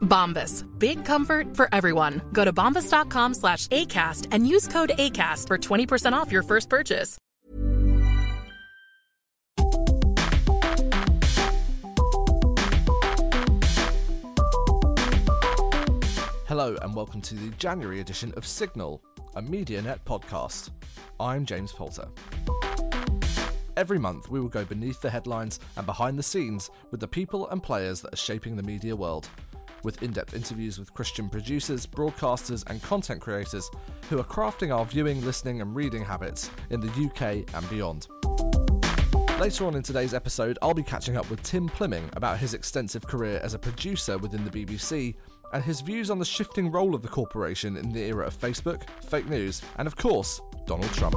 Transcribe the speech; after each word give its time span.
Bombas. 0.00 0.66
Big 0.78 1.04
comfort 1.04 1.56
for 1.56 1.68
everyone. 1.72 2.20
Go 2.32 2.44
to 2.44 2.52
bombas.com 2.52 3.34
slash 3.34 3.66
ACAST 3.68 4.26
and 4.32 4.46
use 4.46 4.68
code 4.68 4.90
ACAST 4.98 5.46
for 5.46 5.58
20% 5.58 6.12
off 6.12 6.30
your 6.32 6.42
first 6.42 6.68
purchase. 6.68 7.16
Hello, 16.46 16.76
and 16.82 16.96
welcome 16.96 17.20
to 17.20 17.36
the 17.36 17.48
January 17.58 18.00
edition 18.00 18.34
of 18.36 18.44
Signal, 18.44 19.00
a 19.36 19.40
MediaNet 19.40 20.00
podcast. 20.04 20.70
I'm 21.20 21.46
James 21.46 21.72
Poulter. 21.72 22.08
Every 23.76 23.98
month, 23.98 24.28
we 24.30 24.40
will 24.40 24.48
go 24.48 24.64
beneath 24.64 25.00
the 25.00 25.10
headlines 25.10 25.60
and 25.76 25.86
behind 25.86 26.18
the 26.18 26.24
scenes 26.24 26.68
with 26.90 26.98
the 26.98 27.06
people 27.06 27.48
and 27.50 27.62
players 27.62 28.00
that 28.02 28.12
are 28.12 28.16
shaping 28.16 28.56
the 28.56 28.64
media 28.64 28.96
world, 28.96 29.28
with 29.82 30.02
in 30.02 30.12
depth 30.12 30.34
interviews 30.34 30.78
with 30.78 30.92
Christian 30.94 31.28
producers, 31.28 31.86
broadcasters, 31.86 32.68
and 32.68 32.82
content 32.82 33.20
creators 33.20 33.70
who 34.08 34.18
are 34.18 34.24
crafting 34.24 34.74
our 34.74 34.84
viewing, 34.84 35.24
listening, 35.24 35.60
and 35.60 35.74
reading 35.74 36.04
habits 36.04 36.50
in 36.70 36.80
the 36.80 36.88
UK 36.88 37.54
and 37.54 37.70
beyond. 37.70 38.08
Later 39.40 39.66
on 39.66 39.74
in 39.74 39.82
today's 39.82 40.12
episode, 40.12 40.58
I'll 40.60 40.74
be 40.74 40.82
catching 40.82 41.16
up 41.16 41.30
with 41.30 41.42
Tim 41.42 41.66
Plyming 41.66 42.10
about 42.12 42.38
his 42.38 42.52
extensive 42.52 43.06
career 43.06 43.40
as 43.42 43.54
a 43.54 43.58
producer 43.58 44.18
within 44.18 44.44
the 44.44 44.50
BBC 44.50 45.14
and 45.52 45.64
his 45.64 45.80
views 45.80 46.10
on 46.10 46.18
the 46.18 46.24
shifting 46.24 46.70
role 46.70 46.94
of 46.94 47.02
the 47.02 47.08
corporation 47.08 47.76
in 47.76 47.90
the 47.90 48.00
era 48.00 48.26
of 48.26 48.38
Facebook, 48.38 48.82
fake 49.08 49.28
news, 49.28 49.62
and 49.78 49.86
of 49.86 49.96
course, 49.96 50.40
Donald 50.66 50.92
Trump. 50.92 51.16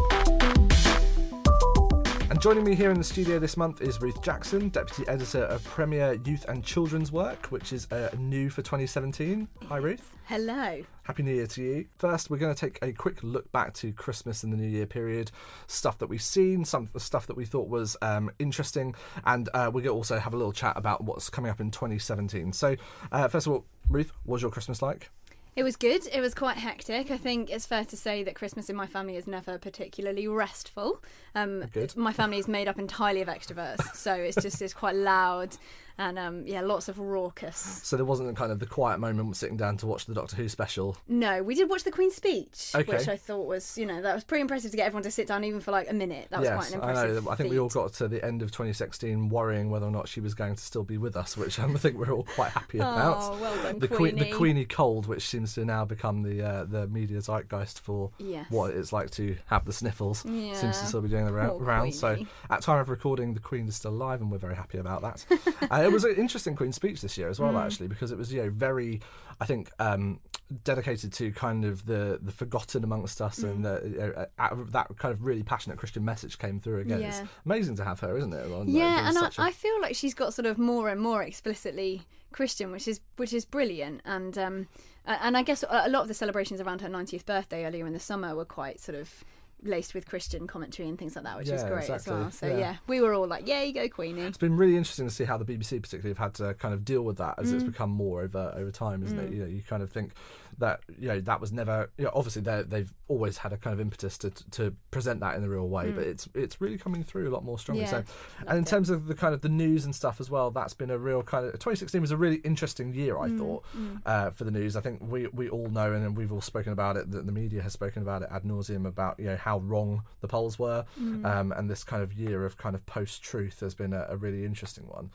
Joining 2.44 2.66
me 2.66 2.76
here 2.76 2.92
in 2.92 2.98
the 2.98 3.06
studio 3.06 3.40
this 3.40 3.56
month 3.56 3.80
is 3.80 4.02
Ruth 4.02 4.22
Jackson, 4.22 4.68
Deputy 4.68 5.08
Editor 5.08 5.46
of 5.46 5.64
Premier 5.64 6.20
Youth 6.26 6.44
and 6.50 6.62
Children's 6.62 7.10
Work, 7.10 7.46
which 7.54 7.72
is 7.72 7.90
uh, 7.90 8.10
new 8.18 8.50
for 8.50 8.62
2017. 8.62 9.48
Hi, 9.70 9.78
Ruth. 9.78 10.14
Hello. 10.26 10.84
Happy 11.04 11.24
New 11.24 11.34
Year 11.34 11.48
to 11.48 11.64
you. 11.64 11.86
First, 11.98 12.30
we're 12.30 12.36
going 12.36 12.54
to 12.54 12.60
take 12.60 12.80
a 12.82 12.92
quick 12.92 13.24
look 13.24 13.50
back 13.54 13.74
to 13.76 13.94
Christmas 13.94 14.44
and 14.44 14.52
the 14.52 14.58
New 14.58 14.68
Year 14.68 14.86
period, 14.86 15.32
stuff 15.68 15.98
that 16.00 16.08
we've 16.08 16.22
seen, 16.22 16.66
some 16.66 16.90
stuff 16.98 17.28
that 17.28 17.38
we 17.38 17.46
thought 17.46 17.70
was 17.70 17.96
um, 18.02 18.30
interesting, 18.40 18.94
and 19.24 19.48
uh, 19.54 19.72
we're 19.74 19.80
going 19.80 19.84
to 19.84 19.92
also 19.92 20.20
have 20.20 20.34
a 20.34 20.38
little 20.38 20.52
chat 20.52 20.74
about 20.76 21.02
what's 21.02 21.30
coming 21.30 21.50
up 21.50 21.62
in 21.62 21.72
2017. 21.72 22.52
So, 22.52 22.76
uh, 23.14 23.30
first 23.30 23.48
of 23.48 23.54
all, 23.54 23.66
Ruth, 23.88 24.12
what 24.26 24.34
was 24.34 24.42
your 24.42 24.52
Christmas 24.52 24.82
like? 24.82 25.12
It 25.56 25.64
was 25.64 25.76
good. 25.76 26.08
It 26.12 26.20
was 26.20 26.34
quite 26.34 26.58
hectic. 26.58 27.12
I 27.12 27.18
think 27.18 27.52
it's 27.52 27.66
fair 27.66 27.86
to 27.86 27.96
say 27.96 28.24
that 28.24 28.36
Christmas 28.36 28.70
in 28.70 28.76
my 28.76 28.88
family 28.88 29.16
is 29.16 29.28
never 29.28 29.58
particularly 29.58 30.28
restful. 30.28 31.04
Um, 31.36 31.66
Good. 31.72 31.96
My 31.96 32.12
family 32.12 32.40
is 32.40 32.48
made 32.48 32.68
up 32.68 32.80
entirely 32.80 33.22
of 33.22 33.28
extroverts, 33.28 33.96
so 33.96 34.14
it's 34.16 34.42
just 34.42 34.62
it's 34.62 34.74
quite 34.74 34.96
loud 34.96 35.58
and 35.98 36.18
um, 36.20 36.46
yeah, 36.46 36.62
lots 36.62 36.88
of 36.90 37.00
raucous. 37.00 37.58
So 37.84 37.96
there 37.96 38.06
wasn't 38.06 38.36
kind 38.36 38.52
of 38.52 38.60
the 38.60 38.66
quiet 38.66 39.00
moment 39.00 39.36
sitting 39.36 39.58
down 39.58 39.78
to 39.78 39.88
watch 39.88 40.06
the 40.06 40.14
Doctor 40.14 40.36
Who 40.36 40.50
special. 40.50 40.98
No, 41.08 41.44
we 41.44 41.56
did 41.56 41.70
watch 41.70 41.84
the 41.84 41.92
Queen's 41.92 42.16
speech, 42.16 42.72
Okay. 42.76 42.98
which 42.98 43.08
I 43.08 43.16
thought 43.18 43.46
was 43.48 43.78
you 43.78 43.86
know 43.86 44.02
that 44.02 44.16
was 44.16 44.24
pretty 44.24 44.42
impressive 44.42 44.72
to 44.72 44.78
get 44.78 44.86
everyone 44.88 45.04
to 45.04 45.12
sit 45.12 45.28
down 45.28 45.44
even 45.44 45.60
for 45.60 45.72
like 45.72 45.90
a 45.90 45.94
minute. 45.94 46.28
That 46.30 46.40
was 46.42 46.50
quite 46.50 46.56
yes, 46.58 46.74
an 46.74 46.82
I 46.82 46.90
impressive. 46.90 47.26
know. 47.26 47.32
I 47.32 47.36
think 47.36 47.50
we 47.52 47.60
all 47.60 47.70
got 47.70 47.94
to 47.94 48.08
the 48.08 48.24
end 48.26 48.42
of 48.42 48.52
2016 48.52 49.30
worrying 49.30 49.70
whether 49.70 49.86
or 49.86 49.92
not 49.92 50.08
she 50.08 50.20
was 50.20 50.34
going 50.34 50.56
to 50.56 50.62
still 50.62 50.84
be 50.84 50.98
with 50.98 51.16
us, 51.16 51.38
which 51.38 51.60
I 51.64 51.68
think 51.74 51.98
we're 51.98 52.12
all 52.12 52.24
quite 52.24 52.52
happy 52.52 52.78
about. 52.80 53.18
Oh, 53.20 53.38
well 53.40 53.64
done, 53.64 53.80
the 53.80 53.88
Queen, 53.88 54.16
the 54.16 54.22
Queenie. 54.26 54.38
Queenie 54.38 54.66
cold, 54.66 55.06
which 55.08 55.28
seems 55.28 55.54
to 55.56 55.66
now 55.66 55.86
become 55.86 56.22
the 56.22 56.42
uh, 56.42 56.64
the 56.66 56.88
media 56.88 57.20
zeitgeist 57.22 57.80
for 57.80 58.12
Yes. 58.18 58.46
what 58.50 58.72
it's 58.72 58.92
like 58.94 59.12
to 59.12 59.36
have 59.48 59.66
the 59.66 59.74
sniffles. 59.74 60.20
Seems 60.20 60.60
to 60.80 60.86
still 60.86 61.02
be 61.02 61.10
doing 61.10 61.26
the 61.26 61.34
ra- 61.34 61.50
Poor 61.50 61.60
rounds. 61.60 62.00
So 62.00 62.18
at 62.50 62.62
time 62.62 62.80
of 62.80 62.90
recording, 62.90 63.34
the 63.34 63.40
Queen 63.40 63.68
is 63.68 63.76
still 63.76 63.92
alive, 63.92 64.22
and 64.22 64.32
we're 64.32 64.38
very 64.38 64.56
happy 64.56 64.78
about 64.78 65.02
that. 65.02 65.26
uh, 65.70 65.83
it 65.86 65.92
was 65.92 66.04
an 66.12 66.16
interesting 66.16 66.56
Queen's 66.56 66.76
speech 66.76 67.02
this 67.02 67.18
year 67.18 67.30
as 67.30 67.40
well, 67.40 67.54
Mm. 67.54 67.64
actually, 67.66 67.88
because 67.88 68.12
it 68.12 68.18
was 68.18 68.32
you 68.34 68.42
know 68.44 68.50
very, 68.50 69.02
I 69.40 69.46
think. 69.46 69.70
Um, 69.80 70.20
dedicated 70.64 71.12
to 71.12 71.32
kind 71.32 71.66
of 71.66 71.86
the 71.88 72.20
the 72.22 72.32
forgotten 72.32 72.84
amongst 72.84 73.22
us 73.22 73.40
and 73.40 73.66
the, 73.66 73.82
know, 73.98 74.26
uh, 74.38 74.56
that 74.70 74.88
kind 75.00 75.12
of 75.12 75.24
really 75.26 75.42
passionate 75.42 75.80
christian 75.80 76.06
message 76.06 76.38
came 76.38 76.60
through 76.60 76.80
again 76.82 77.02
it's 77.02 77.22
amazing 77.46 77.76
to 77.76 77.84
have 77.84 78.00
her 78.02 78.16
isn't 78.18 78.34
it 78.34 78.52
On, 78.52 78.68
Yeah, 78.68 79.08
and 79.08 79.18
I, 79.18 79.28
a- 79.28 79.32
I 79.48 79.52
feel 79.52 79.82
like 79.82 79.96
she's 79.96 80.14
got 80.14 80.32
sort 80.34 80.46
of 80.46 80.60
more 80.60 80.90
and 80.90 81.02
more 81.02 81.24
explicitly 81.24 82.04
Christian, 82.34 82.72
which 82.72 82.88
is 82.88 83.00
which 83.16 83.34
is 83.34 83.46
brilliant. 83.46 84.02
And 84.06 84.38
um, 84.38 84.68
uh, 85.08 85.18
and 85.22 85.36
I 85.38 85.44
guess 85.44 85.64
a 85.64 85.84
a 85.86 85.90
lot 85.90 86.02
of 86.04 86.08
the 86.08 86.14
celebrations 86.14 86.60
around 86.62 86.82
her 86.82 86.90
90th 86.90 87.26
birthday 87.26 87.66
earlier 87.66 87.88
in 87.88 87.94
the 87.94 88.00
summer 88.00 88.36
were 88.36 88.46
quite 88.46 88.80
sort 88.80 88.98
of 89.00 89.24
laced 89.64 89.94
with 89.94 90.06
Christian 90.06 90.48
commentary 90.48 90.90
and 90.90 90.98
things 90.98 91.16
like 91.16 91.26
that, 91.26 91.38
which 91.38 91.50
is 91.50 91.64
great 91.64 91.90
exactly, 91.90 91.96
as 91.96 92.08
well. 92.08 92.32
So 92.32 92.48
yeah. 92.48 92.58
yeah. 92.58 92.76
we 92.88 93.02
were 93.02 93.14
all 93.14 93.28
like, 93.28 93.48
"Yeah, 93.48 93.62
you 93.64 93.74
go, 93.74 93.88
Queenie." 93.88 94.22
it's 94.22 94.38
been 94.38 94.58
really 94.58 94.76
interesting 94.78 95.08
to 95.08 95.14
see 95.14 95.24
how 95.26 95.38
the 95.38 95.46
BBC 95.46 95.82
particularly 95.82 96.10
have 96.10 96.18
had 96.18 96.34
to 96.36 96.54
kind 96.56 96.74
of 96.74 96.84
deal 96.86 97.04
with 97.04 97.18
that 97.18 97.36
as 97.40 97.52
Mm. 97.52 97.56
it's 97.56 97.64
become 97.64 97.90
more 97.90 98.22
over 98.22 98.54
over 98.56 98.72
time, 98.72 99.04
isn't 99.04 99.20
it? 99.20 99.32
You 99.32 99.42
know, 99.44 99.48
you 99.48 99.62
kind 99.62 99.84
of 99.84 99.90
think 99.92 100.14
that 100.60 100.82
you 101.00 101.08
know 101.08 101.20
that 101.22 101.42
was 101.42 101.52
never. 101.52 101.90
You 101.98 102.06
know, 102.06 102.12
obviously 102.14 102.42
they 102.42 102.64
they've 102.64 102.94
always 103.08 103.38
had 103.38 103.54
a 103.54 103.58
kind 103.58 103.74
of 103.74 103.80
impetus 103.80 104.18
to 104.20 104.30
to 104.52 104.76
present 104.92 105.20
that 105.22 105.36
in 105.36 105.42
the 105.42 105.50
real 105.50 105.68
way, 105.68 105.92
but 105.92 106.06
it's 106.06 106.28
it's 106.34 106.60
really 106.62 106.78
coming 106.78 107.04
through 107.04 107.30
a 107.30 107.32
lot 107.32 107.44
more 107.44 107.60
strongly. 107.60 107.84
Mm. 107.84 107.92
Yeah, 107.92 108.04
so, 108.04 108.14
and 108.48 108.58
in 108.58 108.64
it. 108.64 108.68
terms 108.68 108.90
of 108.90 109.08
the 109.08 109.16
kind 109.16 109.34
of 109.34 109.42
the 109.42 109.50
news 109.50 109.86
and 109.86 109.96
stuff 109.96 110.20
as 110.20 110.30
well, 110.30 110.52
that's 110.52 110.74
been 110.74 110.90
a 110.90 110.98
real 110.98 111.24
kind 111.24 111.46
of 111.46 111.54
2016 111.54 112.02
was 112.02 112.12
a 112.12 112.18
really 112.18 112.38
interesting 112.38 112.94
year. 112.94 113.16
Mm, 113.16 113.36
I 113.36 113.38
thought 113.38 113.66
uh, 114.06 114.30
for 114.32 114.44
the 114.44 114.52
news. 114.52 114.76
I 114.76 114.82
think 114.82 115.02
we 115.02 115.28
we 115.28 115.50
all 115.50 115.70
know 115.70 115.94
and 115.94 116.16
we've 116.18 116.32
all 116.32 116.42
spoken 116.42 116.72
about 116.74 116.98
it. 116.98 117.12
That 117.12 117.26
the 117.26 117.32
media 117.32 117.62
has 117.62 117.74
spoken 117.74 118.02
about 118.02 118.22
it 118.22 118.30
ad 118.32 118.44
nauseum 118.44 118.86
about 118.86 119.20
you 119.20 119.26
know 119.26 119.38
how 119.38 119.60
wrong 119.60 120.04
the 120.22 120.28
polls 120.28 120.58
were, 120.60 120.86
Mm. 121.00 121.26
um, 121.26 121.52
and 121.52 121.70
this 121.70 121.84
kind 121.84 122.02
of 122.04 122.14
year 122.14 122.46
of 122.46 122.58
kind 122.58 122.76
of 122.76 122.86
post 122.86 123.24
truth 123.24 123.60
has 123.62 123.74
been 123.74 123.94
a, 123.94 124.06
a 124.10 124.18
really 124.18 124.46
interesting 124.46 124.88
one. 124.88 125.12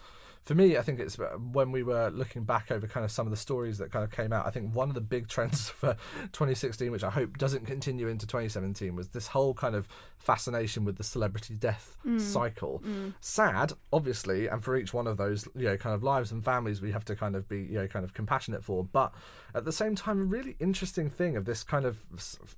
For 0.48 0.54
me, 0.54 0.78
I 0.78 0.80
think 0.80 0.98
it's 0.98 1.18
uh, 1.18 1.36
when 1.52 1.72
we 1.72 1.82
were 1.82 2.08
looking 2.08 2.44
back 2.44 2.70
over 2.70 2.86
kind 2.86 3.04
of 3.04 3.12
some 3.12 3.26
of 3.26 3.30
the 3.30 3.36
stories 3.36 3.76
that 3.76 3.92
kind 3.92 4.02
of 4.02 4.10
came 4.10 4.32
out. 4.32 4.46
I 4.46 4.50
think 4.50 4.74
one 4.74 4.88
of 4.88 4.94
the 4.94 5.02
big 5.02 5.28
trends 5.28 5.68
for 5.68 5.92
2016, 6.32 6.90
which 6.90 7.04
I 7.04 7.10
hope 7.10 7.36
doesn't 7.36 7.66
continue 7.66 8.08
into 8.08 8.26
2017, 8.26 8.96
was 8.96 9.08
this 9.08 9.26
whole 9.26 9.52
kind 9.52 9.74
of 9.74 9.86
fascination 10.18 10.84
with 10.84 10.96
the 10.96 11.04
celebrity 11.04 11.54
death 11.54 11.96
mm. 12.06 12.20
cycle. 12.20 12.82
Mm. 12.84 13.14
Sad, 13.20 13.72
obviously, 13.92 14.46
and 14.46 14.62
for 14.62 14.76
each 14.76 14.92
one 14.92 15.06
of 15.06 15.16
those, 15.16 15.48
you 15.54 15.64
know, 15.64 15.76
kind 15.76 15.94
of 15.94 16.02
lives 16.02 16.32
and 16.32 16.44
families, 16.44 16.82
we 16.82 16.92
have 16.92 17.04
to 17.06 17.16
kind 17.16 17.36
of 17.36 17.48
be, 17.48 17.60
you 17.60 17.74
know, 17.74 17.86
kind 17.86 18.04
of 18.04 18.14
compassionate 18.14 18.64
for. 18.64 18.84
But 18.84 19.12
at 19.54 19.64
the 19.64 19.72
same 19.72 19.94
time, 19.94 20.20
a 20.20 20.24
really 20.24 20.56
interesting 20.60 21.08
thing 21.08 21.36
of 21.36 21.44
this 21.44 21.62
kind 21.62 21.84
of 21.84 21.98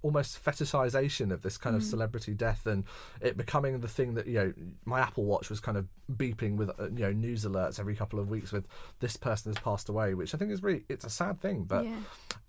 almost 0.03 0.43
fetishization 0.43 1.33
of 1.33 1.43
this 1.43 1.57
kind 1.59 1.77
of 1.77 1.83
mm. 1.83 1.91
celebrity 1.91 2.35
death 2.35 2.67
and 2.67 2.85
it 3.21 3.37
becoming 3.37 3.81
the 3.81 3.89
thing 3.89 4.15
that 4.15 4.27
you 4.27 4.35
know 4.35 4.53
my 4.85 5.01
Apple 5.01 5.25
Watch 5.25 5.51
was 5.51 5.61
kind 5.61 5.77
of 5.77 5.87
beeping 6.17 6.57
with 6.57 6.71
uh, 6.71 6.85
you 6.85 7.05
know 7.05 7.13
news 7.13 7.45
alerts 7.45 7.79
every 7.79 7.95
couple 7.95 8.19
of 8.19 8.29
weeks 8.29 8.53
with 8.53 8.67
this 9.01 9.17
person 9.17 9.53
has 9.53 9.63
passed 9.63 9.89
away, 9.89 10.15
which 10.15 10.35
I 10.35 10.39
think 10.39 10.51
is 10.51 10.63
really 10.63 10.85
it's 10.89 11.05
a 11.05 11.11
sad 11.11 11.41
thing, 11.41 11.65
but. 11.65 11.85
Yeah. 11.85 11.97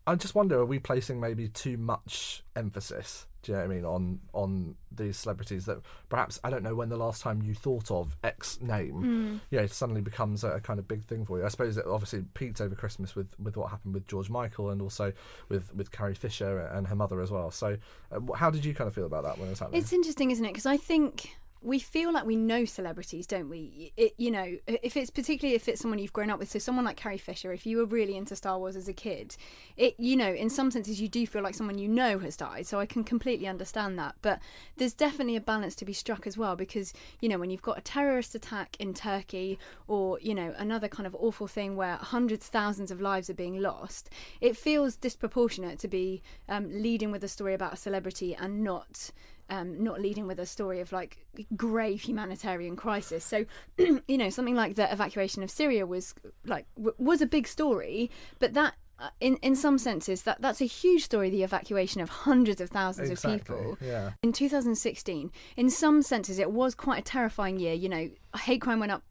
I 0.08 0.16
just 0.16 0.34
wonder, 0.34 0.58
are 0.58 0.66
we 0.66 0.80
placing 0.80 1.20
maybe 1.20 1.48
too 1.48 1.78
much 1.78 2.44
emphasis? 2.56 3.28
Do 3.42 3.52
you 3.52 3.58
know 3.58 3.64
what 3.64 3.72
I 3.72 3.76
mean 3.76 3.86
on 3.86 4.20
on 4.34 4.76
these 4.92 5.18
celebrities 5.18 5.66
that 5.66 5.80
perhaps 6.10 6.40
I 6.44 6.50
don't 6.50 6.64
know 6.64 6.76
when 6.76 6.90
the 6.90 6.98
last 6.98 7.22
time 7.22 7.42
you 7.42 7.54
thought 7.56 7.90
of 7.90 8.16
X 8.24 8.60
name, 8.62 9.42
you 9.50 9.58
know, 9.58 9.64
it 9.64 9.72
suddenly 9.72 10.02
becomes 10.02 10.44
a, 10.44 10.52
a 10.52 10.60
kind 10.60 10.80
of 10.80 10.88
big 10.88 11.04
thing 11.04 11.26
for 11.26 11.40
you. 11.40 11.46
I 11.46 11.48
suppose 11.48 11.78
it 11.78 11.86
obviously 11.86 12.24
peaked 12.34 12.62
over 12.62 12.76
Christmas 12.76 13.16
with, 13.16 13.40
with 13.40 13.58
what 13.58 13.72
happened 13.72 13.94
with 13.94 14.08
George 14.08 14.30
Michael 14.30 14.70
and 14.70 14.82
also 14.82 15.14
with 15.50 15.74
with 15.74 15.92
Carrie 15.92 16.16
Fisher 16.16 16.60
and 16.60 16.88
her 16.88 16.96
mother 16.96 17.22
as 17.22 17.32
well. 17.32 17.52
So, 17.52 17.78
uh, 18.12 18.34
how 18.34 18.50
did 18.50 18.66
you 18.66 18.74
kind 18.74 18.88
of 18.88 18.94
feel 18.94 19.06
about 19.06 19.24
that 19.24 19.38
when 19.38 19.48
it 19.48 19.52
was 19.52 19.60
happening? 19.60 19.82
It's 19.82 19.94
interesting, 19.94 20.32
isn't 20.32 20.46
it? 20.46 20.50
Because 20.50 20.66
I 20.66 20.78
think 20.78 21.36
we 21.64 21.78
feel 21.78 22.12
like 22.12 22.26
we 22.26 22.36
know 22.36 22.66
celebrities, 22.66 23.28
don't 23.28 23.48
we? 23.48 23.94
It, 23.96 24.16
you 24.18 24.32
know, 24.32 24.58
if 24.66 24.98
it's 24.98 25.12
particularly 25.12 25.56
if 25.56 25.68
it's 25.68 25.80
someone 25.80 26.00
you've 26.00 26.12
grown 26.12 26.32
up 26.32 26.40
with, 26.40 26.50
so 26.50 26.58
someone 26.58 26.86
like 26.86 26.98
Carrie 26.98 27.20
Fisher, 27.20 27.54
if 27.54 27.68
you 27.68 27.78
were 27.78 27.86
really 27.86 28.18
into 28.18 28.36
Star 28.36 28.58
Wars 28.58 28.76
as 28.76 28.88
a 28.88 28.94
kid, 28.94 29.38
it, 29.78 29.94
you 30.00 30.16
know, 30.16 30.34
in 30.34 30.50
some 30.50 30.72
senses 30.72 31.00
you 31.00 31.08
do 31.08 31.28
feel 31.28 31.44
like 31.44 31.54
someone 31.54 31.78
you 31.78 31.88
know 31.88 32.18
has 32.18 32.36
died. 32.36 32.66
So 32.66 32.80
I 32.80 32.88
can 32.88 33.04
completely 33.04 33.48
understand 33.48 34.00
that. 34.00 34.16
But 34.24 34.40
there's 34.78 34.94
definitely 34.94 35.36
a 35.36 35.42
balance 35.42 35.76
to 35.76 35.86
be 35.86 35.94
struck 35.94 36.26
as 36.26 36.36
well 36.36 36.56
because, 36.56 36.94
you 37.20 37.30
know, 37.30 37.38
when 37.38 37.52
you've 37.52 37.62
got 37.62 37.78
a 37.78 37.82
terrorist 37.82 38.34
attack 38.34 38.76
in 38.80 38.96
Turkey 38.96 39.60
or, 39.88 40.20
you 40.20 40.34
know, 40.34 40.56
another 40.58 40.88
kind 40.88 41.06
of 41.06 41.16
awful 41.20 41.48
thing 41.48 41.76
where 41.76 41.98
hundreds, 41.98 42.48
thousands 42.48 42.90
of 42.90 43.02
lives 43.02 43.30
are 43.30 43.36
being 43.36 43.62
lost, 43.62 44.10
it 44.40 44.58
feels 44.58 44.96
disproportionate 44.96 45.78
to 45.78 45.88
be 45.88 46.24
um, 46.50 46.72
leading 46.72 47.12
with 47.12 47.24
a 47.24 47.28
story 47.28 47.54
about 47.54 47.74
a 47.74 47.78
celebrity 47.78 48.36
and 48.36 48.64
not 48.64 49.12
um, 49.52 49.84
not 49.84 50.02
leading 50.02 50.26
with 50.26 50.40
a 50.40 50.46
story 50.48 50.80
of 50.80 50.92
like 50.92 51.26
grave 51.56 52.02
humanitarian 52.02 52.76
crisis. 52.76 53.24
So, 53.24 53.46
you 53.78 54.18
know, 54.18 54.30
something 54.32 54.56
like 54.56 54.76
the 54.76 54.92
evacuation 54.92 55.44
of 55.44 55.52
Syria 55.52 55.86
was 55.86 56.16
like 56.46 56.66
w- 56.76 56.96
was 56.98 57.22
a 57.22 57.28
big 57.28 57.48
story, 57.48 58.10
but 58.40 58.54
that. 58.56 58.74
Uh, 59.00 59.10
in 59.20 59.36
in 59.38 59.56
some 59.56 59.80
senses, 59.80 60.22
that 60.24 60.40
that's 60.44 60.62
a 60.62 60.66
huge 60.66 61.04
story. 61.06 61.32
The 61.32 61.42
evacuation 61.42 62.02
of 62.02 62.10
hundreds 62.10 62.62
of 62.62 62.70
thousands 62.70 63.10
Exactly, 63.10 63.34
of 63.40 63.46
people. 63.48 63.78
yeah. 63.82 64.12
In 64.22 64.32
2016, 64.32 65.32
in 65.58 65.70
some 65.72 66.04
senses, 66.04 66.38
it 66.38 66.52
was 66.52 66.76
quite 66.76 67.00
a 67.00 67.02
terrifying 67.02 67.58
year. 67.58 67.74
You 67.74 67.90
know, 67.90 68.10
hate 68.40 68.62
crime 68.62 68.80
went 68.80 68.92
up 68.92 69.04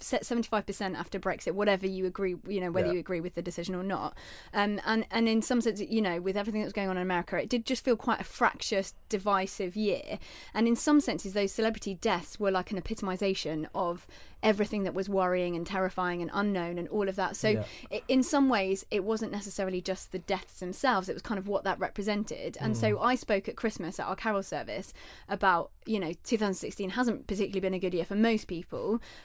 set 0.00 0.22
75% 0.24 0.96
after 0.96 1.20
Brexit, 1.20 1.52
whatever 1.52 1.86
you 1.86 2.04
agree, 2.06 2.34
you 2.48 2.60
know, 2.60 2.72
whether 2.72 2.88
Yeah. 2.88 2.94
you 2.94 2.98
agree 2.98 3.20
with 3.20 3.34
the 3.36 3.42
decision 3.42 3.76
or 3.76 3.84
not. 3.84 4.16
Um, 4.52 4.80
and, 4.84 5.06
and 5.12 5.28
in 5.28 5.42
some 5.42 5.60
sense, 5.60 5.80
you 5.80 6.02
know, 6.02 6.20
with 6.20 6.36
everything 6.36 6.60
that 6.62 6.66
was 6.66 6.72
going 6.72 6.88
on 6.88 6.96
in 6.96 7.02
America, 7.04 7.40
it 7.40 7.48
did 7.48 7.64
just 7.64 7.84
feel 7.84 7.94
quite 7.96 8.20
a 8.20 8.24
fractious, 8.24 8.94
divisive 9.08 9.76
year. 9.76 10.18
And 10.52 10.66
in 10.66 10.74
some 10.74 11.00
senses, 11.00 11.34
those 11.34 11.52
celebrity 11.52 11.94
deaths 11.94 12.40
were 12.40 12.50
like 12.50 12.72
an 12.72 12.80
epitomization 12.82 13.68
of 13.76 14.08
everything 14.42 14.82
that 14.82 14.94
was 14.94 15.08
worrying 15.08 15.54
and 15.54 15.64
terrifying 15.64 16.20
and 16.20 16.28
unknown 16.34 16.76
and 16.78 16.88
all 16.88 17.08
of 17.08 17.14
that. 17.14 17.36
So, 17.36 17.50
Yeah. 17.50 17.64
i 17.92 18.02
in 18.08 18.24
some 18.24 18.48
ways, 18.48 18.84
it 18.90 19.04
wasn't 19.04 19.30
necessarily 19.30 19.80
just 19.80 20.10
the 20.10 20.18
deaths 20.18 20.58
themselves, 20.58 21.08
it 21.08 21.12
was 21.12 21.22
kind 21.22 21.38
of 21.38 21.46
what 21.46 21.62
that 21.62 21.78
represented. 21.78 22.58
And 22.60 22.76
so 22.76 22.98
I 22.98 23.14
spoke 23.14 23.48
at 23.48 23.54
Christmas 23.54 24.00
at 24.00 24.06
our 24.06 24.16
carol 24.16 24.42
service 24.42 24.92
about, 25.28 25.70
you 25.86 26.00
know, 26.00 26.12
2016 26.24 26.90
hasn't 26.90 27.28
particularly 27.28 27.60
been 27.60 27.74
a 27.74 27.78
good 27.78 27.94
year 27.94 28.04
for 28.04 28.16
most 28.16 28.48
people. 28.48 28.61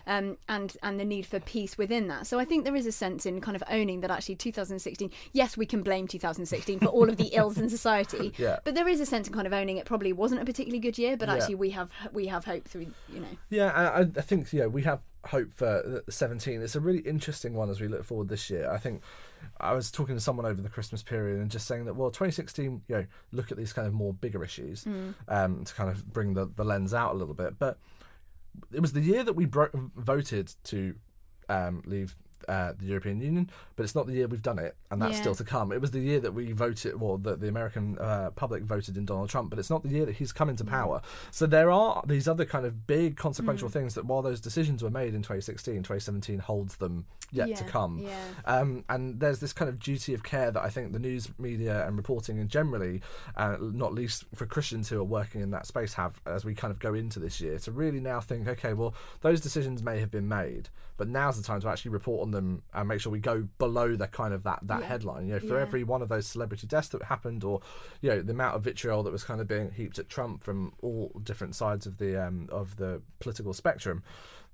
Um, 0.06 0.38
and 0.48 0.76
and 0.84 1.00
the 1.00 1.06
need 1.06 1.26
for 1.26 1.40
peace 1.40 1.78
within 1.78 2.08
that. 2.08 2.28
So 2.28 2.40
I 2.40 2.46
think 2.46 2.64
there 2.66 2.76
is 2.76 2.86
a 2.86 2.92
sense 2.92 3.26
in 3.26 3.42
kind 3.42 3.56
of 3.56 3.64
owning 3.70 4.02
that 4.02 4.12
actually 4.12 4.36
2016. 4.36 5.12
Yes, 5.34 5.58
we 5.58 5.66
can 5.66 5.84
blame 5.84 6.08
2016 6.08 6.80
for 6.80 6.88
all 6.88 7.10
of 7.10 7.18
the 7.18 7.26
ills 7.34 7.58
in 7.58 7.70
society, 7.70 8.34
Yeah. 8.38 8.58
but 8.64 8.76
there 8.76 8.88
is 8.88 9.00
a 9.00 9.06
sense 9.06 9.28
in 9.28 9.34
kind 9.34 9.48
of 9.48 9.54
owning 9.54 9.78
it 9.78 9.86
probably 9.86 10.14
wasn't 10.14 10.42
a 10.42 10.46
particularly 10.46 10.80
good 10.80 10.98
year. 10.98 11.18
But 11.18 11.30
Yeah. 11.30 11.36
actually, 11.36 11.56
we 11.56 11.70
have 11.72 11.90
we 12.14 12.28
have 12.28 12.46
hope 12.46 12.66
through 12.68 12.88
you 13.14 13.20
know. 13.20 13.28
Yeah, 13.50 13.72
I, 13.72 14.00
I- 14.02 14.22
think 14.22 14.52
yeah 14.54 14.66
we 14.66 14.84
have 14.84 15.00
hope 15.26 15.52
for 15.52 16.04
17. 16.10 16.62
It's 16.62 16.76
a 16.76 16.80
really 16.80 17.00
interesting 17.00 17.54
one 17.54 17.70
as 17.70 17.82
we 17.82 17.88
look 17.90 18.04
forward 18.06 18.30
this 18.30 18.50
year. 18.50 18.70
I 18.72 18.78
think 18.78 19.02
I 19.60 19.74
was 19.74 19.92
talking 19.92 20.16
to 20.16 20.22
someone 20.22 20.46
over 20.46 20.62
the 20.62 20.70
Christmas 20.70 21.04
period 21.04 21.40
and 21.42 21.52
just 21.52 21.68
saying 21.68 21.86
that 21.86 21.96
well, 21.96 22.10
2016, 22.12 22.82
you 22.88 22.96
know, 22.96 23.06
look 23.34 23.52
at 23.52 23.58
these 23.58 23.74
kind 23.74 23.88
of 23.88 23.94
more 23.94 24.14
bigger 24.14 24.44
issues 24.44 24.86
um, 25.28 25.64
to 25.66 25.74
kind 25.74 25.90
of 25.90 26.12
bring 26.14 26.34
the 26.34 26.46
the 26.56 26.64
lens 26.64 26.94
out 26.94 27.14
a 27.14 27.18
little 27.18 27.34
bit, 27.34 27.60
but 27.60 27.78
it 28.72 28.80
was 28.80 28.94
the 28.94 29.02
year 29.02 29.24
that 29.24 29.34
we 29.34 29.46
bro- 29.46 29.70
voted 29.96 30.54
to 30.66 30.96
um, 31.50 31.82
leave 31.86 32.16
uh, 32.48 32.74
the 32.78 32.86
European 32.86 33.20
Union, 33.22 33.50
but 33.76 33.84
it's 33.84 33.96
not 33.96 34.08
the 34.08 34.14
year 34.14 34.28
we've 34.28 34.42
done 34.42 34.60
it, 34.60 34.76
and 34.92 35.02
that's 35.02 35.16
Yeah. 35.16 35.22
still 35.22 35.36
to 35.36 35.44
come. 35.44 35.72
It 35.72 35.82
was 35.82 35.92
the 35.92 36.00
year 36.00 36.20
that 36.20 36.34
we 36.34 36.52
voted, 36.52 37.00
well, 37.00 37.18
that 37.20 37.40
the 37.42 37.48
American 37.48 37.98
uh, 38.00 38.32
public 38.32 38.64
voted 38.64 38.98
in 38.98 39.06
Donald 39.06 39.30
Trump, 39.30 39.50
but 39.50 39.60
it's 39.60 39.70
not 39.70 39.84
the 39.84 39.90
year 39.90 40.06
that 40.06 40.16
he's 40.16 40.32
come 40.32 40.50
into 40.50 40.64
power. 40.64 41.02
So 41.32 41.46
there 41.46 41.70
are 41.72 42.04
these 42.08 42.28
other 42.28 42.46
kind 42.46 42.66
of 42.66 42.88
big 42.88 43.14
Mm. 43.16 43.18
consequential 43.18 43.70
things 43.70 43.94
that 43.96 44.06
while 44.06 44.22
those 44.22 44.40
decisions 44.42 44.84
were 44.84 44.90
made 44.90 45.14
in 45.14 45.22
2016, 45.22 45.84
2017 45.84 46.40
holds 46.40 46.78
them 46.78 47.06
yet 47.32 47.50
to 47.58 47.64
come. 47.66 48.00
yeah. 48.00 48.18
Um, 48.46 48.84
and 48.90 49.20
there's 49.20 49.40
this 49.40 49.52
kind 49.54 49.68
of 49.70 49.80
duty 49.80 50.14
of 50.14 50.24
care 50.24 50.52
that 50.52 50.62
I 50.64 50.70
think 50.70 50.94
the 50.94 51.00
news 51.00 51.30
media 51.38 51.86
and 51.86 51.98
reporting 51.98 52.40
and 52.40 52.50
generally, 52.50 53.02
uh, 53.36 53.58
not 53.60 53.94
least 53.94 54.26
for 54.34 54.46
Christians 54.46 54.90
who 54.90 55.00
are 55.00 55.04
working 55.04 55.42
in 55.42 55.52
that 55.52 55.66
space, 55.66 55.94
have 55.96 56.22
as 56.26 56.46
we 56.46 56.56
kind 56.56 56.72
of 56.72 56.80
go 56.80 56.94
into 56.94 57.20
this 57.20 57.42
year 57.42 57.60
to 57.60 57.72
really 57.72 58.00
now 58.00 58.20
think, 58.22 58.48
okay, 58.48 58.74
well, 58.74 58.94
those 59.22 59.42
decisions 59.42 59.84
may 59.84 60.00
have 60.00 60.10
been 60.12 60.28
made, 60.28 60.70
but 60.96 61.08
now's 61.08 61.38
the 61.38 61.44
time 61.44 61.60
to 61.62 61.68
actually 61.68 61.92
report 61.92 62.22
on 62.22 62.27
them 62.32 62.64
and 62.74 62.88
make 62.88 63.00
sure 63.02 63.12
we 63.12 63.20
go 63.20 63.48
below 63.58 63.96
the 63.96 64.08
kind 64.08 64.34
of 64.34 64.44
that 64.44 64.60
that 64.64 64.82
Yeah. 64.82 64.88
headline. 64.88 65.28
You 65.28 65.34
know, 65.34 65.40
for 65.40 65.56
Yeah. 65.56 65.62
every 65.62 65.84
one 65.84 66.02
of 66.02 66.10
those 66.10 66.28
celebrity 66.28 66.68
deaths 66.68 66.90
that 66.90 67.04
happened, 67.04 67.44
or 67.44 67.62
you 68.02 68.10
know, 68.10 68.22
the 68.22 68.34
amount 68.34 68.56
of 68.56 68.64
vitriol 68.64 69.04
that 69.04 69.12
was 69.12 69.24
kind 69.24 69.42
of 69.42 69.48
being 69.48 69.72
heaped 69.72 70.00
at 70.00 70.10
Trump 70.10 70.44
from 70.44 70.74
all 70.82 71.12
different 71.24 71.56
sides 71.56 71.86
of 71.86 71.98
the 71.98 72.16
um, 72.16 72.48
of 72.52 72.78
the 72.78 73.02
political 73.20 73.54
spectrum 73.54 74.04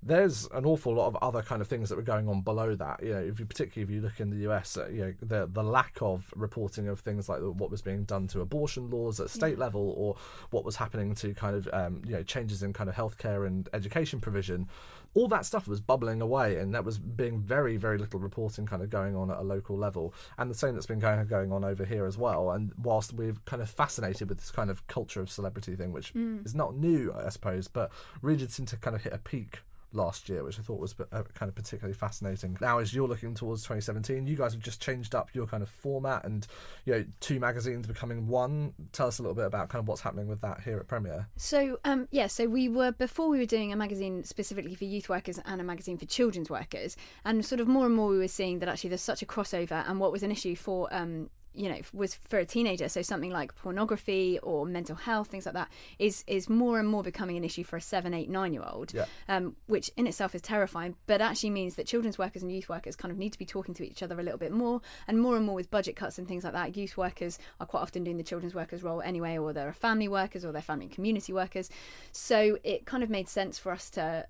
there's 0.06 0.48
an 0.54 0.66
awful 0.66 0.94
lot 0.94 1.08
of 1.08 1.16
other 1.22 1.42
kind 1.42 1.62
of 1.62 1.68
things 1.70 1.88
that 1.88 1.96
were 1.96 2.02
going 2.02 2.28
on 2.28 2.42
below 2.42 2.76
that. 2.76 3.02
You 3.02 3.14
know, 3.14 3.22
if 3.22 3.40
you 3.40 3.46
particularly 3.46 3.84
if 3.84 3.96
you 3.96 4.02
look 4.02 4.20
in 4.20 4.30
the 4.32 4.50
US, 4.52 4.78
uh, 4.78 4.88
you 4.88 5.00
know, 5.02 5.14
the 5.22 5.48
the 5.50 5.64
lack 5.64 5.98
of 6.02 6.34
reporting 6.36 6.90
of 6.90 7.00
things 7.00 7.30
like 7.30 7.40
what 7.40 7.72
was 7.72 7.82
being 7.82 8.04
done 8.04 8.28
to 8.28 8.42
abortion 8.42 8.90
laws 8.90 9.22
at 9.22 9.30
state 9.30 9.58
level, 9.58 9.94
or 9.98 10.18
what 10.50 10.66
was 10.66 10.76
happening 10.76 11.16
to 11.16 11.34
kind 11.34 11.56
of 11.56 11.70
um, 11.72 12.02
you 12.06 12.12
know 12.12 12.24
changes 12.24 12.62
in 12.64 12.74
kind 12.74 12.90
of 12.90 12.96
healthcare 12.98 13.48
and 13.48 13.70
education 13.74 14.20
provision. 14.20 14.68
All 15.16 15.28
that 15.28 15.46
stuff 15.46 15.68
was 15.68 15.80
bubbling 15.80 16.22
away, 16.22 16.58
and 16.58 16.74
that 16.74 16.84
was 16.84 16.98
being 16.98 17.40
very, 17.40 17.78
very 17.78 17.98
little 17.98 18.20
reporting 18.20 18.66
kind 18.66 18.82
of 18.82 18.90
going 18.90 19.16
on 19.16 19.30
at 19.30 19.38
a 19.38 19.44
local 19.44 19.78
level, 19.78 20.14
and 20.38 20.50
the 20.50 20.56
same 20.56 20.74
that's 20.74 20.86
been 20.86 21.00
going 21.00 21.26
going 21.28 21.52
on 21.52 21.64
over 21.64 21.86
here 21.86 22.06
as 22.06 22.18
well. 22.18 22.52
And 22.52 22.72
whilst 22.82 23.14
we're 23.14 23.36
kind 23.46 23.62
of 23.62 23.70
fascinated 23.70 24.30
with 24.30 24.40
this 24.40 24.52
kind 24.52 24.70
of 24.70 24.86
culture 24.88 25.22
of 25.22 25.30
celebrity 25.30 25.76
thing, 25.76 25.92
which 25.92 26.14
mm. 26.14 26.46
is 26.46 26.56
not 26.56 26.76
new, 26.76 27.14
I 27.14 27.30
suppose, 27.30 27.68
but 27.68 27.92
really 28.22 28.40
did 28.40 28.52
seem 28.52 28.66
to 28.68 28.78
kind 28.78 28.96
of 28.96 29.04
hit 29.04 29.14
a 29.14 29.20
peak 29.20 29.60
last 29.94 30.30
year, 30.30 30.44
which 30.44 30.60
I 30.60 30.62
thought 30.62 30.80
was 30.80 30.96
uh, 31.12 31.24
kind 31.34 31.50
of 31.50 31.56
particularly 31.56 31.94
fascinating. 31.94 32.58
Now, 32.62 32.80
as 32.80 32.94
you're 32.94 33.08
looking 33.08 33.34
towards 33.34 33.64
2017, 33.64 34.28
you 34.28 34.36
guys 34.36 34.54
have 34.54 34.62
just 34.62 34.82
changed 34.82 35.16
up 35.16 35.30
your 35.34 35.46
kind 35.48 35.64
of 35.64 35.70
format 35.70 36.26
and 36.26 36.46
you 36.86 36.94
know 36.94 37.06
two 37.20 37.40
magazines 37.40 37.88
becoming 37.88 38.28
one. 38.28 38.74
Tell 38.92 39.08
us 39.08 39.20
a 39.20 39.22
little 39.22 39.36
bit 39.36 39.46
about 39.46 39.70
kind 39.70 39.82
of 39.82 39.88
what's 39.88 40.02
happening 40.02 40.28
with 40.28 40.42
that 40.42 40.62
here 40.62 40.78
at 40.78 40.88
Premier. 40.88 41.28
So 41.38 41.80
um, 41.86 42.08
yeah, 42.12 42.28
so 42.28 42.48
we 42.48 42.70
were 42.70 42.92
before 42.92 43.30
we 43.30 43.40
were 43.40 43.46
doing 43.46 43.72
a 43.72 43.76
magazine 43.76 44.24
specifically 44.24 44.76
for 44.76 44.86
youth 44.86 45.10
workers 45.10 45.40
and 45.46 45.62
a 45.62 45.64
magazine 45.64 45.98
for 45.98 46.06
children's 46.06 46.50
workers, 46.50 46.98
and 47.26 47.46
sort 47.46 47.62
of 47.62 47.68
more 47.68 47.86
and 47.86 47.96
more 47.96 48.10
we 48.10 48.18
were 48.18 48.28
seeing 48.28 48.60
that 48.60 48.70
actually 48.70 48.90
there's 48.90 49.02
such 49.02 49.22
a 49.22 49.26
crossover, 49.26 49.84
and 49.88 50.00
what 50.00 50.12
was 50.12 50.24
an 50.24 50.32
issue 50.32 50.56
for 50.56 50.94
um, 50.94 51.30
you 51.56 51.70
know 51.70 51.78
was 51.94 52.16
for 52.16 52.40
a 52.40 52.46
teenager 52.46 52.90
so 52.90 53.02
something 53.02 53.30
like 53.32 53.54
pornography 53.56 54.40
or 54.42 54.66
mental 54.66 54.96
health 54.96 55.28
things 55.28 55.46
like 55.46 55.54
that 55.54 55.70
is 56.00 56.24
is 56.26 56.50
more 56.50 56.80
and 56.80 56.90
more 56.90 57.04
becoming 57.04 57.38
an 57.38 57.44
issue 57.44 57.64
for 57.64 57.78
a 57.78 57.82
seven 57.82 58.14
eight 58.14 58.30
nine 58.30 58.54
year 58.54 58.64
old 58.68 58.94
Yeah. 58.94 59.06
um, 59.30 59.56
which 59.68 59.92
in 59.96 60.08
itself 60.08 60.34
is 60.34 60.42
terrifying 60.42 60.96
but 61.06 61.22
actually 61.22 61.52
means 61.52 61.76
that 61.76 61.86
children's 61.86 62.18
workers 62.18 62.42
and 62.42 62.52
youth 62.52 62.70
workers 62.70 62.96
kind 62.96 63.12
of 63.12 63.18
need 63.18 63.32
to 63.34 63.40
be 63.40 63.46
talking 63.46 63.74
to 63.76 63.86
each 63.86 64.02
other 64.02 64.20
a 64.20 64.24
little 64.24 64.40
bit 64.40 64.52
more 64.52 64.82
and 65.08 65.22
more 65.22 65.36
and 65.38 65.46
more 65.46 65.56
with 65.56 65.70
budget 65.70 65.96
cuts 65.96 66.18
and 66.18 66.28
things 66.28 66.44
like 66.44 66.54
that 66.54 66.76
youth 66.76 66.98
workers 66.98 67.38
are 67.60 67.68
quite 67.68 67.82
often 67.82 68.04
doing 68.04 68.18
the 68.18 68.24
children's 68.24 68.56
workers 68.56 68.82
role 68.82 69.02
anyway 69.02 69.38
or 69.38 69.54
they're 69.54 69.74
family 69.74 70.08
workers 70.08 70.44
or 70.44 70.52
they're 70.52 70.62
family 70.62 70.86
and 70.86 70.94
community 70.96 71.32
workers 71.34 71.70
so 72.12 72.58
it 72.64 72.86
kind 72.86 73.04
of 73.04 73.10
made 73.10 73.30
sense 73.30 73.60
for 73.60 73.72
us 73.72 73.90
to 73.92 74.26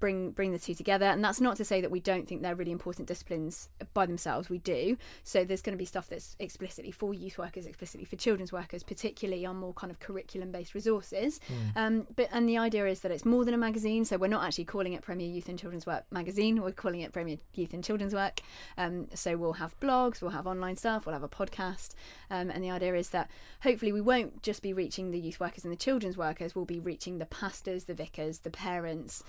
bring 0.00 0.30
bring 0.32 0.52
the 0.52 0.58
two 0.58 0.74
together. 0.74 1.06
And 1.06 1.22
that's 1.22 1.40
not 1.40 1.56
to 1.56 1.64
say 1.64 1.80
that 1.80 1.90
we 1.90 2.00
don't 2.00 2.28
think 2.28 2.42
they're 2.42 2.54
really 2.54 2.72
important 2.72 3.08
disciplines 3.08 3.68
by 3.94 4.06
themselves. 4.06 4.48
We 4.48 4.58
do. 4.58 4.96
So 5.24 5.44
there's 5.44 5.62
going 5.62 5.76
to 5.76 5.78
be 5.78 5.84
stuff 5.84 6.08
that's 6.08 6.36
explicitly 6.38 6.90
for 6.90 7.14
youth 7.14 7.38
workers 7.38 7.66
explicitly 7.66 8.04
for 8.04 8.16
children's 8.16 8.52
workers 8.52 8.82
particularly 8.82 9.44
on 9.44 9.56
more 9.56 9.72
kind 9.72 9.90
of 9.90 10.00
curriculum 10.00 10.50
based 10.50 10.74
resources 10.74 11.40
um, 11.76 12.06
but 12.16 12.28
and 12.32 12.48
the 12.48 12.58
idea 12.58 12.86
is 12.86 13.00
that 13.00 13.10
it's 13.10 13.24
more 13.24 13.44
than 13.44 13.54
a 13.54 13.58
magazine. 13.58 14.04
So 14.04 14.16
we're 14.16 14.28
not 14.28 14.44
actually 14.44 14.64
calling 14.64 14.92
it 14.92 15.02
premier 15.02 15.26
youth 15.26 15.48
and 15.48 15.58
children's 15.58 15.86
work 15.86 16.04
magazine. 16.10 16.62
We're 16.62 16.72
calling 16.72 17.00
it 17.00 17.12
premier 17.12 17.38
youth 17.54 17.72
and 17.72 17.82
children's 17.84 18.14
work. 18.14 18.40
Um, 18.76 19.08
so 19.14 19.36
we'll 19.36 19.54
have 19.54 19.78
blogs 19.80 20.22
we'll 20.22 20.30
have 20.32 20.46
online 20.46 20.76
stuff 20.76 21.06
we'll 21.06 21.12
have 21.12 21.22
a 21.22 21.28
podcast. 21.28 21.94
Um, 22.30 22.50
and 22.50 22.62
the 22.62 22.70
idea 22.70 22.94
is 22.94 23.10
that 23.10 23.30
hopefully 23.62 23.92
we 23.92 24.00
won't 24.00 24.42
just 24.42 24.62
be 24.62 24.72
reaching 24.72 25.10
the 25.10 25.18
youth 25.18 25.40
workers 25.40 25.64
and 25.64 25.72
the 25.72 25.76
children's 25.76 26.16
workers. 26.16 26.54
We'll 26.54 26.64
be 26.64 26.80
reaching 26.80 27.18
the 27.18 27.26
pastors 27.26 27.84
the 27.84 27.94
vicars 27.94 28.40
the 28.40 28.50
parents 28.50 29.22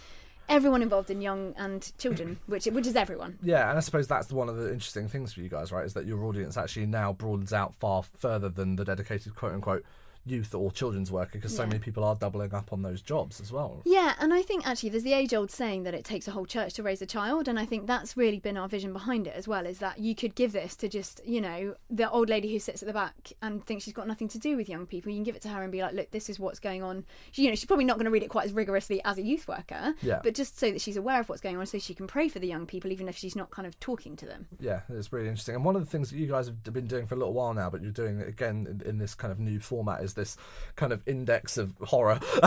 everyone 0.49 0.81
involved 0.81 1.09
in 1.09 1.21
young 1.21 1.53
and 1.57 1.91
children, 1.97 2.39
which 2.47 2.65
which 2.65 2.87
is 2.87 2.95
everyone. 2.95 3.37
Yeah, 3.41 3.69
and 3.69 3.77
I 3.77 3.81
suppose 3.81 4.07
that's 4.07 4.31
one 4.31 4.49
of 4.49 4.57
the 4.57 4.71
interesting 4.71 5.07
things 5.07 5.33
for 5.33 5.41
you 5.41 5.49
guys, 5.49 5.71
right? 5.71 5.85
Is 5.85 5.93
that 5.93 6.05
your 6.05 6.23
audience 6.25 6.57
actually 6.57 6.87
now 6.87 7.13
broadens 7.13 7.53
out 7.53 7.73
far 7.75 8.03
further 8.03 8.49
than 8.49 8.75
the 8.75 8.83
dedicated 8.83 9.35
quote 9.35 9.53
unquote 9.53 9.85
youth 10.25 10.53
or 10.53 10.71
children's 10.71 11.11
worker 11.11 11.31
because 11.33 11.55
so 11.55 11.63
Yeah. 11.63 11.69
many 11.69 11.79
people 11.79 12.03
are 12.03 12.15
doubling 12.15 12.53
up 12.53 12.71
on 12.73 12.81
those 12.81 13.01
jobs 13.01 13.39
as 13.41 13.51
well. 13.51 13.81
Yeah, 13.85 14.15
and 14.19 14.33
I 14.33 14.41
think 14.41 14.67
actually 14.67 14.89
there's 14.89 15.03
the 15.03 15.13
age 15.13 15.33
old 15.33 15.51
saying 15.51 15.83
that 15.83 15.93
it 15.93 16.03
takes 16.05 16.27
a 16.27 16.31
whole 16.31 16.45
church 16.45 16.73
to 16.75 16.83
raise 16.83 17.01
a 17.01 17.05
child, 17.05 17.47
and 17.47 17.59
I 17.59 17.65
think 17.65 17.87
that's 17.87 18.15
really 18.17 18.39
been 18.39 18.57
our 18.57 18.67
vision 18.67 18.93
behind 18.93 19.27
it 19.27 19.33
as 19.35 19.47
well. 19.47 19.65
Is 19.65 19.79
that 19.79 19.99
you 19.99 20.15
could 20.15 20.35
give 20.35 20.51
this 20.51 20.75
to 20.77 20.87
just 20.89 21.21
you 21.25 21.41
know 21.41 21.75
the 21.89 22.09
old 22.09 22.29
lady 22.29 22.51
who 22.51 22.59
sits 22.59 22.81
at 22.83 22.87
the 22.87 22.93
back 22.93 23.33
and 23.41 23.65
thinks 23.65 23.83
she's 23.83 23.93
got 23.93 24.07
nothing 24.07 24.27
to 24.29 24.39
do 24.39 24.55
with 24.57 24.69
young 24.69 24.85
people. 24.85 25.11
You 25.11 25.17
can 25.17 25.23
give 25.23 25.35
it 25.35 25.41
to 25.43 25.49
her 25.49 25.63
and 25.63 25.71
be 25.71 25.81
like, 25.81 25.93
look, 25.93 26.11
this 26.11 26.29
is 26.29 26.39
what's 26.39 26.59
going 26.59 26.83
on. 26.83 27.05
She, 27.31 27.43
you 27.43 27.49
know, 27.49 27.55
she's 27.55 27.65
probably 27.65 27.85
not 27.85 27.97
going 27.97 28.05
to 28.05 28.11
read 28.11 28.23
it 28.23 28.29
quite 28.29 28.45
as 28.45 28.53
rigorously 28.53 29.01
as 29.03 29.17
a 29.17 29.21
youth 29.23 29.47
worker, 29.47 29.93
Yeah. 30.01 30.19
but 30.23 30.35
just 30.35 30.59
so 30.59 30.71
that 30.71 30.81
she's 30.81 30.97
aware 30.97 31.19
of 31.19 31.29
what's 31.29 31.41
going 31.41 31.57
on, 31.57 31.65
so 31.65 31.79
she 31.79 31.93
can 31.93 32.07
pray 32.07 32.27
for 32.29 32.39
the 32.39 32.47
young 32.47 32.65
people, 32.65 32.91
even 32.91 33.07
if 33.07 33.17
she's 33.17 33.35
not 33.35 33.49
kind 33.51 33.65
of 33.67 33.79
talking 33.79 34.15
to 34.17 34.25
them. 34.25 34.47
Yeah, 34.59 34.81
it's 34.89 35.11
really 35.11 35.27
interesting. 35.27 35.55
And 35.55 35.63
one 35.65 35.75
of 35.75 35.83
the 35.83 35.89
things 35.89 36.09
that 36.11 36.17
you 36.17 36.27
guys 36.27 36.47
have 36.47 36.63
been 36.63 36.87
doing 36.87 37.05
for 37.07 37.15
a 37.15 37.17
little 37.17 37.33
while 37.33 37.53
now, 37.53 37.69
but 37.69 37.81
you're 37.81 37.91
doing 37.91 38.19
it 38.19 38.27
again 38.27 38.67
in, 38.69 38.87
in 38.87 38.97
this 38.97 39.15
kind 39.15 39.31
of 39.31 39.39
new 39.39 39.59
format, 39.59 40.01
is 40.03 40.08
is 40.09 40.13
this 40.15 40.37
kind 40.75 40.91
of 40.91 41.01
index 41.07 41.57
of 41.57 41.73
horror, 41.81 42.19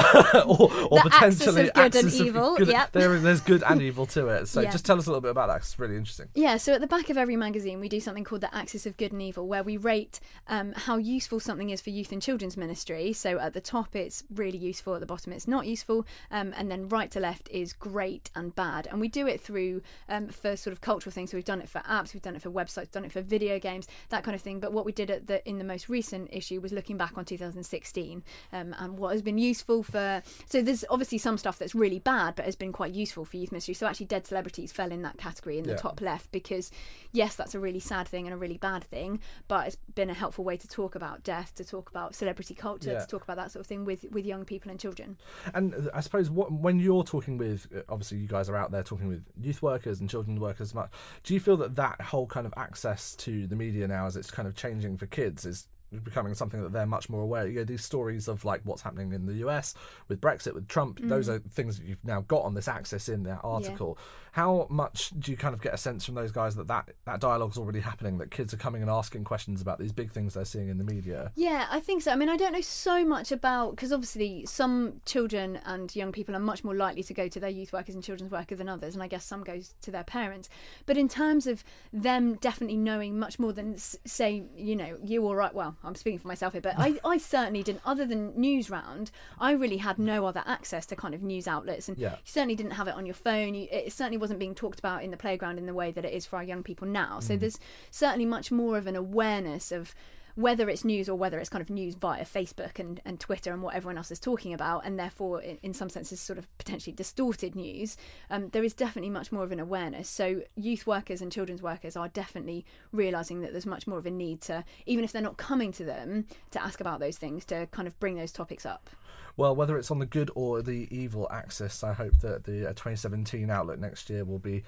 or, 0.47 0.73
or 0.90 1.00
The 1.02 1.11
axis 1.12 1.38
potentially 1.38 1.69
of 1.69 1.75
good 1.75 1.85
and 1.85 1.95
axis 1.95 2.21
of 2.21 2.26
evil, 2.26 2.57
good- 2.57 2.69
yep. 2.69 2.92
there, 2.92 3.19
there's 3.19 3.40
good 3.40 3.62
and 3.62 3.81
evil 3.81 4.07
to 4.07 4.28
it. 4.28 4.47
So 4.49 4.61
Yeah. 4.62 4.71
just 4.71 4.85
tell 4.85 4.99
us 4.99 5.07
a 5.07 5.11
little 5.11 5.21
bit 5.21 5.31
about 5.31 5.49
that. 5.49 5.59
It's 5.59 5.78
really 5.78 5.97
interesting. 5.97 6.28
Yeah, 6.35 6.57
so 6.57 6.73
at 6.75 6.81
the 6.81 6.87
back 6.87 7.11
of 7.11 7.16
every 7.16 7.37
magazine, 7.37 7.81
we 7.81 7.88
do 7.88 8.00
something 8.00 8.25
called 8.25 8.40
the 8.42 8.54
Axis 8.54 8.87
of 8.87 8.97
Good 8.97 9.12
and 9.12 9.23
Evil, 9.23 9.47
where 9.47 9.62
we 9.62 9.76
rate 9.76 10.21
um, 10.49 10.73
how 10.73 10.97
useful 10.97 11.40
something 11.40 11.71
is 11.71 11.81
for 11.81 11.90
youth 11.90 12.12
and 12.12 12.21
children's 12.23 12.57
ministry. 12.57 13.12
So 13.12 13.38
at 13.38 13.54
the 13.54 13.61
top, 13.61 13.95
it's 13.97 14.25
really 14.35 14.59
useful, 14.59 14.95
at 14.95 15.00
the 15.00 15.07
bottom, 15.07 15.33
it's 15.33 15.49
not 15.49 15.66
useful, 15.66 16.07
um, 16.31 16.52
and 16.57 16.71
then 16.71 16.88
right 16.88 17.11
to 17.12 17.21
left 17.21 17.49
is 17.50 17.73
great 17.73 18.31
and 18.35 18.54
bad. 18.54 18.87
And 18.90 19.00
we 19.00 19.09
do 19.09 19.26
it 19.26 19.40
through 19.40 19.83
um, 20.09 20.28
for 20.28 20.57
sort 20.57 20.73
of 20.73 20.81
cultural 20.81 21.12
things. 21.12 21.31
So 21.31 21.37
we've 21.37 21.45
done 21.45 21.61
it 21.61 21.69
for 21.69 21.81
apps, 21.81 22.14
we've 22.14 22.23
done 22.23 22.37
it 22.37 22.42
for 22.42 22.50
websites, 22.50 22.90
done 22.90 23.04
it 23.04 23.12
for 23.12 23.23
video 23.23 23.59
games, 23.59 23.87
that 24.11 24.25
kind 24.25 24.35
of 24.35 24.40
thing. 24.40 24.61
But 24.61 24.73
what 24.73 24.85
we 24.85 24.92
did 24.92 25.11
at 25.11 25.26
the 25.26 25.47
in 25.49 25.59
the 25.59 25.64
most 25.64 25.88
recent 25.88 26.28
issue 26.33 26.61
was 26.61 26.73
looking 26.73 26.97
back 26.97 27.16
on 27.16 27.25
2016 27.52 28.23
um, 28.52 28.75
and 28.78 28.99
what 28.99 29.12
has 29.12 29.23
been 29.23 29.38
useful 29.38 29.82
for. 29.82 30.23
So 30.47 30.62
there's 30.62 30.85
obviously 30.90 31.18
some 31.18 31.38
stuff 31.38 31.59
that's 31.59 31.75
really 31.75 31.99
bad, 31.99 32.35
but 32.37 32.44
has 32.44 32.56
been 32.56 32.73
quite 32.73 32.92
useful 32.92 33.25
for 33.25 33.37
youth 33.37 33.52
ministry. 33.52 33.75
So 33.75 33.87
actually, 33.87 34.06
dead 34.06 34.26
celebrities 34.26 34.73
fell 34.73 34.90
in 34.92 35.02
that 35.02 35.18
category 35.18 35.59
in 35.59 35.64
the 35.64 35.71
Yeah. 35.71 35.76
top 35.76 36.00
left 36.00 36.30
because 36.32 36.71
yes, 37.12 37.37
that's 37.37 37.54
a 37.54 37.61
really 37.61 37.80
sad 37.80 38.09
thing 38.09 38.26
and 38.26 38.35
a 38.35 38.37
really 38.37 38.59
bad 38.59 38.85
thing, 38.85 39.21
but 39.49 39.66
it's 39.66 39.76
been 39.94 40.11
a 40.11 40.14
helpful 40.14 40.44
way 40.44 40.56
to 40.56 40.68
talk 40.68 40.94
about 40.94 41.23
death, 41.23 41.54
to 41.56 41.64
talk 41.64 41.88
about 41.90 42.14
celebrity 42.14 42.54
culture, 42.54 42.92
Yeah. 42.92 43.00
to 43.00 43.06
talk 43.06 43.23
about 43.23 43.37
that 43.37 43.50
sort 43.52 43.61
of 43.61 43.66
thing 43.66 43.85
with 43.85 44.04
with 44.11 44.25
young 44.26 44.44
people 44.44 44.71
and 44.71 44.78
children. 44.80 45.18
And 45.54 45.75
uh, 45.75 45.90
I 45.94 46.00
suppose 46.00 46.30
what, 46.30 46.52
when 46.52 46.78
you're 46.80 47.04
talking 47.04 47.38
with, 47.38 47.66
uh, 47.75 47.82
obviously 47.88 48.18
you 48.18 48.28
guys 48.28 48.49
are 48.49 48.56
out 48.56 48.71
there 48.71 48.82
talking 48.82 49.09
with 49.09 49.25
youth 49.40 49.62
workers 49.62 50.00
and 50.00 50.09
children's 50.11 50.40
workers 50.40 50.75
much. 50.75 50.90
Do 51.23 51.35
you 51.35 51.40
feel 51.40 51.56
that 51.59 51.76
that 51.76 52.00
whole 52.00 52.26
kind 52.26 52.47
of 52.47 52.54
access 52.56 53.14
to 53.16 53.47
the 53.47 53.56
media 53.56 53.87
now, 53.88 54.06
as 54.06 54.16
it's 54.16 54.30
kind 54.30 54.49
of 54.49 54.54
changing 54.54 54.97
for 54.97 55.06
kids, 55.06 55.44
is 55.47 55.68
becoming 56.01 56.35
something 56.35 56.63
that 56.63 56.73
they're 56.73 56.87
much 56.87 57.09
more 57.09 57.23
aware? 57.23 57.47
You 57.47 57.61
know, 57.61 57.65
these 57.65 57.85
stories 57.85 58.29
of 58.29 58.45
like 58.45 58.61
what's 58.65 58.83
happening 58.83 59.13
in 59.13 59.27
the 59.27 59.35
US 59.47 59.75
with 60.09 60.21
Brexit, 60.21 60.55
with 60.55 60.69
Trump, 60.69 61.01
mm. 61.01 61.09
those 61.09 61.29
are 61.29 61.39
things 61.39 61.79
that 61.79 61.87
you've 61.87 62.05
now 62.05 62.23
got 62.23 62.43
on 62.43 62.55
this 62.55 62.69
access 62.69 63.09
in 63.09 63.25
that 63.25 63.41
article. 63.43 63.99
How 64.33 64.67
much 64.71 65.11
do 65.19 65.31
you 65.31 65.37
kind 65.37 65.53
of 65.53 65.61
get 65.61 65.75
a 65.75 65.77
sense 65.77 66.07
from 66.07 66.15
those 66.15 66.33
guys 66.33 66.57
that 66.57 66.67
that, 66.69 66.89
that 67.05 67.21
dialogue's 67.21 67.59
already 67.59 67.81
happening, 67.81 68.17
that 68.19 68.31
kids 68.31 68.55
are 68.55 68.57
coming 68.57 68.81
and 68.81 68.91
asking 68.91 69.25
questions 69.25 69.61
about 69.61 69.79
these 69.79 69.93
big 69.93 70.11
things 70.11 70.35
they're 70.35 70.47
seeing 70.47 70.69
in 70.69 70.79
the 70.79 70.85
media? 70.85 71.33
Yeah, 71.35 71.67
I 71.71 71.81
think 71.81 72.03
so. 72.03 72.13
I 72.13 72.17
mean, 72.17 72.31
I 72.31 72.39
don't 72.39 72.53
know 72.53 72.63
so 72.63 73.05
much 73.05 73.31
about 73.31 73.73
because 73.73 73.93
obviously 73.93 74.47
some 74.47 75.03
children 75.05 75.61
and 75.67 75.95
young 75.95 76.13
people 76.13 76.35
are 76.35 76.41
much 76.41 76.65
more 76.65 76.75
likely 76.75 77.03
to 77.03 77.13
go 77.13 77.29
to 77.29 77.39
their 77.39 77.51
youth 77.51 77.75
workers 77.75 77.95
and 77.95 78.03
children's 78.03 78.33
workers 78.33 78.57
than 78.57 78.71
others, 78.71 78.95
and 78.95 79.03
I 79.03 79.07
guess 79.07 79.25
some 79.25 79.45
goes 79.45 79.75
to 79.83 79.91
their 79.91 80.05
parents. 80.05 80.49
But 80.87 80.97
in 80.97 81.09
terms 81.09 81.47
of 81.47 81.63
them 81.93 82.37
definitely 82.37 82.79
knowing 82.79 83.19
much 83.19 83.39
more 83.39 83.53
than 83.53 83.77
say, 83.77 84.45
you 84.57 84.77
know, 84.77 84.97
you 85.05 85.27
all 85.27 85.37
right. 85.37 85.55
Well, 85.55 85.77
I'm 85.85 85.95
speaking 85.95 86.19
for 86.19 86.29
myself 86.29 86.53
here, 86.53 86.62
but 86.62 86.75
I, 86.79 86.99
I 87.05 87.19
certainly 87.19 87.62
didn't. 87.62 87.83
Other 87.85 88.07
than 88.07 88.33
Newsround, 88.33 89.11
I 89.39 89.53
really 89.53 89.79
had 89.79 89.99
no 89.99 90.27
other 90.27 90.43
access 90.47 90.87
to 90.87 90.97
kind 90.97 91.15
of 91.15 91.23
news 91.23 91.47
outlets, 91.49 91.89
and 91.89 91.99
Yeah. 91.99 92.12
you 92.12 92.17
certainly 92.25 92.55
didn't 92.55 92.73
have 92.73 92.89
it 92.89 92.95
on 92.95 93.07
your 93.07 93.15
phone. 93.15 93.55
You, 93.55 93.69
it 93.71 93.93
certainly 93.93 94.19
wasn't 94.19 94.39
being 94.39 94.55
talked 94.55 94.79
about 94.79 95.03
in 95.03 95.11
the 95.11 95.17
playground 95.17 95.59
in 95.59 95.67
the 95.67 95.75
way 95.75 95.91
that 95.93 96.05
it 96.05 96.12
is 96.12 96.27
for 96.27 96.37
our 96.37 96.45
young 96.45 96.62
people 96.62 96.87
now. 96.87 97.21
So 97.21 97.37
mm. 97.37 97.41
there's 97.41 97.59
certainly 97.91 98.27
much 98.27 98.51
more 98.51 98.79
of 98.79 98.87
an 98.87 98.97
awareness 98.97 99.73
of 99.73 99.95
whether 100.35 100.69
it's 100.69 100.85
news 100.85 101.09
or 101.09 101.17
whether 101.17 101.39
it's 101.39 101.49
kind 101.49 101.62
of 101.62 101.71
news 101.71 101.95
via 101.95 102.25
Facebook 102.25 102.79
and, 102.79 103.01
and 103.05 103.21
Twitter 103.21 103.53
and 103.53 103.62
what 103.62 103.75
everyone 103.75 103.99
else 103.99 104.11
is 104.11 104.19
talking 104.19 104.53
about, 104.53 104.85
and 104.85 104.99
therefore, 104.99 105.41
in, 105.43 105.59
in 105.62 105.75
some 105.75 105.89
senses, 105.89 106.21
sort 106.21 106.39
of 106.39 106.47
potentially 106.59 106.95
distorted 106.95 107.55
news, 107.55 107.97
um, 108.31 108.49
there 108.51 108.65
is 108.65 108.75
definitely 108.75 109.11
much 109.11 109.33
more 109.33 109.45
of 109.45 109.53
an 109.53 109.61
awareness. 109.61 110.09
So, 110.09 110.43
youth 110.57 110.87
workers 110.87 111.21
and 111.23 111.31
children's 111.31 111.62
workers 111.62 111.97
are 111.97 112.09
definitely 112.09 112.65
realizing 112.93 113.41
that 113.43 113.53
there's 113.53 113.67
much 113.67 113.87
more 113.87 113.99
of 113.99 114.07
a 114.07 114.11
need 114.11 114.41
to, 114.43 114.65
even 114.87 115.05
if 115.05 115.12
they're 115.12 115.23
not 115.23 115.37
coming 115.37 115.73
to 115.73 115.85
them, 115.85 116.27
to 116.51 116.62
ask 116.62 116.81
about 116.81 117.01
those 117.01 117.19
things, 117.19 117.45
to 117.47 117.67
kind 117.71 117.87
of 117.89 117.99
bring 118.01 118.17
those 118.17 118.33
topics 118.33 118.67
up. 118.67 118.91
Well, 119.37 119.57
whether 119.57 119.79
it's 119.79 119.91
on 119.91 119.99
the 119.99 120.07
good 120.07 120.31
or 120.35 120.61
the 120.61 120.89
evil 120.91 121.27
axis, 121.31 121.83
I 121.83 121.95
hope 121.95 122.19
that 122.19 122.45
the 122.45 122.67
uh, 122.67 122.71
2017 122.71 123.49
outlet 123.51 123.79
next 123.79 124.11
year 124.11 124.25
will 124.25 124.39
be 124.39 124.62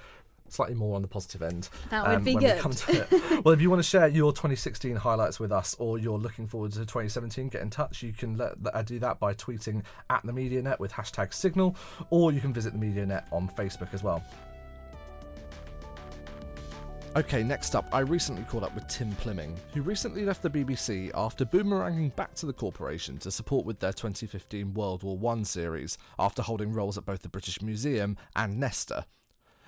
slightly 0.48 0.74
more 0.74 0.94
on 0.96 1.02
the 1.02 1.08
positive 1.08 1.42
end. 1.42 1.68
um, 1.84 1.88
That 1.90 2.08
would 2.08 2.24
be 2.24 2.34
when 2.34 2.44
we 2.44 2.50
good. 2.50 2.60
come 2.60 2.72
to 2.72 2.92
it. 3.10 3.44
well, 3.44 3.54
if 3.54 3.60
you 3.60 3.70
want 3.70 3.82
to 3.82 3.88
share 3.88 4.08
your 4.08 4.32
2016 4.32 4.96
highlights 4.96 5.40
with 5.40 5.52
us, 5.52 5.74
or 5.78 5.98
you're 5.98 6.18
looking 6.18 6.46
forward 6.46 6.72
to 6.72 6.80
2017, 6.80 7.48
get 7.48 7.62
in 7.62 7.70
touch. 7.70 8.02
You 8.02 8.12
can 8.12 8.36
let, 8.36 8.54
uh, 8.72 8.82
do 8.82 8.98
that 9.00 9.18
by 9.18 9.34
tweeting 9.34 9.82
at 10.10 10.24
the 10.24 10.32
MediaNet 10.32 10.78
with 10.78 10.92
hashtag 10.92 11.32
Signal, 11.34 11.76
or 12.10 12.32
you 12.32 12.40
can 12.40 12.52
visit 12.52 12.72
the 12.72 12.78
MediaNet 12.78 13.24
on 13.32 13.48
Facebook 13.48 13.92
as 13.92 14.02
well. 14.02 14.22
Okay, 17.16 17.44
next 17.44 17.76
up, 17.76 17.86
I 17.92 18.00
recently 18.00 18.42
caught 18.42 18.64
up 18.64 18.74
with 18.74 18.88
Tim 18.88 19.12
Plyming, 19.12 19.56
who 19.72 19.82
recently 19.82 20.24
left 20.24 20.42
the 20.42 20.50
BBC 20.50 21.12
after 21.14 21.44
boomeranging 21.44 22.14
back 22.16 22.34
to 22.34 22.46
the 22.46 22.52
corporation 22.52 23.18
to 23.18 23.30
support 23.30 23.64
with 23.64 23.78
their 23.78 23.92
2015 23.92 24.74
World 24.74 25.04
War 25.04 25.32
I 25.32 25.42
series, 25.44 25.96
after 26.18 26.42
holding 26.42 26.72
roles 26.72 26.98
at 26.98 27.04
both 27.06 27.22
the 27.22 27.28
British 27.28 27.62
Museum 27.62 28.16
and 28.34 28.58
Nesta. 28.58 29.06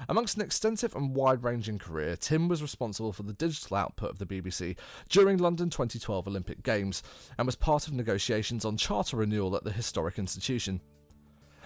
Amongst 0.09 0.37
an 0.37 0.43
extensive 0.43 0.95
and 0.95 1.15
wide 1.15 1.43
ranging 1.43 1.79
career, 1.79 2.17
Tim 2.17 2.49
was 2.49 2.63
responsible 2.63 3.13
for 3.13 3.23
the 3.23 3.33
digital 3.33 3.77
output 3.77 4.11
of 4.11 4.19
the 4.19 4.27
BBC 4.27 4.77
during 5.09 5.39
London 5.39 5.71
2012 5.71 6.29
Olympic 6.29 6.63
Games 6.63 7.03
and 7.39 7.47
was 7.47 7.57
part 7.57 7.89
of 7.89 7.95
negotiations 7.95 8.65
on 8.65 8.77
charter 8.77 9.17
renewal 9.17 9.57
at 9.57 9.65
the 9.65 9.73
historic 9.73 10.19
institution. 10.19 10.81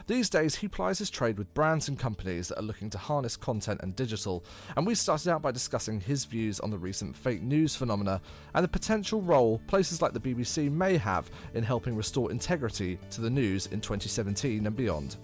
These 0.06 0.30
days, 0.30 0.54
he 0.54 0.66
plies 0.66 0.98
his 0.98 1.10
trade 1.10 1.38
with 1.38 1.52
brands 1.54 1.88
and 1.88 1.98
companies 1.98 2.48
that 2.48 2.58
are 2.58 2.64
looking 2.64 2.90
to 2.90 2.98
harness 2.98 3.36
content 3.36 3.80
and 3.82 3.94
digital, 3.94 4.44
and 4.76 4.86
we 4.86 4.94
started 4.94 5.28
out 5.28 5.42
by 5.42 5.52
discussing 5.52 6.00
his 6.00 6.24
views 6.24 6.58
on 6.60 6.70
the 6.70 6.78
recent 6.78 7.14
fake 7.14 7.42
news 7.42 7.76
phenomena 7.76 8.20
and 8.54 8.64
the 8.64 8.68
potential 8.68 9.20
role 9.20 9.60
places 9.66 10.00
like 10.00 10.12
the 10.12 10.20
BBC 10.20 10.70
may 10.70 10.96
have 10.96 11.30
in 11.54 11.62
helping 11.62 11.96
restore 11.96 12.30
integrity 12.30 12.98
to 13.10 13.20
the 13.20 13.30
news 13.30 13.66
in 13.66 13.80
2017 13.80 14.66
and 14.66 14.76
beyond. 14.76 15.16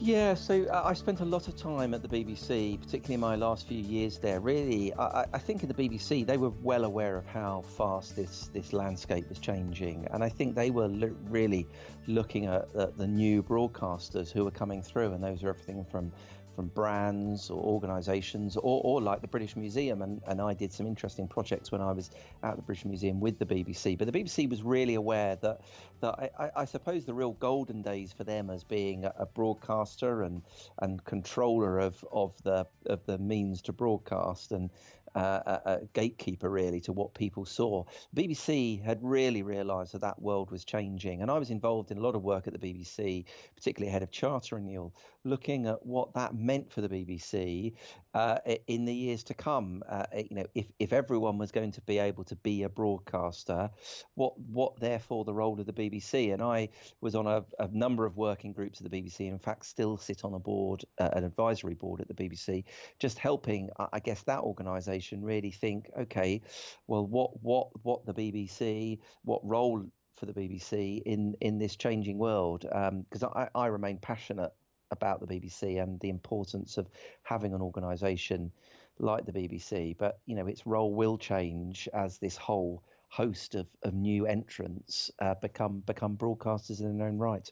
Yeah, 0.00 0.34
so 0.34 0.64
uh, 0.66 0.82
I 0.84 0.92
spent 0.92 1.18
a 1.20 1.24
lot 1.24 1.48
of 1.48 1.56
time 1.56 1.92
at 1.92 2.02
the 2.02 2.08
BBC, 2.08 2.80
particularly 2.80 3.14
in 3.14 3.20
my 3.20 3.34
last 3.34 3.66
few 3.66 3.80
years 3.80 4.18
there. 4.18 4.38
Really, 4.38 4.94
I, 4.94 5.24
I- 5.32 5.38
think 5.38 5.62
in 5.64 5.68
the 5.68 5.74
BBC 5.74 6.24
they 6.24 6.36
were 6.36 6.50
well 6.62 6.84
aware 6.84 7.16
of 7.16 7.26
how 7.26 7.62
fast 7.76 8.14
this 8.14 8.48
this 8.52 8.72
landscape 8.72 9.28
was 9.28 9.40
changing, 9.40 10.06
and 10.12 10.22
I 10.22 10.28
think 10.28 10.54
they 10.54 10.70
were 10.70 10.86
lo- 10.86 11.16
really 11.28 11.66
looking 12.06 12.46
at, 12.46 12.68
at 12.76 12.96
the 12.96 13.08
new 13.08 13.42
broadcasters 13.42 14.30
who 14.30 14.44
were 14.44 14.52
coming 14.52 14.82
through, 14.82 15.12
and 15.14 15.24
those 15.24 15.42
are 15.42 15.48
everything 15.48 15.84
from 15.90 16.12
from 16.58 16.66
brands 16.66 17.50
or 17.50 17.62
organisations 17.62 18.56
or, 18.56 18.80
or 18.82 19.00
like 19.00 19.20
the 19.20 19.28
British 19.28 19.54
Museum. 19.54 20.02
And, 20.02 20.20
and 20.26 20.40
I 20.40 20.54
did 20.54 20.72
some 20.72 20.88
interesting 20.88 21.28
projects 21.28 21.70
when 21.70 21.80
I 21.80 21.92
was 21.92 22.10
at 22.42 22.56
the 22.56 22.62
British 22.62 22.84
Museum 22.84 23.20
with 23.20 23.38
the 23.38 23.46
BBC. 23.46 23.96
But 23.96 24.12
the 24.12 24.18
BBC 24.24 24.50
was 24.50 24.64
really 24.64 24.96
aware 24.96 25.36
that, 25.36 25.60
that 26.00 26.32
I, 26.36 26.50
I, 26.56 26.64
suppose 26.64 27.04
the 27.04 27.14
real 27.14 27.34
golden 27.34 27.80
days 27.80 28.12
for 28.12 28.24
them 28.24 28.50
as 28.50 28.64
being 28.64 29.04
a, 29.04 29.14
a 29.18 29.26
broadcaster 29.26 30.24
and, 30.24 30.42
and 30.82 31.04
controller 31.04 31.78
of, 31.78 32.04
of, 32.10 32.32
the, 32.42 32.66
of 32.86 33.06
the 33.06 33.18
means 33.18 33.62
to 33.62 33.72
broadcast 33.72 34.50
and 34.50 34.68
uh, 35.14 35.40
a, 35.64 35.70
a 35.70 35.80
gatekeeper 35.94 36.48
really 36.48 36.80
to 36.80 36.92
what 36.92 37.14
people 37.14 37.44
saw. 37.44 37.84
BBC 38.14 38.82
had 38.82 38.98
really 39.02 39.42
realised 39.42 39.92
that 39.92 40.00
that 40.00 40.20
world 40.20 40.50
was 40.50 40.64
changing, 40.64 41.22
and 41.22 41.30
I 41.30 41.38
was 41.38 41.50
involved 41.50 41.90
in 41.90 41.98
a 41.98 42.00
lot 42.00 42.14
of 42.14 42.22
work 42.22 42.46
at 42.46 42.52
the 42.52 42.58
BBC, 42.58 43.24
particularly 43.56 43.88
ahead 43.88 44.02
of 44.02 44.10
charter 44.10 44.56
renewal, 44.56 44.94
looking 45.28 45.66
at 45.66 45.84
what 45.84 46.14
that 46.14 46.34
meant 46.34 46.72
for 46.72 46.80
the 46.80 46.88
BBC 46.88 47.74
uh, 48.14 48.38
in 48.66 48.84
the 48.84 48.94
years 48.94 49.22
to 49.24 49.34
come. 49.34 49.82
Uh, 49.88 50.04
you 50.14 50.36
know, 50.36 50.46
if 50.54 50.66
if 50.78 50.92
everyone 50.92 51.38
was 51.38 51.52
going 51.52 51.70
to 51.72 51.80
be 51.82 51.98
able 51.98 52.24
to 52.24 52.36
be 52.36 52.62
a 52.62 52.68
broadcaster, 52.68 53.70
what 54.14 54.38
what 54.40 54.78
therefore 54.80 55.24
the 55.24 55.34
role 55.34 55.60
of 55.60 55.66
the 55.66 55.72
BBC? 55.72 56.32
And 56.32 56.42
I 56.42 56.68
was 57.00 57.14
on 57.14 57.26
a, 57.26 57.44
a 57.58 57.68
number 57.68 58.06
of 58.06 58.16
working 58.16 58.52
groups 58.52 58.80
at 58.80 58.90
the 58.90 59.02
BBC. 59.02 59.28
In 59.28 59.38
fact, 59.38 59.66
still 59.66 59.96
sit 59.96 60.24
on 60.24 60.34
a 60.34 60.38
board, 60.38 60.84
uh, 60.98 61.10
an 61.12 61.24
advisory 61.24 61.74
board 61.74 62.00
at 62.00 62.08
the 62.08 62.14
BBC, 62.14 62.64
just 62.98 63.18
helping, 63.18 63.70
I 63.92 64.00
guess, 64.00 64.22
that 64.22 64.40
organisation 64.40 65.22
really 65.22 65.50
think, 65.50 65.90
okay, 65.98 66.42
well, 66.86 67.06
what 67.06 67.42
what 67.42 67.68
what 67.82 68.06
the 68.06 68.14
BBC, 68.14 68.98
what 69.24 69.40
role 69.44 69.84
for 70.16 70.26
the 70.26 70.32
BBC 70.32 71.02
in 71.02 71.34
in 71.40 71.58
this 71.58 71.76
changing 71.76 72.18
world? 72.18 72.62
Because 72.62 73.22
I, 73.22 73.48
I 73.54 73.66
remain 73.66 73.98
passionate 73.98 74.52
about 74.90 75.20
the 75.20 75.26
BBC 75.26 75.82
and 75.82 75.98
the 76.00 76.08
importance 76.08 76.78
of 76.78 76.88
having 77.22 77.54
an 77.54 77.60
organisation 77.60 78.50
like 78.98 79.26
the 79.26 79.32
BBC. 79.32 79.96
But 79.98 80.20
you 80.26 80.34
know, 80.34 80.46
its 80.46 80.66
role 80.66 80.94
will 80.94 81.18
change 81.18 81.88
as 81.92 82.18
this 82.18 82.36
whole 82.36 82.82
host 83.08 83.54
of, 83.54 83.66
of 83.82 83.94
new 83.94 84.26
entrants 84.26 85.10
uh, 85.20 85.34
become 85.40 85.80
become 85.86 86.16
broadcasters 86.16 86.80
in 86.80 86.98
their 86.98 87.08
own 87.08 87.18
right. 87.18 87.50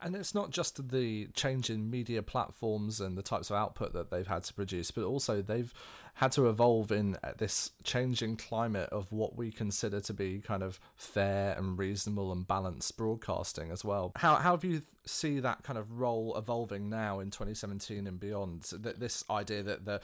And 0.00 0.16
it's 0.16 0.34
not 0.34 0.50
just 0.50 0.88
the 0.90 1.28
change 1.34 1.70
in 1.70 1.90
media 1.90 2.22
platforms 2.22 3.00
and 3.00 3.16
the 3.16 3.22
types 3.22 3.50
of 3.50 3.56
output 3.56 3.92
that 3.92 4.10
they've 4.10 4.26
had 4.26 4.44
to 4.44 4.54
produce, 4.54 4.90
but 4.90 5.04
also 5.04 5.42
they've 5.42 5.72
had 6.14 6.32
to 6.32 6.48
evolve 6.48 6.92
in 6.92 7.18
this 7.38 7.72
changing 7.82 8.36
climate 8.36 8.88
of 8.90 9.12
what 9.12 9.36
we 9.36 9.50
consider 9.50 10.00
to 10.00 10.14
be 10.14 10.38
kind 10.38 10.62
of 10.62 10.78
fair 10.94 11.56
and 11.58 11.76
reasonable 11.76 12.30
and 12.30 12.46
balanced 12.46 12.96
broadcasting 12.96 13.70
as 13.70 13.84
well. 13.84 14.12
How 14.16 14.36
how 14.36 14.56
do 14.56 14.68
you 14.68 14.82
see 15.06 15.40
that 15.40 15.64
kind 15.64 15.78
of 15.78 15.98
role 15.98 16.36
evolving 16.36 16.88
now 16.88 17.20
in 17.20 17.30
2017 17.30 18.06
and 18.06 18.20
beyond? 18.20 18.62
This 18.78 19.24
idea 19.28 19.62
that 19.64 19.84
the 19.84 20.00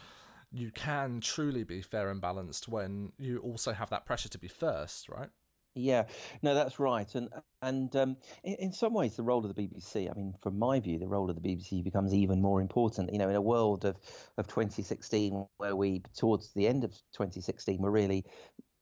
you 0.53 0.71
can 0.73 1.21
truly 1.21 1.63
be 1.63 1.81
fair 1.81 2.11
and 2.11 2.21
balanced 2.21 2.69
when 2.69 3.13
you 3.19 3.39
also 3.39 3.73
have 3.73 3.89
that 3.91 4.05
pressure 4.05 4.29
to 4.29 4.39
be 4.39 4.49
first, 4.49 5.09
right? 5.09 5.29
Yeah, 5.75 6.07
no, 6.43 6.55
that's 6.55 6.81
right, 6.81 7.13
and 7.15 7.29
and 7.63 7.95
um, 7.95 8.17
in, 8.43 8.55
in, 8.55 8.73
some 8.73 8.93
ways, 8.93 9.15
the 9.15 9.23
role 9.23 9.45
of 9.47 9.55
the 9.55 9.63
BBC, 9.63 10.11
I 10.11 10.15
mean, 10.15 10.35
from 10.43 10.59
my 10.59 10.81
view, 10.81 10.99
the 10.99 11.07
role 11.07 11.31
of 11.31 11.41
the 11.41 11.49
BBC 11.49 11.85
becomes 11.85 12.13
even 12.13 12.43
more 12.43 12.61
important. 12.61 13.13
You 13.13 13.19
know, 13.19 13.29
in 13.29 13.37
a 13.37 13.41
world 13.41 13.85
of 13.85 13.97
of 14.37 14.49
2016, 14.49 15.47
where 15.59 15.77
we 15.77 16.03
towards 16.17 16.53
the 16.55 16.67
end 16.67 16.83
of 16.83 16.91
2016, 17.13 17.81
we're 17.81 17.91
really, 17.91 18.25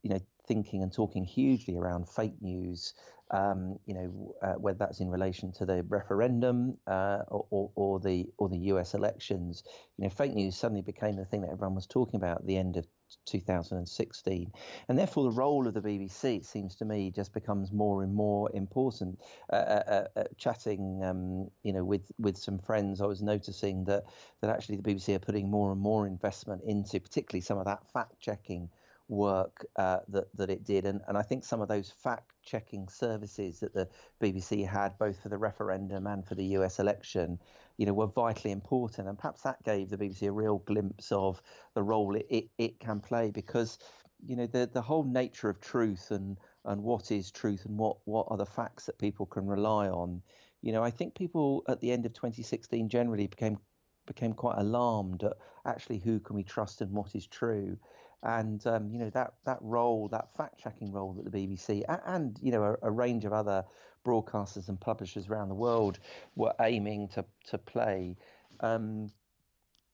you 0.03 0.09
know, 0.09 0.21
thinking 0.47 0.83
and 0.83 0.91
talking 0.91 1.25
hugely 1.25 1.77
around 1.77 2.09
fake 2.09 2.41
news. 2.41 2.95
Um, 3.31 3.79
you 3.85 3.95
know, 3.95 4.35
uh, 4.43 4.55
whether 4.55 4.79
that's 4.79 5.01
in 5.01 5.11
relation 5.11 5.53
to 5.53 5.67
the 5.67 5.83
referendum 5.89 6.79
uh, 6.87 7.19
or, 7.29 7.71
or, 7.75 8.01
the 8.01 8.27
or 8.39 8.49
the 8.49 8.59
U.S. 8.73 8.95
elections, 8.95 9.65
you 9.99 10.05
know, 10.05 10.11
fake 10.11 10.35
news 10.35 10.57
suddenly 10.57 10.83
became 10.83 11.17
the 11.17 11.27
thing 11.27 11.43
that 11.43 11.51
everyone 11.51 11.75
was 11.75 11.87
talking 11.87 12.17
about 12.17 12.39
at 12.39 12.47
the 12.47 12.57
end 12.57 12.79
of 12.79 12.87
2016. 13.27 14.53
And 14.89 14.99
therefore, 14.99 15.25
the 15.25 15.31
role 15.31 15.67
of 15.67 15.75
the 15.75 15.81
BBC, 15.81 16.39
it 16.39 16.47
seems 16.47 16.75
to 16.77 16.85
me, 16.85 17.11
just 17.11 17.33
becomes 17.33 17.73
more 17.73 18.03
and 18.03 18.15
more 18.15 18.51
important. 18.55 19.19
Uh, 19.53 19.57
uh, 19.57 19.83
uh, 20.17 20.21
uh, 20.21 20.25
chatting, 20.37 21.03
um, 21.05 21.51
you 21.63 21.73
know, 21.73 21.85
with 21.85 22.11
with 22.19 22.37
some 22.37 22.59
friends, 22.59 23.01
I 23.01 23.07
was 23.07 23.23
noticing 23.23 23.85
that 23.85 24.05
that 24.41 24.51
actually 24.51 24.77
the 24.77 24.83
BBC 24.83 25.15
are 25.17 25.19
putting 25.19 25.51
more 25.51 25.73
and 25.73 25.81
more 25.81 26.07
investment 26.07 26.63
into, 26.65 27.01
particularly 27.01 27.43
some 27.43 27.59
of 27.59 27.65
that 27.65 27.91
fact 27.93 28.21
checking 28.21 28.69
work 29.09 29.67
uh, 29.77 30.01
that 30.09 30.27
that 30.37 30.51
it 30.51 30.65
did, 30.65 30.85
and 30.85 31.01
and 31.09 31.17
I 31.17 31.23
think 31.23 31.45
some 31.45 31.61
of 31.61 31.69
those 31.69 31.91
fact 31.91 32.33
checking 32.43 32.89
services 32.89 33.61
that 33.61 33.75
the 33.75 33.89
BBC 34.21 34.67
had 34.67 34.99
both 34.99 35.21
for 35.23 35.29
the 35.29 35.39
referendum 35.39 36.07
and 36.07 36.27
for 36.27 36.35
the 36.35 36.45
US 36.59 36.79
election, 36.79 37.39
you 37.77 37.87
know, 37.87 37.95
were 37.95 38.07
vitally 38.07 38.53
important, 38.53 39.09
and 39.09 39.19
perhaps 39.19 39.43
that 39.43 39.63
gave 39.65 39.91
the 39.91 39.99
BBC 39.99 40.29
a 40.29 40.33
real 40.33 40.59
glimpse 40.59 41.11
of 41.13 41.43
the 41.75 41.83
role 41.83 42.15
it 42.17 42.27
it, 42.31 42.49
it 42.59 42.81
can 42.81 43.01
play 43.01 43.31
because. 43.31 43.79
You 44.27 44.35
know 44.35 44.47
the 44.47 44.69
the 44.73 44.83
whole 44.83 45.05
nature 45.05 45.49
of 45.49 45.61
truth 45.61 46.11
and, 46.11 46.37
and 46.65 46.83
what 46.83 47.13
is 47.13 47.31
truth 47.31 47.65
and 47.67 47.79
what, 47.79 47.99
what 48.05 48.27
are 48.31 48.37
the 48.37 48.45
facts 48.45 48.87
that 48.87 48.99
people 48.99 49.27
can 49.27 49.47
rely 49.47 49.89
on. 49.89 50.23
You 50.61 50.73
know, 50.73 50.83
I 50.83 50.91
think 50.91 51.15
people 51.15 51.63
at 51.69 51.81
the 51.81 51.93
end 51.93 52.05
of 52.05 52.15
2016 52.15 52.89
generally 52.89 53.29
became 53.29 53.59
became 54.07 54.33
quite 54.33 54.59
alarmed 54.59 55.23
at 55.23 55.35
actually 55.67 55.99
who 55.99 56.19
can 56.19 56.35
we 56.35 56.43
trust 56.43 56.81
and 56.81 56.91
what 56.91 57.15
is 57.15 57.29
true 57.29 57.79
and 58.23 58.67
um, 58.67 58.91
you 58.91 58.99
know 58.99 59.11
that 59.11 59.35
that 59.45 59.59
role, 59.61 60.09
that 60.09 60.35
fact 60.37 60.59
checking 60.59 60.93
role 60.93 61.13
that 61.13 61.31
the 61.31 61.47
BBC 61.47 61.85
and, 61.89 62.01
and 62.07 62.39
you 62.43 62.51
know 62.51 62.63
a, 62.63 62.89
a, 62.89 62.91
range 62.91 63.25
of 63.25 63.33
other 63.33 63.65
broadcasters 64.05 64.69
and 64.69 64.81
publishers 64.81 65.29
around 65.29 65.49
the 65.49 65.55
world 65.55 65.99
were 66.35 66.53
aiming 66.61 67.09
to 67.09 67.25
to 67.49 67.59
play, 67.59 68.17
um, 68.61 69.11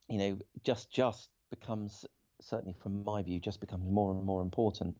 you 0.09 0.19
know, 0.19 0.39
just 0.63 0.91
just 0.91 1.29
becomes 1.51 2.07
certainly 2.41 2.75
from 2.83 3.05
my 3.05 3.23
view 3.23 3.41
just 3.41 3.61
becomes 3.61 3.89
more 3.89 4.13
and 4.13 4.25
more 4.25 4.43
important 4.43 4.97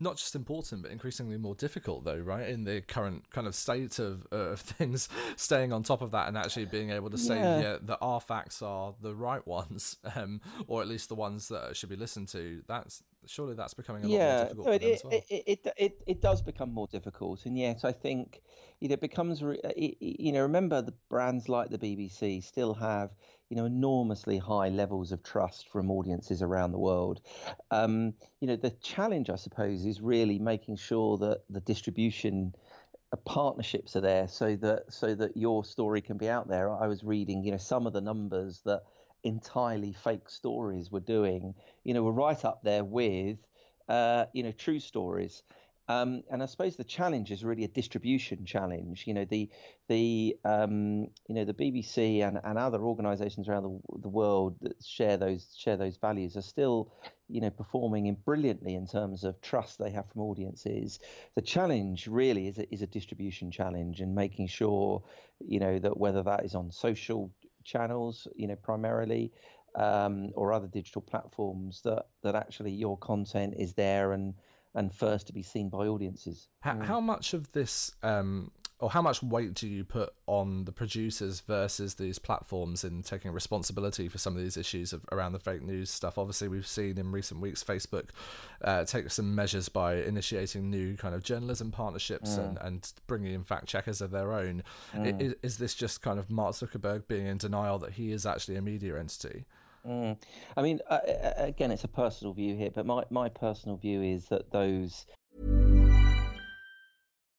not 0.00 0.16
just 0.16 0.34
important 0.34 0.82
but 0.82 0.90
increasingly 0.90 1.36
more 1.36 1.54
difficult 1.54 2.04
though 2.04 2.18
right 2.18 2.48
in 2.48 2.64
the 2.64 2.80
current 2.82 3.28
kind 3.30 3.46
of 3.46 3.54
state 3.54 3.98
of, 3.98 4.26
uh, 4.32 4.36
of 4.36 4.60
things 4.78 5.08
staying 5.36 5.72
on 5.72 5.82
top 5.82 6.02
of 6.02 6.10
that 6.10 6.28
and 6.28 6.36
actually 6.36 6.64
being 6.64 6.90
able 6.90 7.10
to 7.10 7.18
say 7.18 7.36
yeah. 7.36 7.60
yeah 7.60 7.76
that 7.82 7.98
our 8.00 8.20
facts 8.20 8.62
are 8.62 8.94
the 9.00 9.14
right 9.14 9.46
ones 9.46 9.96
um, 10.16 10.40
or 10.66 10.82
at 10.82 10.88
least 10.88 11.08
the 11.08 11.14
ones 11.14 11.48
that 11.48 11.76
should 11.76 11.88
be 11.88 11.96
listened 11.96 12.28
to 12.28 12.62
that's 12.66 13.02
surely 13.26 13.54
that's 13.54 13.74
becoming 13.74 14.04
a 14.04 14.08
yeah, 14.08 14.18
lot 14.18 14.56
more 14.56 14.66
difficult 14.68 14.68
it, 14.82 15.02
well. 15.04 15.24
it, 15.28 15.44
it, 15.46 15.74
it, 15.76 16.02
it 16.06 16.20
does 16.22 16.42
become 16.42 16.72
more 16.72 16.86
difficult 16.86 17.44
and 17.46 17.58
yet 17.58 17.84
i 17.84 17.92
think 17.92 18.42
you 18.80 18.88
know, 18.88 18.94
it 18.94 19.00
becomes 19.00 19.42
you 19.76 20.32
know 20.32 20.42
remember 20.42 20.82
the 20.82 20.94
brands 21.08 21.48
like 21.48 21.70
the 21.70 21.78
bbc 21.78 22.42
still 22.42 22.74
have 22.74 23.10
you 23.48 23.56
know 23.56 23.64
enormously 23.64 24.38
high 24.38 24.68
levels 24.68 25.12
of 25.12 25.22
trust 25.22 25.68
from 25.68 25.90
audiences 25.90 26.42
around 26.42 26.72
the 26.72 26.78
world. 26.78 27.20
Um, 27.70 28.14
you 28.40 28.48
know 28.48 28.56
the 28.56 28.70
challenge, 28.82 29.30
I 29.30 29.36
suppose, 29.36 29.84
is 29.84 30.00
really 30.00 30.38
making 30.38 30.76
sure 30.76 31.16
that 31.18 31.42
the 31.48 31.60
distribution 31.60 32.54
uh, 33.12 33.16
partnerships 33.18 33.94
are 33.96 34.00
there 34.00 34.26
so 34.28 34.56
that 34.56 34.92
so 34.92 35.14
that 35.14 35.36
your 35.36 35.64
story 35.64 36.00
can 36.00 36.16
be 36.16 36.28
out 36.28 36.48
there. 36.48 36.70
I 36.70 36.88
was 36.88 37.04
reading, 37.04 37.44
you 37.44 37.52
know, 37.52 37.58
some 37.58 37.86
of 37.86 37.92
the 37.92 38.00
numbers 38.00 38.62
that 38.64 38.82
entirely 39.26 39.92
fake 39.92 40.28
stories 40.28 40.90
were 40.90 41.00
doing, 41.00 41.54
you 41.84 41.94
know, 41.94 42.02
were 42.02 42.12
right 42.12 42.44
up 42.44 42.62
there 42.62 42.84
with, 42.84 43.38
uh, 43.88 44.26
you 44.32 44.42
know, 44.42 44.52
true 44.52 44.80
stories. 44.80 45.42
Um, 45.88 46.24
and 46.30 46.42
I 46.42 46.46
suppose 46.46 46.74
the 46.74 46.84
challenge 46.84 47.30
is 47.30 47.44
really 47.44 47.62
a 47.62 47.68
distribution 47.68 48.44
challenge. 48.44 49.04
You 49.06 49.14
know, 49.14 49.24
the 49.24 49.48
the 49.88 50.36
um, 50.44 51.08
you 51.28 51.34
know 51.34 51.44
the 51.44 51.54
BBC 51.54 52.26
and, 52.26 52.40
and 52.42 52.58
other 52.58 52.80
organisations 52.82 53.48
around 53.48 53.62
the, 53.62 54.00
the 54.00 54.08
world 54.08 54.56
that 54.62 54.82
share 54.84 55.16
those 55.16 55.54
share 55.56 55.76
those 55.76 55.96
values 55.96 56.36
are 56.36 56.42
still 56.42 56.92
you 57.28 57.40
know 57.40 57.50
performing 57.50 58.06
in 58.06 58.16
brilliantly 58.24 58.74
in 58.74 58.86
terms 58.86 59.22
of 59.22 59.40
trust 59.40 59.78
they 59.78 59.90
have 59.90 60.10
from 60.10 60.22
audiences. 60.22 60.98
The 61.36 61.42
challenge 61.42 62.08
really 62.08 62.48
is 62.48 62.58
a, 62.58 62.74
is 62.74 62.82
a 62.82 62.88
distribution 62.88 63.52
challenge 63.52 64.00
and 64.00 64.12
making 64.12 64.48
sure 64.48 65.04
you 65.46 65.60
know 65.60 65.78
that 65.78 65.96
whether 65.96 66.24
that 66.24 66.44
is 66.44 66.56
on 66.56 66.72
social 66.72 67.30
channels, 67.66 68.28
you 68.34 68.46
know, 68.46 68.56
primarily. 68.56 69.32
Um, 69.74 70.30
or 70.36 70.54
other 70.54 70.68
digital 70.68 71.02
platforms 71.02 71.82
that, 71.82 72.06
that 72.22 72.34
actually 72.34 72.70
your 72.70 72.96
content 72.96 73.52
is 73.58 73.74
there 73.74 74.12
and 74.12 74.32
and 74.76 74.94
first 74.94 75.26
to 75.26 75.32
be 75.32 75.42
seen 75.42 75.68
by 75.68 75.86
audiences. 75.86 76.48
How, 76.60 76.74
mm. 76.74 76.84
how 76.84 77.00
much 77.00 77.34
of 77.34 77.50
this, 77.52 77.92
um, 78.02 78.52
or 78.78 78.90
how 78.90 79.00
much 79.00 79.22
weight 79.22 79.54
do 79.54 79.66
you 79.66 79.84
put 79.84 80.12
on 80.26 80.64
the 80.66 80.72
producers 80.72 81.40
versus 81.40 81.94
these 81.94 82.18
platforms 82.18 82.84
in 82.84 83.02
taking 83.02 83.32
responsibility 83.32 84.06
for 84.06 84.18
some 84.18 84.36
of 84.36 84.42
these 84.42 84.58
issues 84.58 84.92
of, 84.92 85.04
around 85.10 85.32
the 85.32 85.38
fake 85.38 85.62
news 85.62 85.90
stuff? 85.90 86.18
Obviously, 86.18 86.48
we've 86.48 86.66
seen 86.66 86.98
in 86.98 87.10
recent 87.10 87.40
weeks 87.40 87.64
Facebook 87.64 88.10
uh, 88.62 88.84
take 88.84 89.10
some 89.10 89.34
measures 89.34 89.70
by 89.70 89.96
initiating 89.96 90.68
new 90.68 90.94
kind 90.96 91.14
of 91.14 91.22
journalism 91.22 91.70
partnerships 91.70 92.36
mm. 92.36 92.44
and, 92.44 92.58
and 92.60 92.92
bringing 93.06 93.32
in 93.32 93.44
fact 93.44 93.66
checkers 93.66 94.02
of 94.02 94.10
their 94.10 94.32
own. 94.32 94.62
Mm. 94.94 95.22
Is, 95.22 95.34
is 95.42 95.58
this 95.58 95.74
just 95.74 96.02
kind 96.02 96.18
of 96.18 96.30
Mark 96.30 96.54
Zuckerberg 96.54 97.08
being 97.08 97.26
in 97.26 97.38
denial 97.38 97.78
that 97.78 97.92
he 97.92 98.12
is 98.12 98.26
actually 98.26 98.56
a 98.56 98.62
media 98.62 98.98
entity? 98.98 99.46
Mm. 99.86 100.18
I 100.56 100.62
mean, 100.62 100.80
uh, 100.90 100.98
again, 101.36 101.70
it's 101.70 101.84
a 101.84 101.88
personal 101.88 102.34
view 102.34 102.56
here, 102.56 102.70
but 102.74 102.84
my, 102.84 103.04
my 103.10 103.28
personal 103.28 103.76
view 103.76 104.02
is 104.02 104.26
that 104.26 104.50
those. 104.50 105.06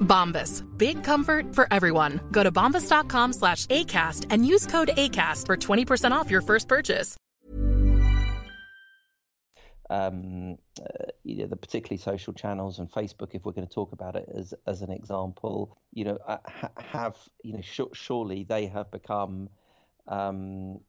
Bombas. 0.00 0.62
Big 0.76 1.02
comfort 1.02 1.54
for 1.54 1.66
everyone. 1.70 2.20
Go 2.30 2.42
to 2.42 2.52
bombas.com 2.52 3.32
slash 3.32 3.66
ACAST 3.66 4.26
and 4.30 4.46
use 4.46 4.66
code 4.66 4.90
ACAST 4.96 5.46
for 5.46 5.56
20% 5.56 6.12
off 6.12 6.30
your 6.30 6.42
first 6.42 6.68
purchase. 6.68 7.16
um, 9.92 10.56
uh, 10.80 11.04
you 11.22 11.38
know, 11.38 11.46
the 11.46 11.56
particularly 11.56 12.00
social 12.00 12.32
channels 12.32 12.78
and 12.78 12.90
Facebook, 12.90 13.34
if 13.34 13.44
we're 13.44 13.52
going 13.52 13.66
to 13.66 13.74
talk 13.74 13.92
about 13.92 14.16
it 14.16 14.26
as 14.34 14.54
as 14.66 14.80
an 14.80 14.90
example, 14.90 15.76
you 15.92 16.04
know, 16.04 16.18
uh, 16.26 16.38
have 16.78 17.16
you 17.42 17.52
know, 17.52 17.60
sh- 17.60 17.92
surely 17.92 18.44
they 18.44 18.66
have 18.66 18.90
become, 18.90 19.50
um, 20.08 20.80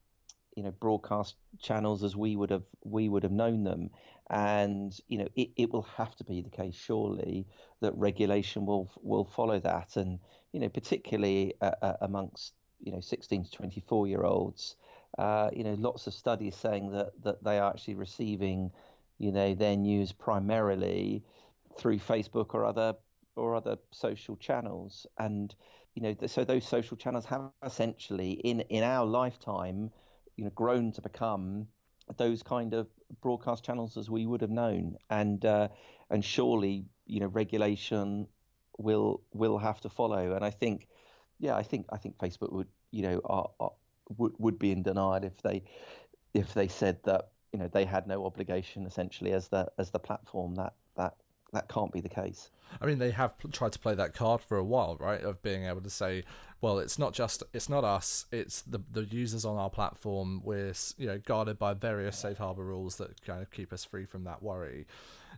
you 0.55 0.63
know, 0.63 0.71
broadcast 0.71 1.35
channels 1.61 2.01
as 2.03 2.15
we 2.15 2.37
would 2.37 2.49
have 2.49 2.63
we 2.83 3.09
would 3.09 3.23
have 3.23 3.31
known 3.33 3.65
them, 3.65 3.89
and 4.29 4.97
you 5.07 5.17
know, 5.17 5.27
it, 5.35 5.49
it 5.55 5.71
will 5.71 5.83
have 5.83 6.15
to 6.15 6.23
be 6.23 6.41
the 6.41 6.49
case, 6.49 6.75
surely, 6.75 7.45
that 7.81 7.95
regulation 7.95 8.65
will 8.65 8.89
will 9.01 9.25
follow 9.25 9.59
that, 9.59 9.97
and 9.97 10.19
you 10.51 10.59
know, 10.59 10.69
particularly 10.69 11.53
uh, 11.61 11.71
uh, 11.81 11.93
amongst 12.01 12.53
you 12.81 12.91
know 12.91 12.99
16 12.99 13.45
to 13.45 13.51
24 13.51 14.07
year 14.07 14.23
olds. 14.23 14.75
Uh, 15.17 15.49
you 15.53 15.63
know, 15.63 15.75
lots 15.75 16.07
of 16.07 16.13
studies 16.13 16.55
saying 16.55 16.91
that 16.91 17.11
that 17.23 17.43
they 17.43 17.59
are 17.59 17.69
actually 17.69 17.95
receiving, 17.95 18.71
you 19.19 19.31
know, 19.31 19.53
their 19.53 19.75
news 19.75 20.11
primarily 20.11 21.23
through 21.77 21.97
Facebook 21.99 22.53
or 22.53 22.65
other 22.65 22.95
or 23.35 23.55
other 23.55 23.77
social 23.91 24.35
channels, 24.37 25.05
and 25.17 25.53
you 25.95 26.01
know, 26.01 26.15
so 26.27 26.43
those 26.43 26.67
social 26.67 26.97
channels 26.97 27.25
have 27.25 27.51
essentially 27.63 28.31
in 28.31 28.61
in 28.61 28.83
our 28.83 29.05
lifetime, 29.05 29.91
you 30.37 30.45
know, 30.45 30.51
grown 30.51 30.91
to 30.93 31.01
become 31.01 31.67
those 32.17 32.43
kind 32.43 32.73
of 32.73 32.87
broadcast 33.21 33.63
channels 33.63 33.97
as 33.97 34.09
we 34.09 34.25
would 34.25 34.41
have 34.41 34.49
known, 34.49 34.97
and 35.09 35.43
uh, 35.45 35.69
and 36.09 36.23
surely, 36.23 36.85
you 37.05 37.19
know, 37.19 37.27
regulation 37.27 38.27
will 38.77 39.21
will 39.33 39.57
have 39.57 39.81
to 39.81 39.89
follow, 39.89 40.33
and 40.33 40.43
I 40.43 40.49
think, 40.49 40.87
yeah, 41.39 41.55
I 41.55 41.63
think 41.63 41.85
I 41.91 41.97
think 41.97 42.17
Facebook 42.17 42.51
would, 42.51 42.67
you 42.91 43.03
know, 43.03 43.21
are, 43.25 43.49
are 43.59 43.71
would 44.17 44.33
would 44.37 44.59
be 44.59 44.71
in 44.71 44.83
denial 44.83 45.23
if 45.23 45.41
they 45.41 45.63
if 46.33 46.53
they 46.53 46.67
said 46.67 46.99
that 47.03 47.29
you 47.51 47.59
know 47.59 47.67
they 47.67 47.85
had 47.85 48.07
no 48.07 48.25
obligation 48.25 48.85
essentially 48.85 49.31
as 49.31 49.47
the 49.47 49.71
as 49.77 49.91
the 49.91 49.99
platform 49.99 50.55
that 50.55 50.73
that 50.95 51.15
that 51.53 51.69
can't 51.69 51.91
be 51.91 52.01
the 52.01 52.09
case. 52.09 52.49
I 52.81 52.85
mean, 52.85 52.99
they 52.99 53.11
have 53.11 53.37
pl- 53.37 53.51
tried 53.51 53.71
to 53.73 53.79
play 53.79 53.95
that 53.95 54.13
card 54.13 54.41
for 54.41 54.57
a 54.57 54.63
while, 54.63 54.97
right? 54.99 55.21
Of 55.21 55.41
being 55.43 55.65
able 55.65 55.81
to 55.81 55.89
say, 55.89 56.23
well, 56.61 56.79
it's 56.79 56.97
not 56.97 57.13
just 57.13 57.43
it's 57.53 57.69
not 57.69 57.83
us, 57.83 58.25
it's 58.31 58.61
the 58.61 58.81
the 58.91 59.03
users 59.03 59.45
on 59.45 59.57
our 59.57 59.69
platform. 59.69 60.41
We're 60.43 60.73
you 60.97 61.07
know 61.07 61.19
guarded 61.19 61.59
by 61.59 61.73
various 61.73 62.17
safe 62.17 62.37
harbor 62.37 62.63
rules 62.63 62.95
that 62.97 63.21
kind 63.25 63.41
of 63.41 63.51
keep 63.51 63.73
us 63.73 63.83
free 63.83 64.05
from 64.05 64.23
that 64.23 64.41
worry. 64.41 64.87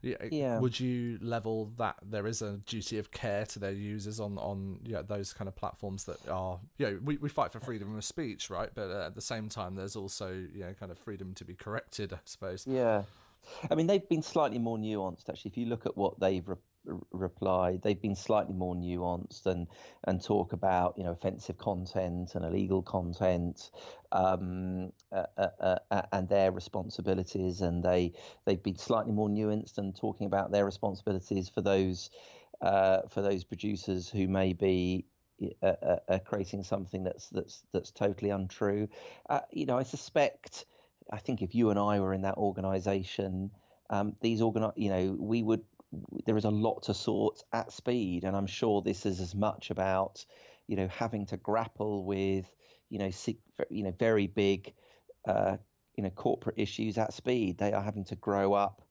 Yeah. 0.02 0.18
Yeah. 0.30 0.60
Would 0.60 0.80
you 0.80 1.18
level 1.22 1.72
that 1.78 1.96
there 2.04 2.28
is 2.28 2.42
a 2.42 2.58
duty 2.66 3.00
of 3.00 3.12
care 3.12 3.46
to 3.48 3.60
their 3.60 3.72
users 3.72 4.20
on 4.20 4.38
on 4.38 4.80
you 4.86 4.94
know, 4.94 5.02
those 5.02 5.34
kind 5.34 5.48
of 5.48 5.56
platforms 5.56 6.06
that 6.06 6.28
are 6.30 6.60
you 6.78 6.86
know 6.86 7.00
we, 7.04 7.18
we 7.18 7.30
fight 7.30 7.52
for 7.52 7.60
freedom 7.60 7.98
of 7.98 8.04
speech, 8.04 8.50
right? 8.50 8.70
But 8.74 8.92
at 8.92 9.16
the 9.16 9.22
same 9.22 9.50
time, 9.50 9.76
there's 9.76 9.96
also 9.96 10.32
you 10.32 10.62
know 10.62 10.74
kind 10.80 10.92
of 10.92 11.00
freedom 11.00 11.34
to 11.36 11.46
be 11.46 11.56
corrected, 11.56 12.14
I 12.14 12.20
suppose. 12.26 12.66
Yeah, 12.68 13.04
I 13.70 13.76
mean 13.76 13.88
they've 13.88 14.08
been 14.08 14.22
slightly 14.22 14.60
more 14.60 14.78
nuanced 14.78 15.30
actually. 15.30 15.50
If 15.52 15.58
you 15.58 15.66
look 15.68 15.86
at 15.86 15.96
what 15.98 16.20
they've 16.20 16.48
re- 16.48 16.56
re- 16.86 17.00
replied, 17.12 17.82
they've 17.82 18.02
been 18.02 18.16
slightly 18.16 18.54
more 18.54 18.76
nuanced 18.76 19.46
and 19.46 19.68
and 20.06 20.24
talk 20.24 20.54
about 20.54 20.98
you 20.98 21.04
know 21.04 21.12
offensive 21.12 21.58
content 21.58 22.36
and 22.36 22.46
illegal 22.46 22.82
content, 22.82 23.72
um, 24.12 24.92
uh, 25.12 25.26
uh, 25.38 25.48
uh, 25.60 25.80
uh, 25.92 26.02
and 26.12 26.30
their 26.30 26.52
responsibilities, 26.52 27.62
and 27.62 27.84
they 27.84 28.14
they've 28.46 28.64
been 28.64 28.78
slightly 28.78 29.12
more 29.12 29.30
nuanced 29.30 29.78
and 29.78 29.96
talking 29.96 30.28
about 30.28 30.52
their 30.52 30.66
responsibilities 30.66 31.50
for 31.50 31.62
those 31.62 32.10
uh, 32.62 33.02
for 33.10 33.22
those 33.22 33.44
producers 33.44 34.10
who 34.10 34.28
may 34.28 34.54
be 34.54 35.06
uh, 35.62 36.20
creating 36.26 36.64
something 36.64 37.04
that's 37.04 37.30
that's 37.30 37.64
that's 37.74 37.92
totally 37.92 38.30
untrue. 38.30 38.88
You 39.52 39.66
know, 39.66 39.78
I 39.78 39.84
suspect. 39.84 40.66
I 41.12 41.18
think 41.18 41.42
if 41.42 41.56
you 41.56 41.70
and 41.70 41.80
I 41.80 42.00
were 42.00 42.14
in 42.14 42.22
that 42.22 42.38
organisation, 42.38 43.52
um, 43.90 44.16
these 44.22 44.42
organ, 44.42 44.72
you 44.76 44.90
know, 44.90 45.16
we 45.20 45.44
would. 45.44 45.62
There 46.26 46.36
is 46.36 46.46
a 46.46 46.50
lot 46.50 46.84
to 46.84 46.94
sort 46.94 47.42
at 47.54 47.72
speed, 47.72 48.24
and 48.24 48.36
I'm 48.36 48.48
sure 48.48 48.82
this 48.82 49.06
is 49.06 49.22
as 49.22 49.34
much 49.34 49.70
about, 49.70 50.26
you 50.68 50.76
know, 50.76 50.90
having 50.90 51.26
to 51.28 51.38
grapple 51.38 52.04
with, 52.04 52.52
you 52.90 53.00
know, 53.00 53.12
you 53.70 53.84
know, 53.84 53.94
very 53.98 54.28
big, 54.28 54.74
uh, 55.28 55.58
you 55.96 56.04
know, 56.04 56.10
corporate 56.10 56.56
issues 56.58 56.98
at 56.98 57.14
speed. 57.14 57.58
They 57.58 57.72
are 57.72 57.84
having 57.84 58.06
to 58.06 58.16
grow 58.16 58.54
up. 58.54 58.82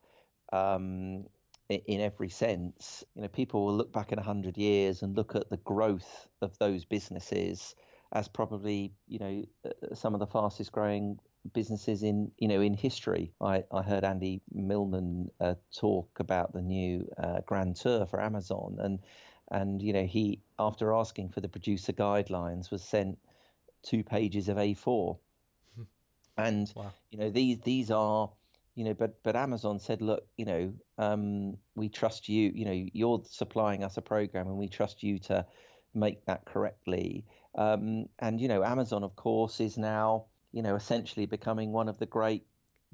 Um, 0.52 1.26
in 1.68 2.00
every 2.00 2.28
sense, 2.28 3.02
you 3.14 3.22
know, 3.22 3.28
people 3.28 3.64
will 3.64 3.76
look 3.76 3.92
back 3.92 4.12
in 4.12 4.18
hundred 4.18 4.58
years 4.58 5.02
and 5.02 5.16
look 5.16 5.34
at 5.34 5.48
the 5.48 5.56
growth 5.58 6.28
of 6.42 6.56
those 6.58 6.84
businesses 6.84 7.74
as 8.12 8.28
probably, 8.28 8.92
you 9.08 9.18
know, 9.18 9.44
uh, 9.64 9.94
some 9.94 10.14
of 10.14 10.20
the 10.20 10.26
fastest 10.26 10.72
growing 10.72 11.18
businesses 11.52 12.02
in 12.02 12.30
you 12.38 12.48
know 12.48 12.60
in 12.60 12.74
history. 12.74 13.32
I, 13.40 13.64
I 13.70 13.82
heard 13.82 14.04
Andy 14.04 14.40
Wilman 14.54 15.28
uh, 15.40 15.54
talk 15.76 16.08
about 16.18 16.52
the 16.52 16.62
new 16.62 17.08
uh, 17.18 17.40
Grand 17.46 17.76
Tour 17.76 18.06
for 18.06 18.20
Amazon, 18.20 18.76
and 18.80 18.98
and 19.50 19.82
you 19.82 19.92
know 19.92 20.04
he 20.04 20.40
after 20.58 20.92
asking 20.92 21.30
for 21.30 21.40
the 21.40 21.48
producer 21.48 21.92
guidelines 21.92 22.70
was 22.70 22.82
sent 22.82 23.18
two 23.82 24.02
pages 24.02 24.48
of 24.48 24.56
A4, 24.56 25.18
and 26.36 26.74
Wow. 26.74 26.92
you 27.10 27.18
know 27.18 27.30
these 27.30 27.60
these 27.60 27.90
are 27.90 28.30
you 28.74 28.84
know 28.84 28.94
but 28.94 29.22
but 29.22 29.36
Amazon 29.36 29.78
said 29.78 30.00
look 30.00 30.26
you 30.36 30.44
know 30.44 30.72
um, 30.98 31.56
we 31.74 31.88
trust 31.88 32.28
you 32.28 32.50
you 32.54 32.64
know 32.64 32.86
you're 32.92 33.22
supplying 33.24 33.84
us 33.84 33.96
a 33.96 34.02
program 34.02 34.46
and 34.48 34.56
we 34.56 34.68
trust 34.68 35.02
you 35.02 35.18
to 35.20 35.46
make 35.94 36.24
that 36.26 36.44
correctly 36.44 37.24
um, 37.56 38.06
and 38.18 38.40
you 38.40 38.48
know 38.48 38.64
Amazon 38.64 39.04
of 39.04 39.14
course 39.16 39.60
is 39.60 39.78
now 39.78 40.26
you 40.54 40.62
know, 40.62 40.76
essentially 40.76 41.26
becoming 41.26 41.72
one 41.72 41.88
of 41.88 41.98
the 41.98 42.06
great 42.06 42.46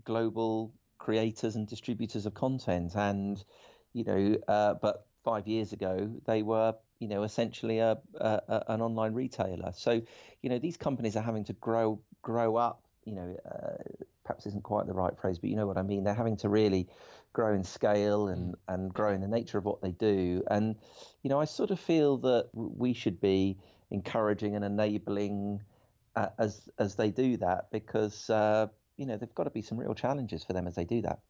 global 0.05 0.73
creators 0.99 1.57
and 1.57 1.69
distributors 1.69 2.25
of 2.25 2.33
content. 2.33 2.95
And, 2.95 3.45
you 3.93 4.03
know, 4.03 4.39
uh, 4.49 4.75
but 4.81 5.07
five 5.23 5.47
years 5.47 5.75
ago, 5.75 6.11
they 6.25 6.41
were, 6.41 6.75
you 7.01 7.09
know, 7.09 7.23
essentially 7.23 7.79
a, 7.81 7.99
a, 8.19 8.41
a, 8.49 8.65
an 8.69 8.81
online 8.81 9.13
retailer. 9.13 9.73
So, 9.77 10.01
you 10.41 10.49
know, 10.49 10.59
these 10.59 10.79
companies 10.79 11.17
are 11.17 11.23
having 11.23 11.45
to 11.45 11.53
grow 11.53 12.01
grow 12.23 12.57
up. 12.57 12.83
You 13.05 13.15
know, 13.17 13.37
uh, 13.45 13.83
perhaps 14.25 14.47
isn't 14.47 14.63
quite 14.63 14.87
the 14.87 14.95
right 14.95 15.17
phrase, 15.19 15.39
but 15.39 15.51
you 15.51 15.57
know 15.57 15.67
what 15.67 15.77
I 15.77 15.83
mean. 15.83 16.05
They're 16.05 16.15
having 16.15 16.39
to 16.39 16.49
really 16.49 16.89
grow 17.35 17.53
in 17.53 17.63
scale 17.63 18.29
and 18.29 18.55
and 18.69 18.93
grow 18.95 19.13
in 19.13 19.21
the 19.21 19.29
nature 19.29 19.59
of 19.59 19.67
what 19.67 19.83
they 19.83 19.93
do. 19.93 20.43
And, 20.51 20.77
you 21.23 21.29
know, 21.29 21.39
I 21.39 21.45
sort 21.45 21.71
of 21.71 21.79
feel 21.79 22.17
that 22.19 22.49
we 22.55 22.95
should 22.95 23.21
be 23.21 23.59
encouraging 23.91 24.57
and 24.57 24.65
enabling 24.65 25.61
as 26.39 26.69
as 26.79 26.95
they 26.97 27.11
do 27.11 27.37
that 27.39 27.71
because 27.71 28.29
uh, 28.31 28.67
you 29.01 29.07
know 29.07 29.17
there've 29.17 29.35
got 29.35 29.45
to 29.45 29.51
be 29.51 29.63
some 29.63 29.79
real 29.79 29.95
challenges 29.95 30.45
for 30.45 30.53
them 30.53 30.67
as 30.67 30.75
they 30.75 30.85
do 30.85 31.01
that. 31.01 31.21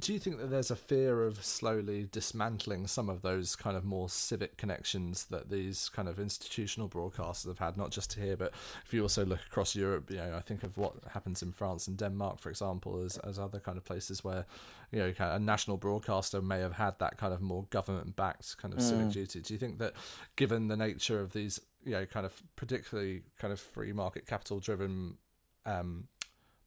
Do, 0.00 0.12
you 0.12 0.18
think 0.18 0.38
that 0.38 0.50
there's 0.50 0.72
a 0.72 0.76
fear 0.76 1.22
of 1.22 1.44
slowly 1.44 2.08
dismantling 2.10 2.88
some 2.88 3.08
of 3.08 3.22
those 3.22 3.54
kind 3.54 3.76
of 3.76 3.84
more 3.84 4.08
civic 4.08 4.56
connections 4.56 5.26
that 5.26 5.48
these 5.48 5.88
kind 5.90 6.08
of 6.08 6.18
institutional 6.18 6.88
broadcasters 6.88 7.46
have 7.46 7.60
had, 7.60 7.76
not 7.76 7.92
just 7.92 8.14
here, 8.14 8.36
but 8.36 8.52
if 8.84 8.92
you 8.92 9.02
also 9.02 9.24
look 9.24 9.38
across 9.46 9.76
Europe, 9.76 10.10
you 10.10 10.16
know, 10.16 10.34
I 10.36 10.40
think 10.40 10.64
of 10.64 10.76
what 10.76 10.94
happens 11.12 11.40
in 11.40 11.52
France 11.52 11.86
and 11.86 11.96
Denmark, 11.96 12.40
for 12.40 12.50
example, 12.50 13.00
as, 13.04 13.16
as 13.18 13.38
other 13.38 13.60
kind 13.60 13.78
of 13.78 13.84
places 13.84 14.24
where, 14.24 14.44
you 14.90 14.98
know, 14.98 15.12
a 15.20 15.38
national 15.38 15.76
broadcaster 15.76 16.42
may 16.42 16.58
have 16.58 16.74
had 16.74 16.98
that 16.98 17.16
kind 17.16 17.32
of 17.32 17.40
more 17.40 17.64
government 17.70 18.16
backed 18.16 18.56
kind 18.58 18.74
of 18.74 18.82
civic 18.82 19.10
duty. 19.10 19.40
Do 19.40 19.54
you 19.54 19.58
think 19.58 19.78
that 19.78 19.92
given 20.34 20.66
the 20.66 20.76
nature 20.76 21.20
of 21.20 21.32
these, 21.32 21.60
you 21.84 21.92
know, 21.92 22.06
kind 22.06 22.26
of 22.26 22.42
particularly 22.56 23.22
kind 23.38 23.52
of 23.52 23.60
free 23.60 23.92
market 23.92 24.26
capital 24.26 24.58
driven 24.58 25.16
um, 25.64 26.08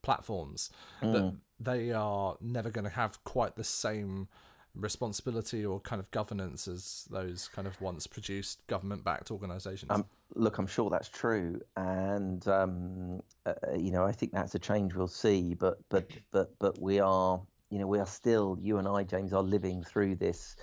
platforms 0.04 0.70
that 1.02 1.34
they 1.60 1.92
are 1.92 2.38
never 2.42 2.70
going 2.70 2.86
to 2.86 2.92
have 2.92 3.24
quite 3.24 3.56
the 3.56 3.64
same 3.64 4.28
responsibility 4.76 5.64
or 5.66 5.80
kind 5.80 6.00
of 6.00 6.10
governance 6.12 6.68
as 6.68 7.08
those 7.12 7.48
kind 7.54 7.68
of 7.68 7.80
once 7.80 8.08
produced 8.08 8.66
government 8.68 9.04
backed 9.04 9.30
organizations 9.30 9.92
Um, 9.92 10.06
look, 10.36 10.58
I'm 10.58 10.68
sure 10.68 10.90
that's 10.90 11.10
true, 11.10 11.62
and 11.78 12.48
um, 12.48 13.22
uh, 13.46 13.54
you 13.78 13.92
know 13.92 14.04
I 14.04 14.12
think 14.12 14.32
that's 14.32 14.56
a 14.56 14.60
change 14.60 14.96
we'll 14.96 15.08
see. 15.08 15.54
But 15.54 15.78
but 15.90 16.10
but 16.32 16.54
but 16.60 16.82
we 16.82 17.00
are 17.00 17.42
you 17.70 17.80
know 17.80 17.88
we 17.88 18.00
are 18.00 18.08
still 18.08 18.58
you 18.62 18.78
and 18.78 18.88
I, 18.88 19.04
James, 19.04 19.34
are 19.34 19.44
living 19.44 19.84
through 19.84 20.16
this 20.16 20.56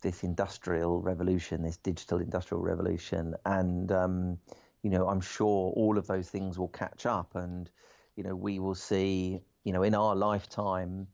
this 0.00 0.22
industrial 0.22 1.00
revolution, 1.00 1.62
this 1.62 1.76
digital 1.76 2.18
industrial 2.18 2.62
revolution, 2.62 3.34
and 3.44 3.92
um, 3.92 4.38
you 4.82 4.90
know 4.90 5.08
I'm 5.08 5.20
sure 5.20 5.72
all 5.72 5.98
of 5.98 6.06
those 6.06 6.28
things 6.30 6.58
will 6.58 6.68
catch 6.68 7.06
up, 7.06 7.34
and 7.34 7.70
you 8.16 8.24
know 8.24 8.34
we 8.34 8.58
will 8.58 8.74
see 8.74 9.40
you 9.64 9.72
know 9.72 9.82
in 9.82 9.94
our 9.94 10.14
lifetime. 10.14 11.06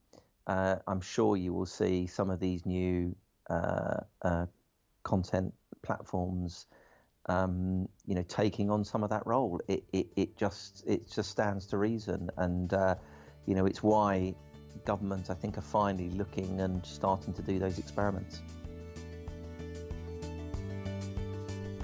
Uh, 0.46 0.76
I'm 0.88 1.00
sure 1.00 1.36
you 1.36 1.54
will 1.54 1.66
see 1.66 2.06
some 2.08 2.28
of 2.28 2.40
these 2.40 2.66
new 2.66 3.14
uh, 3.48 4.00
uh, 4.22 4.46
content 5.04 5.54
platforms 5.82 6.66
um, 7.26 7.88
you 8.06 8.14
know, 8.14 8.24
taking 8.28 8.70
on 8.70 8.84
some 8.84 9.04
of 9.04 9.10
that 9.10 9.26
role. 9.26 9.60
It, 9.68 9.84
it, 9.92 10.06
it 10.16 10.36
just 10.36 10.84
it 10.86 11.10
just 11.10 11.30
stands 11.30 11.66
to 11.66 11.78
reason, 11.78 12.30
and 12.36 12.72
uh, 12.72 12.96
you 13.46 13.54
know, 13.54 13.66
it's 13.66 13.82
why 13.82 14.34
governments, 14.84 15.30
I 15.30 15.34
think, 15.34 15.58
are 15.58 15.62
finally 15.62 16.10
looking 16.10 16.60
and 16.60 16.84
starting 16.84 17.32
to 17.34 17.42
do 17.42 17.58
those 17.58 17.78
experiments. 17.78 18.40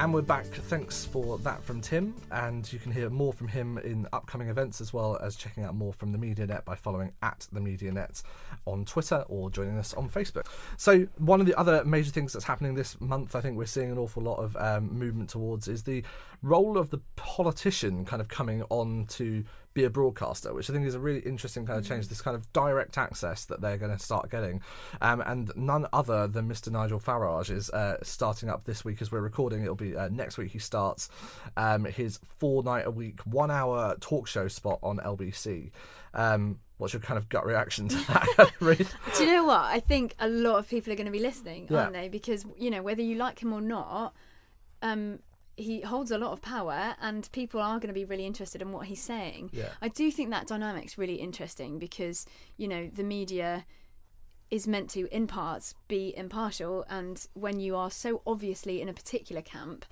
And 0.00 0.14
we're 0.14 0.22
back. 0.22 0.46
Thanks 0.46 1.04
for 1.04 1.38
that 1.38 1.60
from 1.64 1.80
Tim. 1.80 2.14
And 2.30 2.72
you 2.72 2.78
can 2.78 2.92
hear 2.92 3.10
more 3.10 3.32
from 3.32 3.48
him 3.48 3.78
in 3.78 4.06
upcoming 4.12 4.48
events 4.48 4.80
as 4.80 4.92
well 4.92 5.18
as 5.20 5.34
checking 5.34 5.64
out 5.64 5.74
more 5.74 5.92
from 5.92 6.12
the 6.12 6.18
MediaNet 6.18 6.64
by 6.64 6.76
following 6.76 7.10
at 7.20 7.48
the 7.50 7.58
MediaNet 7.58 8.22
on 8.64 8.84
Twitter 8.84 9.24
or 9.28 9.50
joining 9.50 9.76
us 9.76 9.94
on 9.94 10.08
Facebook. 10.08 10.46
So, 10.76 11.08
one 11.16 11.40
of 11.40 11.46
the 11.46 11.58
other 11.58 11.84
major 11.84 12.12
things 12.12 12.32
that's 12.32 12.44
happening 12.44 12.76
this 12.76 13.00
month, 13.00 13.34
I 13.34 13.40
think 13.40 13.58
we're 13.58 13.66
seeing 13.66 13.90
an 13.90 13.98
awful 13.98 14.22
lot 14.22 14.36
of 14.36 14.56
um, 14.56 14.96
movement 14.96 15.30
towards, 15.30 15.66
is 15.66 15.82
the 15.82 16.04
role 16.42 16.78
of 16.78 16.90
the 16.90 17.00
politician 17.16 18.04
kind 18.04 18.22
of 18.22 18.28
coming 18.28 18.62
on 18.70 19.06
to 19.06 19.44
be 19.78 19.84
a 19.84 19.90
broadcaster, 19.90 20.52
which 20.52 20.68
I 20.68 20.72
think 20.72 20.86
is 20.86 20.96
a 20.96 20.98
really 20.98 21.20
interesting 21.20 21.64
kind 21.64 21.78
of 21.78 21.86
change. 21.86 22.06
Mm. 22.06 22.08
This 22.08 22.20
kind 22.20 22.34
of 22.34 22.52
direct 22.52 22.98
access 22.98 23.44
that 23.44 23.60
they're 23.60 23.78
going 23.78 23.96
to 23.96 24.02
start 24.02 24.28
getting, 24.28 24.60
um, 25.00 25.20
and 25.20 25.52
none 25.54 25.86
other 25.92 26.26
than 26.26 26.48
Mr. 26.48 26.70
Nigel 26.70 26.98
Farage 26.98 27.50
is 27.50 27.70
uh, 27.70 27.98
starting 28.02 28.48
up 28.48 28.64
this 28.64 28.84
week 28.84 29.00
as 29.00 29.12
we're 29.12 29.20
recording. 29.20 29.62
It'll 29.62 29.76
be 29.76 29.96
uh, 29.96 30.08
next 30.08 30.36
week. 30.36 30.50
He 30.50 30.58
starts 30.58 31.08
um, 31.56 31.84
his 31.84 32.18
four 32.38 32.64
night 32.64 32.86
a 32.86 32.90
week, 32.90 33.20
one 33.20 33.52
hour 33.52 33.96
talk 34.00 34.26
show 34.26 34.48
spot 34.48 34.80
on 34.82 34.98
LBC. 34.98 35.70
Um, 36.12 36.58
what's 36.78 36.92
your 36.92 37.00
kind 37.00 37.18
of 37.18 37.28
gut 37.28 37.46
reaction 37.46 37.86
to 37.88 37.96
that? 38.08 38.52
Do 39.16 39.24
you 39.24 39.30
know 39.30 39.44
what? 39.44 39.60
I 39.60 39.78
think 39.78 40.16
a 40.18 40.28
lot 40.28 40.58
of 40.58 40.68
people 40.68 40.92
are 40.92 40.96
going 40.96 41.06
to 41.06 41.12
be 41.12 41.20
listening, 41.20 41.68
aren't 41.72 41.92
they? 41.92 42.08
Because 42.08 42.44
you 42.56 42.70
know 42.70 42.82
whether 42.82 43.02
you 43.02 43.14
like 43.14 43.40
him 43.40 43.52
or 43.52 43.60
not. 43.60 44.14
Um, 44.82 45.20
he 45.58 45.80
holds 45.80 46.10
a 46.10 46.18
lot 46.18 46.32
of 46.32 46.40
power 46.40 46.94
and 47.00 47.28
people 47.32 47.60
are 47.60 47.78
going 47.78 47.88
to 47.88 47.92
be 47.92 48.04
really 48.04 48.24
interested 48.24 48.62
in 48.62 48.70
what 48.70 48.86
he's 48.86 49.02
saying. 49.02 49.50
Yeah. 49.52 49.70
I 49.82 49.88
do 49.88 50.10
think 50.10 50.30
that 50.30 50.46
dynamic's 50.46 50.96
really 50.96 51.16
interesting 51.16 51.78
because, 51.78 52.26
you 52.56 52.68
know, 52.68 52.88
the 52.94 53.02
media 53.02 53.66
is 54.50 54.68
meant 54.68 54.88
to 54.90 55.12
in 55.14 55.26
parts 55.26 55.74
be 55.88 56.14
impartial 56.16 56.84
and 56.88 57.26
when 57.34 57.60
you 57.60 57.76
are 57.76 57.90
so 57.90 58.22
obviously 58.26 58.80
in 58.80 58.88
a 58.88 58.94
particular 58.94 59.42
camp, 59.42 59.84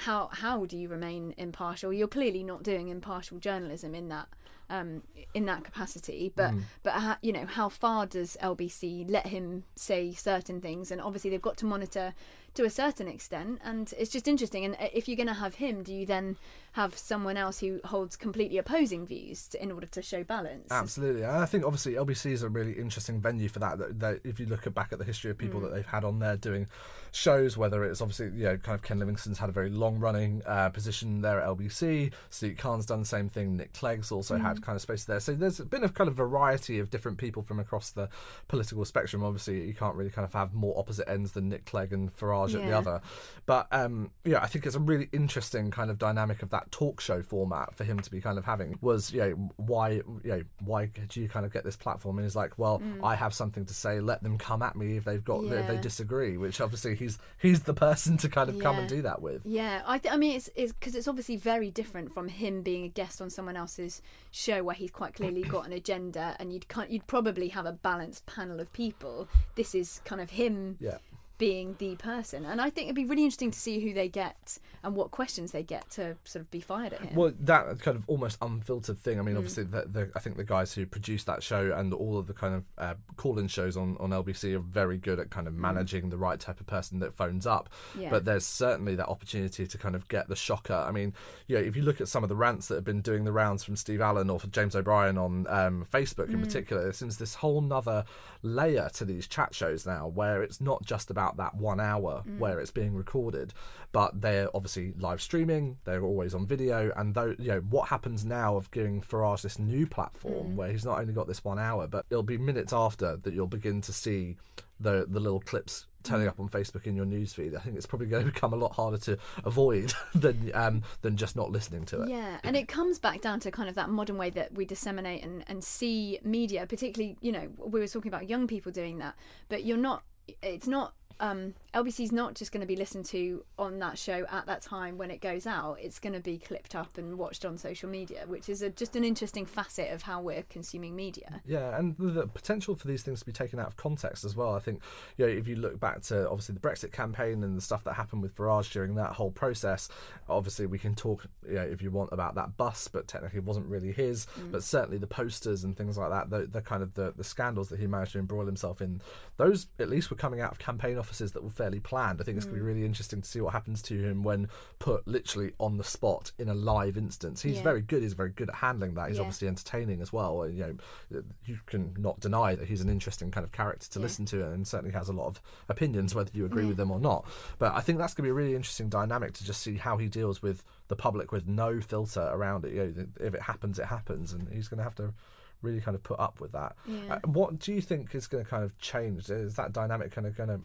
how 0.00 0.28
how 0.30 0.66
do 0.66 0.76
you 0.76 0.88
remain 0.88 1.34
impartial? 1.38 1.92
You're 1.92 2.06
clearly 2.06 2.44
not 2.44 2.62
doing 2.62 2.88
impartial 2.88 3.38
journalism 3.38 3.94
in 3.94 4.08
that 4.10 4.28
um, 4.70 5.02
in 5.34 5.46
that 5.46 5.64
capacity. 5.64 6.32
But 6.34 6.52
mm. 6.52 6.62
but 6.82 6.92
ha- 6.94 7.18
you 7.22 7.32
know, 7.32 7.46
how 7.46 7.68
far 7.68 8.06
does 8.06 8.36
LBC 8.42 9.10
let 9.10 9.28
him 9.28 9.64
say 9.74 10.12
certain 10.12 10.60
things? 10.60 10.90
And 10.90 11.00
obviously, 11.00 11.30
they've 11.30 11.42
got 11.42 11.56
to 11.58 11.66
monitor 11.66 12.14
to 12.56 12.64
a 12.64 12.70
certain 12.70 13.06
extent. 13.06 13.60
And 13.62 13.92
it's 13.98 14.10
just 14.10 14.26
interesting. 14.26 14.64
And 14.64 14.74
uh, 14.74 14.88
if 14.92 15.08
you're 15.08 15.16
going 15.16 15.28
to 15.28 15.34
have 15.34 15.56
him, 15.56 15.82
do 15.82 15.94
you 15.94 16.06
then 16.06 16.36
have 16.72 16.96
someone 16.96 17.36
else 17.36 17.60
who 17.60 17.80
holds 17.84 18.16
completely 18.16 18.58
opposing 18.58 19.06
views 19.06 19.48
to, 19.48 19.62
in 19.62 19.70
order 19.70 19.86
to 19.86 20.02
show 20.02 20.24
balance? 20.24 20.70
Absolutely. 20.70 21.22
And 21.22 21.36
I 21.36 21.46
think 21.46 21.64
obviously 21.64 21.94
LBC 21.94 22.32
is 22.32 22.42
a 22.42 22.48
really 22.48 22.72
interesting 22.72 23.20
venue 23.20 23.48
for 23.48 23.60
that. 23.60 23.78
That, 23.78 24.00
that 24.00 24.20
if 24.24 24.40
you 24.40 24.46
look 24.46 24.72
back 24.74 24.92
at 24.92 24.98
the 24.98 25.04
history 25.04 25.30
of 25.30 25.38
people 25.38 25.60
mm. 25.60 25.64
that 25.64 25.74
they've 25.74 25.86
had 25.86 26.04
on 26.04 26.18
there 26.18 26.36
doing 26.36 26.66
shows, 27.12 27.56
whether 27.56 27.84
it's 27.84 28.00
obviously 28.00 28.26
you 28.26 28.44
know 28.44 28.56
kind 28.56 28.74
of 28.74 28.82
Ken 28.82 28.98
Livingstone's 28.98 29.38
had 29.38 29.48
a 29.48 29.52
very 29.52 29.70
long 29.70 29.98
running 29.98 30.42
uh, 30.46 30.70
position 30.70 31.20
there 31.20 31.40
at 31.40 31.48
LBC. 31.48 32.12
Sadiq 32.30 32.58
Khan's 32.58 32.86
done 32.86 33.00
the 33.00 33.06
same 33.06 33.28
thing. 33.28 33.56
Nick 33.56 33.72
Clegg's 33.74 34.10
also 34.10 34.36
mm. 34.36 34.42
had 34.42 34.55
kind 34.62 34.76
of 34.76 34.82
space 34.82 35.04
there. 35.04 35.20
So 35.20 35.34
there's 35.34 35.60
been 35.60 35.84
a 35.84 35.88
kind 35.88 36.08
of 36.08 36.14
variety 36.14 36.78
of 36.78 36.90
different 36.90 37.18
people 37.18 37.42
from 37.42 37.58
across 37.58 37.90
the 37.90 38.08
political 38.48 38.84
spectrum. 38.84 39.24
Obviously, 39.24 39.66
you 39.66 39.74
can't 39.74 39.94
really 39.94 40.10
kind 40.10 40.24
of 40.24 40.32
have 40.32 40.54
more 40.54 40.78
opposite 40.78 41.08
ends 41.08 41.32
than 41.32 41.48
Nick 41.48 41.66
Clegg 41.66 41.92
and 41.92 42.14
Farage 42.16 42.52
yeah. 42.52 42.60
at 42.60 42.66
the 42.66 42.72
other. 42.72 43.00
But 43.46 43.68
um, 43.70 44.10
yeah, 44.24 44.42
I 44.42 44.46
think 44.46 44.66
it's 44.66 44.76
a 44.76 44.80
really 44.80 45.08
interesting 45.12 45.70
kind 45.70 45.90
of 45.90 45.98
dynamic 45.98 46.42
of 46.42 46.50
that 46.50 46.70
talk 46.70 47.00
show 47.00 47.22
format 47.22 47.74
for 47.74 47.84
him 47.84 48.00
to 48.00 48.10
be 48.10 48.20
kind 48.20 48.38
of 48.38 48.44
having. 48.44 48.78
Was 48.80 49.12
you 49.12 49.20
know 49.20 49.50
why 49.56 49.90
you 49.90 50.20
know 50.24 50.42
why 50.64 50.86
do 50.86 51.20
you 51.20 51.28
kind 51.28 51.46
of 51.46 51.52
get 51.52 51.64
this 51.64 51.76
platform? 51.76 52.18
And 52.18 52.24
he's 52.24 52.36
like, 52.36 52.58
well, 52.58 52.80
mm. 52.80 53.04
I 53.04 53.14
have 53.14 53.34
something 53.34 53.64
to 53.66 53.74
say. 53.74 54.00
Let 54.00 54.22
them 54.22 54.38
come 54.38 54.62
at 54.62 54.76
me 54.76 54.96
if 54.96 55.04
they've 55.04 55.24
got 55.24 55.44
yeah. 55.44 55.54
if 55.54 55.66
they 55.68 55.76
disagree. 55.78 56.36
Which 56.36 56.60
obviously 56.60 56.94
he's 56.94 57.18
he's 57.38 57.60
the 57.60 57.74
person 57.74 58.16
to 58.18 58.28
kind 58.28 58.48
of 58.48 58.56
yeah. 58.56 58.62
come 58.62 58.78
and 58.78 58.88
do 58.88 59.02
that 59.02 59.22
with. 59.22 59.42
Yeah, 59.44 59.82
I 59.86 59.98
th- 59.98 60.12
I 60.12 60.16
mean 60.16 60.36
it's 60.36 60.50
it's 60.54 60.72
because 60.72 60.94
it's 60.94 61.08
obviously 61.08 61.36
very 61.36 61.70
different 61.70 62.12
from 62.12 62.28
him 62.28 62.62
being 62.62 62.84
a 62.84 62.88
guest 62.88 63.20
on 63.20 63.30
someone 63.30 63.56
else's 63.56 64.02
show 64.30 64.45
where 64.62 64.74
he's 64.74 64.90
quite 64.90 65.14
clearly 65.14 65.42
got 65.42 65.66
an 65.66 65.72
agenda, 65.72 66.36
and 66.38 66.52
you'd 66.52 66.66
you'd 66.88 67.06
probably 67.06 67.48
have 67.48 67.66
a 67.66 67.72
balanced 67.72 68.26
panel 68.26 68.60
of 68.60 68.72
people. 68.72 69.28
This 69.54 69.74
is 69.74 70.00
kind 70.04 70.20
of 70.20 70.30
him. 70.30 70.76
Yeah 70.80 70.98
being 71.38 71.76
the 71.78 71.96
person. 71.96 72.44
And 72.44 72.60
I 72.60 72.70
think 72.70 72.86
it'd 72.86 72.96
be 72.96 73.04
really 73.04 73.24
interesting 73.24 73.50
to 73.50 73.58
see 73.58 73.80
who 73.80 73.92
they 73.92 74.08
get 74.08 74.58
and 74.82 74.94
what 74.94 75.10
questions 75.10 75.52
they 75.52 75.62
get 75.62 75.90
to 75.90 76.16
sort 76.24 76.42
of 76.42 76.50
be 76.50 76.60
fired 76.60 76.92
at 76.92 77.00
him. 77.00 77.14
Well, 77.14 77.32
that 77.40 77.80
kind 77.80 77.96
of 77.96 78.04
almost 78.06 78.38
unfiltered 78.40 78.98
thing. 78.98 79.18
I 79.18 79.22
mean, 79.22 79.34
mm. 79.34 79.38
obviously, 79.38 79.64
the, 79.64 79.84
the, 79.90 80.10
I 80.14 80.20
think 80.20 80.36
the 80.36 80.44
guys 80.44 80.72
who 80.72 80.86
produced 80.86 81.26
that 81.26 81.42
show 81.42 81.72
and 81.76 81.92
all 81.92 82.18
of 82.18 82.28
the 82.28 82.32
kind 82.32 82.54
of 82.54 82.64
uh, 82.78 82.94
call-in 83.16 83.48
shows 83.48 83.76
on, 83.76 83.96
on 83.98 84.10
LBC 84.10 84.54
are 84.54 84.60
very 84.60 84.96
good 84.96 85.18
at 85.18 85.30
kind 85.30 85.48
of 85.48 85.54
mm. 85.54 85.58
managing 85.58 86.04
mm. 86.04 86.10
the 86.10 86.16
right 86.16 86.38
type 86.38 86.60
of 86.60 86.66
person 86.66 87.00
that 87.00 87.14
phones 87.14 87.46
up. 87.46 87.68
Yeah. 87.98 88.10
But 88.10 88.24
there's 88.24 88.46
certainly 88.46 88.94
that 88.94 89.08
opportunity 89.08 89.66
to 89.66 89.78
kind 89.78 89.96
of 89.96 90.06
get 90.06 90.28
the 90.28 90.36
shocker. 90.36 90.84
I 90.86 90.92
mean, 90.92 91.14
yeah, 91.48 91.58
if 91.58 91.74
you 91.74 91.82
look 91.82 92.00
at 92.00 92.06
some 92.06 92.22
of 92.22 92.28
the 92.28 92.36
rants 92.36 92.68
that 92.68 92.76
have 92.76 92.84
been 92.84 93.00
doing 93.00 93.24
the 93.24 93.32
rounds 93.32 93.64
from 93.64 93.74
Steve 93.74 94.00
Allen 94.00 94.30
or 94.30 94.38
for 94.38 94.46
James 94.46 94.76
O'Brien 94.76 95.18
on 95.18 95.46
um, 95.48 95.86
Facebook 95.92 96.28
in 96.28 96.38
mm. 96.38 96.44
particular, 96.44 96.88
it 96.88 96.94
seems 96.94 97.18
this 97.18 97.34
whole 97.34 97.60
nother 97.60 98.04
layer 98.42 98.88
to 98.94 99.04
these 99.04 99.26
chat 99.26 99.52
shows 99.52 99.84
now 99.84 100.06
where 100.06 100.44
it's 100.44 100.60
not 100.60 100.84
just 100.84 101.10
about 101.10 101.25
about 101.26 101.36
that 101.52 101.60
one 101.60 101.80
hour 101.80 102.22
mm. 102.26 102.38
where 102.38 102.60
it's 102.60 102.70
being 102.70 102.94
recorded, 102.94 103.52
but 103.92 104.20
they're 104.20 104.48
obviously 104.54 104.94
live 104.98 105.20
streaming. 105.20 105.78
They're 105.84 106.04
always 106.04 106.34
on 106.34 106.46
video, 106.46 106.92
and 106.96 107.14
though 107.14 107.34
you 107.38 107.48
know 107.48 107.60
what 107.60 107.88
happens 107.88 108.24
now 108.24 108.56
of 108.56 108.70
giving 108.70 109.00
Farage 109.00 109.42
this 109.42 109.58
new 109.58 109.86
platform 109.86 110.52
mm. 110.52 110.54
where 110.54 110.70
he's 110.70 110.84
not 110.84 110.98
only 110.98 111.12
got 111.12 111.26
this 111.26 111.44
one 111.44 111.58
hour, 111.58 111.86
but 111.86 112.04
it'll 112.10 112.22
be 112.22 112.38
minutes 112.38 112.72
after 112.72 113.16
that 113.16 113.34
you'll 113.34 113.46
begin 113.46 113.80
to 113.82 113.92
see 113.92 114.36
the 114.80 115.06
the 115.08 115.20
little 115.20 115.40
clips 115.40 115.86
turning 116.06 116.28
up 116.28 116.38
on 116.38 116.48
Facebook 116.48 116.86
in 116.86 116.96
your 116.96 117.04
newsfeed, 117.04 117.56
I 117.56 117.60
think 117.60 117.76
it's 117.76 117.86
probably 117.86 118.06
going 118.06 118.24
to 118.26 118.32
become 118.32 118.52
a 118.52 118.56
lot 118.56 118.72
harder 118.72 118.98
to 118.98 119.18
avoid 119.44 119.92
than 120.14 120.50
um, 120.54 120.82
than 121.02 121.16
just 121.16 121.36
not 121.36 121.50
listening 121.50 121.84
to 121.86 122.02
it. 122.02 122.08
Yeah, 122.08 122.38
and 122.44 122.56
it 122.56 122.68
comes 122.68 122.98
back 122.98 123.20
down 123.20 123.40
to 123.40 123.50
kind 123.50 123.68
of 123.68 123.74
that 123.74 123.90
modern 123.90 124.16
way 124.16 124.30
that 124.30 124.54
we 124.54 124.64
disseminate 124.64 125.22
and, 125.22 125.44
and 125.48 125.62
see 125.62 126.18
media, 126.22 126.66
particularly, 126.66 127.16
you 127.20 127.32
know, 127.32 127.48
we 127.58 127.80
were 127.80 127.88
talking 127.88 128.08
about 128.08 128.28
young 128.28 128.46
people 128.46 128.72
doing 128.72 128.98
that, 128.98 129.16
but 129.48 129.64
you're 129.64 129.76
not, 129.76 130.02
it's 130.42 130.66
not 130.66 130.94
um, 131.20 131.54
LBC's 131.76 132.10
not 132.10 132.34
just 132.34 132.52
going 132.52 132.62
to 132.62 132.66
be 132.66 132.74
listened 132.74 133.04
to 133.04 133.44
on 133.58 133.78
that 133.80 133.98
show 133.98 134.24
at 134.30 134.46
that 134.46 134.62
time 134.62 134.96
when 134.96 135.10
it 135.10 135.20
goes 135.20 135.46
out. 135.46 135.76
It's 135.78 135.98
going 135.98 136.14
to 136.14 136.20
be 136.20 136.38
clipped 136.38 136.74
up 136.74 136.96
and 136.96 137.18
watched 137.18 137.44
on 137.44 137.58
social 137.58 137.90
media, 137.90 138.24
which 138.26 138.48
is 138.48 138.62
a, 138.62 138.70
just 138.70 138.96
an 138.96 139.04
interesting 139.04 139.44
facet 139.44 139.92
of 139.92 140.00
how 140.00 140.22
we're 140.22 140.42
consuming 140.44 140.96
media. 140.96 141.42
Yeah, 141.44 141.76
and 141.76 141.94
the 141.98 142.28
potential 142.28 142.76
for 142.76 142.88
these 142.88 143.02
things 143.02 143.20
to 143.20 143.26
be 143.26 143.32
taken 143.32 143.60
out 143.60 143.66
of 143.66 143.76
context 143.76 144.24
as 144.24 144.34
well. 144.34 144.54
I 144.54 144.58
think, 144.58 144.80
you 145.18 145.26
know, 145.26 145.32
if 145.32 145.46
you 145.46 145.56
look 145.56 145.78
back 145.78 146.00
to 146.04 146.26
obviously 146.30 146.54
the 146.54 146.60
Brexit 146.60 146.92
campaign 146.92 147.44
and 147.44 147.58
the 147.58 147.60
stuff 147.60 147.84
that 147.84 147.92
happened 147.92 148.22
with 148.22 148.34
Farage 148.34 148.72
during 148.72 148.94
that 148.94 149.12
whole 149.12 149.30
process, 149.30 149.90
obviously 150.30 150.64
we 150.64 150.78
can 150.78 150.94
talk, 150.94 151.26
you 151.46 151.56
know, 151.56 151.62
if 151.62 151.82
you 151.82 151.90
want 151.90 152.08
about 152.10 152.36
that 152.36 152.56
bus, 152.56 152.88
but 152.88 153.06
technically 153.06 153.40
it 153.40 153.44
wasn't 153.44 153.66
really 153.66 153.92
his. 153.92 154.26
Mm. 154.40 154.52
But 154.52 154.62
certainly 154.62 154.96
the 154.96 155.06
posters 155.06 155.62
and 155.62 155.76
things 155.76 155.98
like 155.98 156.08
that, 156.08 156.30
the, 156.30 156.46
the 156.46 156.62
kind 156.62 156.82
of 156.82 156.94
the, 156.94 157.12
the 157.14 157.24
scandals 157.24 157.68
that 157.68 157.80
he 157.80 157.86
managed 157.86 158.12
to 158.12 158.18
embroil 158.18 158.46
himself 158.46 158.80
in, 158.80 159.02
those 159.36 159.66
at 159.78 159.90
least 159.90 160.08
were 160.08 160.16
coming 160.16 160.40
out 160.40 160.52
of 160.52 160.58
campaign 160.58 160.96
offices 160.96 161.32
that 161.32 161.44
were 161.44 161.50
fairly 161.66 161.80
planned. 161.80 162.20
I 162.20 162.24
think 162.24 162.36
it's 162.36 162.46
going 162.46 162.58
to 162.58 162.62
be 162.62 162.66
really 162.66 162.86
interesting 162.86 163.20
to 163.20 163.28
see 163.28 163.40
what 163.40 163.52
happens 163.52 163.82
to 163.82 163.98
him 164.00 164.22
when 164.22 164.48
put 164.78 165.06
literally 165.08 165.52
on 165.58 165.78
the 165.78 165.84
spot 165.84 166.30
in 166.38 166.48
a 166.48 166.54
live 166.54 166.96
instance. 166.96 167.42
He's 167.42 167.56
yeah. 167.56 167.62
very 167.64 167.80
good. 167.80 168.02
He's 168.02 168.12
very 168.12 168.30
good 168.30 168.48
at 168.48 168.54
handling 168.54 168.94
that. 168.94 169.08
He's 169.08 169.16
yeah. 169.16 169.22
obviously 169.22 169.48
entertaining 169.48 170.00
as 170.00 170.12
well. 170.12 170.42
And, 170.42 170.56
you 170.56 170.78
know, 171.10 171.22
you 171.44 171.58
can 171.66 171.96
not 171.98 172.20
deny 172.20 172.54
that 172.54 172.68
he's 172.68 172.82
an 172.82 172.88
interesting 172.88 173.32
kind 173.32 173.44
of 173.44 173.50
character 173.50 173.90
to 173.90 173.98
yeah. 173.98 174.02
listen 174.04 174.26
to, 174.26 174.46
and 174.46 174.64
certainly 174.64 174.92
has 174.94 175.08
a 175.08 175.12
lot 175.12 175.26
of 175.26 175.40
opinions, 175.68 176.14
whether 176.14 176.30
you 176.32 176.44
agree 176.46 176.66
with 176.66 176.76
them 176.76 176.92
or 176.92 177.00
not. 177.00 177.26
But 177.58 177.74
I 177.74 177.80
think 177.80 177.98
that's 177.98 178.14
going 178.14 178.22
to 178.22 178.28
be 178.28 178.30
a 178.30 178.34
really 178.34 178.54
interesting 178.54 178.88
dynamic 178.88 179.32
to 179.34 179.44
just 179.44 179.60
see 179.60 179.76
how 179.76 179.96
he 179.96 180.06
deals 180.06 180.40
with 180.40 180.62
the 180.86 180.94
public 180.94 181.32
with 181.32 181.48
no 181.48 181.80
filter 181.80 182.30
around 182.32 182.64
it. 182.64 182.74
You 182.74 182.94
know, 182.96 183.06
if 183.26 183.34
it 183.34 183.42
happens, 183.42 183.80
it 183.80 183.86
happens, 183.86 184.32
and 184.32 184.48
he's 184.52 184.68
going 184.68 184.78
to 184.78 184.84
have 184.84 184.94
to 184.96 185.14
really 185.62 185.80
kind 185.80 185.96
of 185.96 186.02
put 186.04 186.20
up 186.20 186.38
with 186.38 186.52
that. 186.52 186.76
Yeah. 186.86 187.14
Uh, 187.14 187.18
what 187.26 187.58
do 187.58 187.72
you 187.72 187.80
think 187.80 188.14
is 188.14 188.28
going 188.28 188.44
to 188.44 188.48
kind 188.48 188.62
of 188.62 188.78
change? 188.78 189.30
Is 189.30 189.56
that 189.56 189.72
dynamic 189.72 190.12
kind 190.12 190.28
of 190.28 190.36
going 190.36 190.50
to? 190.50 190.60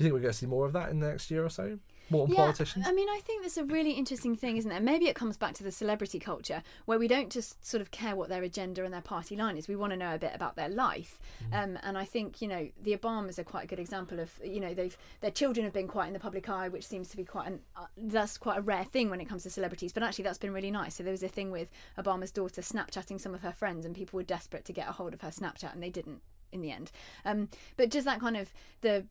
Do 0.00 0.04
you 0.04 0.08
think 0.08 0.14
we're 0.14 0.22
going 0.22 0.32
to 0.32 0.38
see 0.38 0.46
more 0.46 0.64
of 0.64 0.72
that 0.72 0.88
in 0.88 0.98
the 0.98 1.08
next 1.08 1.30
year 1.30 1.44
or 1.44 1.50
so? 1.50 1.78
more 2.10 2.26
yeah, 2.28 2.36
politicians? 2.36 2.86
I 2.88 2.92
mean, 2.92 3.08
I 3.08 3.20
think 3.22 3.42
that's 3.42 3.58
a 3.58 3.64
really 3.64 3.92
interesting 3.92 4.34
thing, 4.34 4.56
isn't 4.56 4.70
it? 4.70 4.82
Maybe 4.82 5.08
it 5.08 5.14
comes 5.14 5.36
back 5.36 5.54
to 5.54 5.62
the 5.62 5.70
celebrity 5.70 6.18
culture 6.18 6.62
where 6.86 6.98
we 6.98 7.06
don't 7.06 7.30
just 7.30 7.64
sort 7.64 7.80
of 7.80 7.90
care 7.90 8.16
what 8.16 8.28
their 8.28 8.42
agenda 8.42 8.84
and 8.84 8.92
their 8.92 9.00
party 9.00 9.36
line 9.36 9.56
is. 9.56 9.68
We 9.68 9.76
want 9.76 9.92
to 9.92 9.96
know 9.96 10.14
a 10.14 10.18
bit 10.18 10.32
about 10.34 10.56
their 10.56 10.68
life. 10.68 11.20
Mm. 11.52 11.62
Um, 11.62 11.78
and 11.82 11.98
I 11.98 12.04
think, 12.04 12.42
you 12.42 12.48
know, 12.48 12.68
the 12.82 12.96
Obamas 12.96 13.38
are 13.38 13.44
quite 13.44 13.64
a 13.64 13.66
good 13.66 13.78
example 13.78 14.20
of, 14.20 14.32
you 14.42 14.60
know, 14.60 14.74
they've 14.74 14.96
their 15.20 15.30
children 15.30 15.64
have 15.64 15.72
been 15.72 15.88
quite 15.88 16.06
in 16.06 16.12
the 16.12 16.18
public 16.18 16.48
eye, 16.48 16.68
which 16.68 16.86
seems 16.86 17.08
to 17.10 17.16
be 17.16 17.24
quite 17.24 17.46
an 17.46 17.60
uh, 17.76 17.86
that's 17.96 18.38
quite 18.38 18.58
a 18.58 18.62
rare 18.62 18.84
thing 18.84 19.10
when 19.10 19.20
it 19.20 19.28
comes 19.28 19.42
to 19.44 19.50
celebrities. 19.50 19.92
But 19.92 20.02
actually, 20.02 20.24
that's 20.24 20.38
been 20.38 20.52
really 20.52 20.70
nice. 20.70 20.96
So 20.96 21.02
there 21.02 21.12
was 21.12 21.22
a 21.22 21.28
thing 21.28 21.50
with 21.50 21.70
Obama's 21.98 22.32
daughter 22.32 22.62
Snapchatting 22.62 23.20
some 23.20 23.34
of 23.34 23.42
her 23.42 23.52
friends, 23.52 23.84
and 23.84 23.94
people 23.94 24.16
were 24.16 24.24
desperate 24.24 24.64
to 24.66 24.72
get 24.72 24.88
a 24.88 24.92
hold 24.92 25.14
of 25.14 25.20
her 25.20 25.30
Snapchat, 25.30 25.72
and 25.72 25.82
they 25.82 25.90
didn't 25.90 26.22
in 26.52 26.62
the 26.62 26.72
end. 26.72 26.90
Um, 27.24 27.48
but 27.76 27.90
just 27.90 28.04
that 28.06 28.20
kind 28.20 28.36
of 28.36 28.52
the 28.80 29.04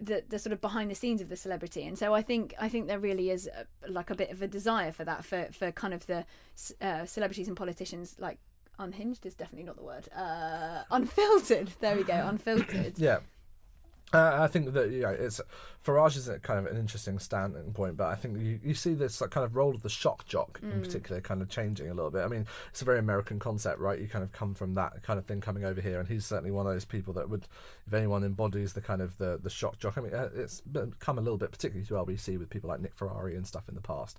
the, 0.00 0.24
the 0.28 0.38
sort 0.38 0.52
of 0.52 0.60
behind 0.60 0.90
the 0.90 0.94
scenes 0.94 1.20
of 1.20 1.28
the 1.28 1.36
celebrity. 1.36 1.86
And 1.86 1.98
so 1.98 2.14
i 2.14 2.22
think 2.22 2.54
i 2.60 2.68
think 2.68 2.86
there 2.86 2.98
really 2.98 3.30
is 3.30 3.48
a, 3.48 3.90
like 3.90 4.10
a 4.10 4.14
bit 4.14 4.30
of 4.30 4.42
a 4.42 4.48
desire 4.48 4.92
for 4.92 5.04
that 5.04 5.24
for 5.24 5.48
for 5.52 5.70
kind 5.72 5.94
of 5.94 6.06
the 6.06 6.24
uh, 6.80 7.04
celebrities 7.06 7.48
and 7.48 7.56
politicians 7.56 8.16
like 8.18 8.38
unhinged 8.78 9.26
is 9.26 9.34
definitely 9.34 9.64
not 9.64 9.76
the 9.76 9.82
word 9.82 10.08
uh, 10.14 10.82
unfiltered. 10.90 11.70
There 11.80 11.96
we 11.96 12.04
go 12.04 12.26
unfiltered. 12.26 12.98
Yeah 12.98 13.20
uh, 14.12 14.38
I 14.40 14.46
think 14.46 14.72
that 14.72 14.90
yeah, 14.90 15.10
it's 15.10 15.40
Farage 15.84 16.16
is 16.16 16.28
a 16.28 16.38
kind 16.38 16.58
of 16.58 16.66
an 16.66 16.78
interesting 16.78 17.18
standing 17.18 17.72
point, 17.72 17.96
but 17.96 18.06
I 18.06 18.14
think 18.14 18.38
you, 18.38 18.58
you 18.62 18.74
see 18.74 18.94
this 18.94 19.20
like, 19.20 19.30
kind 19.30 19.44
of 19.44 19.54
role 19.54 19.74
of 19.74 19.82
the 19.82 19.88
shock 19.88 20.26
jock 20.26 20.60
in 20.62 20.80
particular 20.82 21.20
kind 21.20 21.40
of 21.40 21.48
changing 21.48 21.88
a 21.88 21.94
little 21.94 22.10
bit. 22.10 22.24
I 22.24 22.28
mean, 22.28 22.46
it's 22.70 22.82
a 22.82 22.84
very 22.84 22.98
American 22.98 23.38
concept, 23.38 23.78
right? 23.78 23.98
You 23.98 24.08
kind 24.08 24.24
of 24.24 24.32
come 24.32 24.54
from 24.54 24.74
that 24.74 25.02
kind 25.02 25.18
of 25.18 25.26
thing 25.26 25.40
coming 25.40 25.64
over 25.64 25.80
here, 25.80 26.00
and 26.00 26.08
he's 26.08 26.26
certainly 26.26 26.50
one 26.50 26.66
of 26.66 26.72
those 26.72 26.84
people 26.84 27.12
that 27.14 27.28
would, 27.30 27.48
if 27.86 27.92
anyone 27.94 28.24
embodies 28.24 28.72
the 28.72 28.80
kind 28.80 29.00
of 29.00 29.16
the, 29.18 29.38
the 29.42 29.50
shock 29.50 29.78
jock. 29.78 29.96
I 29.98 30.00
mean, 30.00 30.14
uh, 30.14 30.30
it's 30.34 30.62
come 30.98 31.18
a 31.18 31.22
little 31.22 31.38
bit, 31.38 31.52
particularly 31.52 31.86
to 31.86 31.94
LBC 31.94 32.38
with 32.38 32.50
people 32.50 32.68
like 32.68 32.80
Nick 32.80 32.94
Ferrari 32.94 33.36
and 33.36 33.46
stuff 33.46 33.68
in 33.68 33.74
the 33.74 33.80
past, 33.80 34.18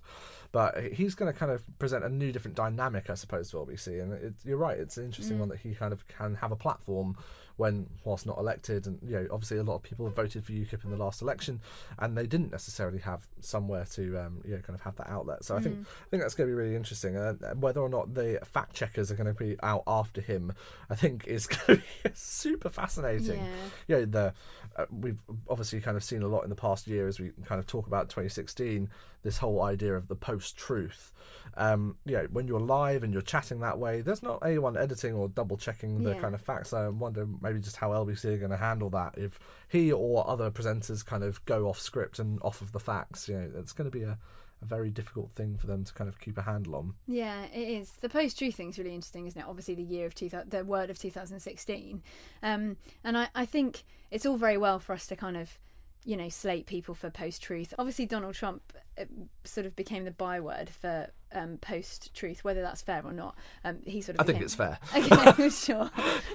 but 0.52 0.80
he's 0.92 1.14
going 1.14 1.32
to 1.32 1.38
kind 1.38 1.52
of 1.52 1.62
present 1.78 2.04
a 2.04 2.08
new, 2.08 2.32
different 2.32 2.56
dynamic, 2.56 3.10
I 3.10 3.14
suppose, 3.14 3.50
to 3.50 3.58
LBC. 3.58 4.02
And 4.02 4.12
it, 4.12 4.34
you're 4.44 4.56
right, 4.56 4.78
it's 4.78 4.96
an 4.96 5.04
interesting 5.04 5.38
one 5.38 5.48
that 5.50 5.58
he 5.58 5.74
kind 5.74 5.92
of 5.92 6.06
can 6.08 6.36
have 6.36 6.52
a 6.52 6.56
platform 6.56 7.16
when 7.60 7.86
whilst 8.04 8.24
not 8.24 8.38
elected 8.38 8.86
and 8.86 8.98
you 9.06 9.14
know 9.14 9.26
obviously 9.30 9.58
a 9.58 9.62
lot 9.62 9.74
of 9.74 9.82
people 9.82 10.08
voted 10.08 10.42
for 10.42 10.52
UKIP 10.52 10.82
in 10.82 10.90
the 10.90 10.96
last 10.96 11.20
election 11.20 11.60
and 11.98 12.16
they 12.16 12.26
didn't 12.26 12.50
necessarily 12.50 12.98
have 12.98 13.28
somewhere 13.40 13.84
to 13.84 14.16
um, 14.18 14.40
you 14.46 14.52
know 14.52 14.62
kind 14.62 14.74
of 14.74 14.80
have 14.80 14.96
that 14.96 15.10
outlet. 15.10 15.44
So 15.44 15.54
I 15.56 15.60
think 15.60 15.76
I 15.80 16.08
think 16.10 16.22
that's 16.22 16.34
going 16.34 16.48
to 16.48 16.52
be 16.52 16.58
really 16.58 16.74
interesting 16.74 17.18
uh, 17.18 17.34
whether 17.54 17.80
or 17.80 17.90
not 17.90 18.14
the 18.14 18.40
fact 18.50 18.74
checkers 18.74 19.10
are 19.10 19.14
going 19.14 19.26
to 19.26 19.34
be 19.34 19.56
out 19.62 19.82
after 19.86 20.22
him 20.22 20.54
I 20.88 20.94
think 20.94 21.26
is 21.26 21.46
going 21.66 21.80
to 21.80 21.84
be 22.02 22.10
super 22.14 22.70
fascinating. 22.70 23.40
Yeah. 23.40 23.52
you 23.88 23.96
know 23.96 24.04
the 24.06 24.34
uh, 24.76 24.86
we've 24.90 25.20
obviously 25.50 25.82
kind 25.82 25.98
of 25.98 26.02
seen 26.02 26.22
a 26.22 26.28
lot 26.28 26.44
in 26.44 26.48
the 26.48 26.56
past 26.56 26.86
year 26.86 27.08
as 27.08 27.20
we 27.20 27.30
kind 27.44 27.58
of 27.58 27.66
talk 27.66 27.86
about 27.86 28.08
2016 28.08 28.88
this 29.22 29.38
whole 29.38 29.62
idea 29.62 29.94
of 29.94 30.08
the 30.08 30.16
post-truth 30.16 31.12
um 31.56 31.96
you 32.04 32.16
know 32.16 32.26
when 32.32 32.46
you're 32.46 32.60
live 32.60 33.02
and 33.02 33.12
you're 33.12 33.22
chatting 33.22 33.60
that 33.60 33.78
way 33.78 34.00
there's 34.00 34.22
not 34.22 34.38
anyone 34.44 34.76
editing 34.76 35.14
or 35.14 35.28
double 35.28 35.56
checking 35.56 36.02
the 36.02 36.10
Yeah. 36.14 36.20
kind 36.20 36.34
of 36.34 36.40
facts 36.40 36.72
i 36.72 36.88
wonder 36.88 37.26
maybe 37.40 37.58
just 37.60 37.76
how 37.76 37.90
lbc 37.90 38.24
are 38.24 38.38
going 38.38 38.50
to 38.50 38.56
handle 38.56 38.90
that 38.90 39.18
if 39.18 39.38
he 39.68 39.90
or 39.92 40.28
other 40.28 40.50
presenters 40.50 41.04
kind 41.04 41.24
of 41.24 41.44
go 41.44 41.68
off 41.68 41.78
script 41.80 42.18
and 42.18 42.40
off 42.42 42.60
of 42.60 42.72
the 42.72 42.80
facts 42.80 43.28
you 43.28 43.36
know 43.36 43.50
it's 43.56 43.72
going 43.72 43.90
to 43.90 43.96
be 43.98 44.04
a, 44.04 44.16
a 44.62 44.64
very 44.64 44.90
difficult 44.90 45.30
thing 45.34 45.56
for 45.56 45.66
them 45.66 45.84
to 45.84 45.92
kind 45.94 46.08
of 46.08 46.20
keep 46.20 46.36
a 46.38 46.42
handle 46.42 46.76
on 46.76 46.94
Yeah, 47.06 47.44
it 47.46 47.66
is. 47.80 47.92
The 48.02 48.10
post 48.10 48.38
truth 48.38 48.54
thing's 48.56 48.76
really 48.78 48.94
interesting, 48.94 49.26
isn't 49.26 49.40
it? 49.40 49.46
Obviously, 49.48 49.74
the 49.74 49.82
year 49.82 50.04
of 50.04 50.14
2000, 50.14 50.50
the 50.50 50.64
word 50.66 50.90
of 50.90 50.98
2016. 50.98 52.02
Um, 52.42 52.76
and 53.02 53.16
I, 53.16 53.28
I 53.34 53.46
think 53.46 53.84
it's 54.10 54.26
all 54.26 54.36
very 54.36 54.58
well 54.58 54.78
for 54.78 54.92
us 54.92 55.06
to 55.06 55.16
kind 55.16 55.38
of, 55.38 55.58
you 56.04 56.16
know, 56.16 56.28
slate 56.28 56.66
people 56.66 56.94
for 56.94 57.10
post 57.10 57.42
truth. 57.42 57.74
Obviously, 57.78 58.06
Donald 58.06 58.34
Trump 58.34 58.72
uh, 58.98 59.04
sort 59.44 59.66
of 59.66 59.76
became 59.76 60.04
the 60.04 60.10
byword 60.10 60.70
for 60.70 61.08
um, 61.32 61.58
post 61.58 62.12
truth, 62.14 62.42
whether 62.42 62.62
that's 62.62 62.82
fair 62.82 63.02
or 63.04 63.12
not. 63.12 63.36
Um, 63.64 63.78
he 63.84 64.00
sort 64.00 64.16
of 64.16 64.22
i 64.22 64.24
think 64.24 64.42
it's 64.42 64.54
fair 64.54 64.78
Okay, 64.96 65.48
sure. 65.50 65.90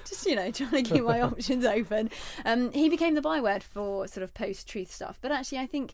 Just 0.06 0.26
you 0.26 0.36
know, 0.36 0.52
trying 0.52 0.84
to 0.84 0.94
keep 0.94 1.04
my 1.04 1.22
options 1.22 1.66
open. 1.66 2.10
Um, 2.46 2.72
he 2.72 2.90
became 2.90 3.16
the 3.16 3.22
byword 3.22 3.64
for 3.64 4.08
sort 4.08 4.24
of 4.24 4.34
post-truth 4.34 4.94
stuff, 4.94 5.18
but 5.22 5.32
actually, 5.32 5.60
I 5.60 5.66
think 5.66 5.94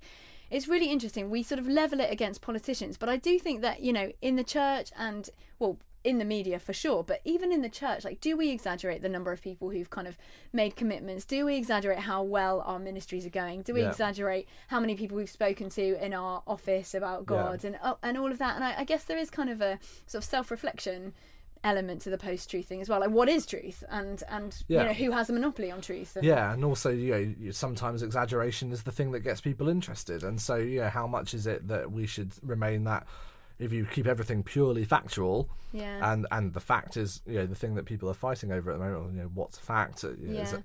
it's 0.49 0.67
really 0.67 0.91
interesting. 0.91 1.29
We 1.29 1.43
sort 1.43 1.59
of 1.59 1.67
level 1.67 1.99
it 2.01 2.11
against 2.11 2.41
politicians, 2.41 2.97
but 2.97 3.09
I 3.09 3.17
do 3.17 3.39
think 3.39 3.61
that 3.61 3.81
you 3.81 3.93
know, 3.93 4.11
in 4.21 4.35
the 4.35 4.43
church 4.43 4.91
and 4.97 5.29
well. 5.59 5.77
In 6.03 6.17
the 6.17 6.25
media 6.25 6.57
for 6.57 6.73
sure, 6.73 7.03
but 7.03 7.21
even 7.25 7.51
in 7.51 7.61
the 7.61 7.69
church, 7.69 8.03
like, 8.03 8.19
do 8.21 8.35
we 8.35 8.49
exaggerate 8.49 9.03
the 9.03 9.09
number 9.09 9.31
of 9.31 9.39
people 9.39 9.69
who've 9.69 9.91
kind 9.91 10.07
of 10.07 10.17
made 10.51 10.75
commitments? 10.75 11.25
Do 11.25 11.45
we 11.45 11.57
exaggerate 11.57 11.99
how 11.99 12.23
well 12.23 12.61
our 12.65 12.79
ministries 12.79 13.23
are 13.23 13.29
going? 13.29 13.61
Do 13.61 13.75
we 13.75 13.81
Yeah. 13.83 13.89
exaggerate 13.89 14.47
how 14.69 14.79
many 14.79 14.95
people 14.95 15.15
we've 15.15 15.29
spoken 15.29 15.69
to 15.69 16.03
in 16.03 16.15
our 16.15 16.41
office 16.47 16.95
about 16.95 17.27
God 17.27 17.63
and 17.63 17.77
oh, 17.83 17.99
and 18.01 18.17
all 18.17 18.31
of 18.31 18.39
that? 18.39 18.55
And 18.55 18.63
I, 18.63 18.79
I 18.79 18.83
guess 18.83 19.03
there 19.03 19.19
is 19.19 19.29
kind 19.29 19.51
of 19.51 19.61
a 19.61 19.77
sort 20.07 20.23
of 20.23 20.27
self-reflection 20.27 21.13
element 21.63 22.01
to 22.01 22.09
the 22.09 22.17
post-truth 22.17 22.65
thing 22.65 22.81
as 22.81 22.89
well. 22.89 22.99
Like, 22.99 23.11
what 23.11 23.29
is 23.29 23.45
truth, 23.45 23.83
and 23.87 24.23
and 24.27 24.63
Yeah. 24.67 24.79
you 24.79 24.87
know 24.87 24.93
who 24.93 25.11
has 25.11 25.29
a 25.29 25.33
monopoly 25.33 25.69
on 25.69 25.81
truth? 25.81 26.15
And, 26.15 26.25
Yeah, 26.25 26.51
and 26.51 26.65
also 26.65 26.89
you 26.89 27.35
know 27.45 27.51
sometimes 27.51 28.01
exaggeration 28.01 28.71
is 28.71 28.81
the 28.81 28.91
thing 28.91 29.11
that 29.11 29.19
gets 29.19 29.39
people 29.39 29.69
interested, 29.69 30.23
and 30.23 30.41
so 30.41 30.55
yeah, 30.55 30.89
how 30.89 31.05
much 31.05 31.35
is 31.35 31.45
it 31.45 31.67
that 31.67 31.91
we 31.91 32.07
should 32.07 32.31
remain 32.41 32.85
that? 32.85 33.05
If 33.61 33.71
you 33.71 33.85
keep 33.85 34.07
everything 34.07 34.43
purely 34.43 34.83
factual, 34.85 35.49
Yeah. 35.71 36.11
and 36.11 36.25
and 36.31 36.53
the 36.53 36.59
fact 36.59 36.97
is 36.97 37.21
you 37.25 37.35
know 37.35 37.45
the 37.45 37.55
thing 37.55 37.75
that 37.75 37.85
people 37.85 38.09
are 38.09 38.13
fighting 38.13 38.51
over 38.51 38.71
at 38.71 38.79
the 38.79 38.83
moment. 38.83 39.13
You 39.13 39.21
know 39.21 39.31
what's 39.33 39.57
a 39.57 39.61
fact? 39.61 40.03
Uh, 40.03 40.09
you 40.19 40.29
know, 40.29 40.41
Is 40.41 40.51
Yeah. 40.51 40.57
it 40.59 40.63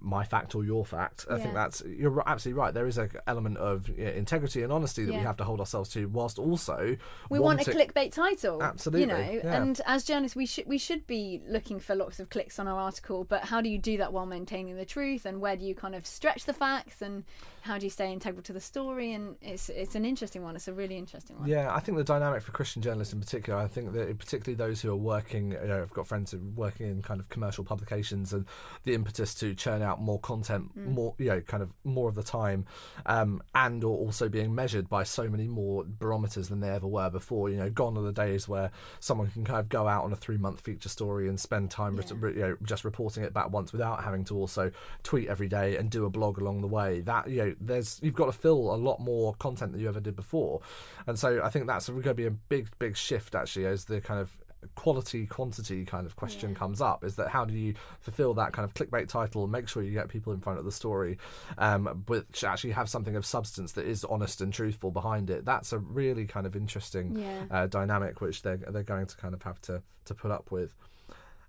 my 0.00 0.24
fact 0.24 0.54
or 0.54 0.64
your 0.64 0.84
fact? 0.84 1.24
I 1.30 1.38
think 1.38 1.54
that's 1.54 1.82
you're 1.86 2.22
absolutely 2.28 2.58
right. 2.60 2.74
There 2.74 2.86
is 2.86 2.98
a 2.98 3.08
element 3.26 3.56
of 3.58 3.88
you 3.88 4.04
know, 4.04 4.10
integrity 4.10 4.62
and 4.62 4.72
honesty 4.72 5.04
that 5.04 5.12
we 5.14 5.20
have 5.20 5.36
to 5.38 5.44
hold 5.44 5.60
ourselves 5.60 5.88
to, 5.90 6.06
whilst 6.08 6.38
also 6.38 6.96
we 7.30 7.38
want 7.38 7.66
a 7.66 7.70
clickbait 7.70 8.12
title, 8.12 8.62
Absolutely, 8.62 9.02
You 9.02 9.06
know, 9.06 9.40
yeah. 9.44 9.62
and 9.62 9.80
as 9.86 10.04
journalists, 10.04 10.36
we 10.36 10.46
should 10.46 10.66
we 10.66 10.78
should 10.78 11.06
be 11.06 11.40
looking 11.46 11.78
for 11.80 11.94
lots 11.94 12.18
of 12.20 12.28
clicks 12.28 12.58
on 12.58 12.66
our 12.68 12.78
article. 12.78 13.24
But 13.24 13.44
how 13.44 13.60
do 13.60 13.68
you 13.68 13.78
do 13.78 13.96
that 13.98 14.12
while 14.12 14.26
maintaining 14.26 14.76
the 14.76 14.84
truth? 14.84 15.24
And 15.24 15.40
where 15.40 15.56
do 15.56 15.64
you 15.64 15.74
kind 15.74 15.94
of 15.94 16.06
stretch 16.06 16.44
the 16.44 16.52
facts? 16.52 17.00
And 17.00 17.24
how 17.62 17.78
do 17.78 17.86
you 17.86 17.90
stay 17.90 18.12
integral 18.12 18.42
to 18.42 18.52
the 18.52 18.60
story? 18.60 19.12
And 19.12 19.36
it's 19.40 19.68
it's 19.68 19.94
an 19.94 20.04
interesting 20.04 20.42
one. 20.42 20.56
It's 20.56 20.66
a 20.66 20.72
really 20.72 20.98
interesting 20.98 21.38
one. 21.38 21.48
Yeah, 21.48 21.72
I 21.72 21.78
think 21.78 21.96
the 21.96 22.04
dynamic 22.04 22.42
for 22.42 22.50
Christian 22.50 22.82
journalists 22.82 23.14
in 23.14 23.20
particular, 23.20 23.58
I 23.58 23.68
think 23.68 23.92
that 23.92 24.18
particularly 24.18 24.56
those 24.56 24.80
who 24.80 24.90
are 24.90 24.96
working, 24.96 25.52
you 25.52 25.68
know, 25.68 25.80
I've 25.80 25.94
got 25.94 26.08
friends 26.08 26.32
who 26.32 26.38
are 26.38 26.54
working 26.56 26.88
in 26.88 27.02
kind 27.02 27.20
of 27.20 27.28
commercial 27.28 27.62
publications 27.62 28.32
and 28.32 28.46
the 28.82 28.94
impetus 28.94 29.32
to 29.36 29.54
churn 29.54 29.80
out 29.80 30.00
more 30.00 30.18
content, 30.18 30.76
more, 30.76 31.14
you 31.18 31.26
know, 31.26 31.40
kind 31.40 31.62
of 31.62 31.70
more 31.84 32.08
of 32.08 32.16
the 32.16 32.24
time, 32.24 32.66
um, 33.06 33.40
and 33.54 33.84
or 33.84 33.96
also 33.96 34.28
being 34.28 34.52
measured 34.52 34.88
by 34.88 35.04
so 35.04 35.28
many 35.28 35.46
more 35.46 35.84
barometers 35.84 36.48
than 36.48 36.58
they 36.58 36.70
ever 36.70 36.88
were 36.88 37.10
before. 37.10 37.48
You 37.48 37.58
know, 37.58 37.70
gone 37.70 37.96
are 37.96 38.02
the 38.02 38.12
days 38.12 38.48
where 38.48 38.72
someone 38.98 39.30
can 39.30 39.44
kind 39.44 39.60
of 39.60 39.68
go 39.68 39.86
out 39.86 40.02
on 40.02 40.12
a 40.12 40.16
three 40.16 40.36
month 40.36 40.62
feature 40.62 40.88
story 40.88 41.28
and 41.28 41.38
spend 41.38 41.70
time, 41.70 41.94
ret- 41.96 42.10
you 42.10 42.40
know, 42.40 42.56
just 42.64 42.84
reporting 42.84 43.22
it 43.22 43.32
back 43.32 43.52
once 43.52 43.72
without 43.72 44.02
having 44.02 44.24
to 44.24 44.36
also 44.36 44.72
tweet 45.04 45.28
every 45.28 45.48
day 45.48 45.76
and 45.76 45.90
do 45.90 46.04
a 46.04 46.10
blog 46.10 46.38
along 46.38 46.60
the 46.60 46.66
way. 46.66 47.00
That 47.02 47.28
you 47.30 47.36
know, 47.36 47.51
there's 47.60 47.98
you've 48.02 48.14
got 48.14 48.26
to 48.26 48.32
fill 48.32 48.74
a 48.74 48.76
lot 48.76 49.00
more 49.00 49.34
content 49.34 49.72
than 49.72 49.80
you 49.80 49.88
ever 49.88 50.00
did 50.00 50.16
before, 50.16 50.60
and 51.06 51.18
so 51.18 51.40
I 51.42 51.50
think 51.50 51.66
that's 51.66 51.88
going 51.88 52.02
to 52.02 52.14
be 52.14 52.26
a 52.26 52.30
big, 52.30 52.68
big 52.78 52.96
shift 52.96 53.34
actually 53.34 53.66
as 53.66 53.84
the 53.86 54.00
kind 54.00 54.20
of 54.20 54.36
quality 54.76 55.26
quantity 55.26 55.84
kind 55.84 56.06
of 56.06 56.14
question 56.14 56.54
comes 56.54 56.80
up 56.80 57.02
is 57.02 57.16
that 57.16 57.26
how 57.28 57.44
do 57.44 57.52
you 57.52 57.74
fulfill 57.98 58.32
that 58.34 58.52
kind 58.52 58.64
of 58.64 58.72
clickbait 58.74 59.08
title 59.08 59.48
make 59.48 59.66
sure 59.68 59.82
you 59.82 59.90
get 59.90 60.08
people 60.08 60.32
in 60.32 60.38
front 60.38 60.56
of 60.56 60.64
the 60.64 60.70
story 60.70 61.18
um, 61.58 62.04
which 62.06 62.44
actually 62.44 62.70
have 62.70 62.88
something 62.88 63.16
of 63.16 63.26
substance 63.26 63.72
that 63.72 63.84
is 63.84 64.04
honest 64.04 64.40
and 64.40 64.52
truthful 64.52 64.92
behind 64.92 65.30
it. 65.30 65.44
That's 65.44 65.72
a 65.72 65.78
really 65.80 66.26
kind 66.26 66.46
of 66.46 66.54
interesting 66.54 67.16
Yeah. 67.18 67.42
uh, 67.50 67.66
dynamic 67.66 68.20
which 68.20 68.42
they're 68.42 68.58
they're 68.58 68.84
going 68.84 69.06
to 69.06 69.16
kind 69.16 69.34
of 69.34 69.42
have 69.42 69.60
to 69.62 69.82
to 70.04 70.14
put 70.14 70.30
up 70.30 70.52
with 70.52 70.72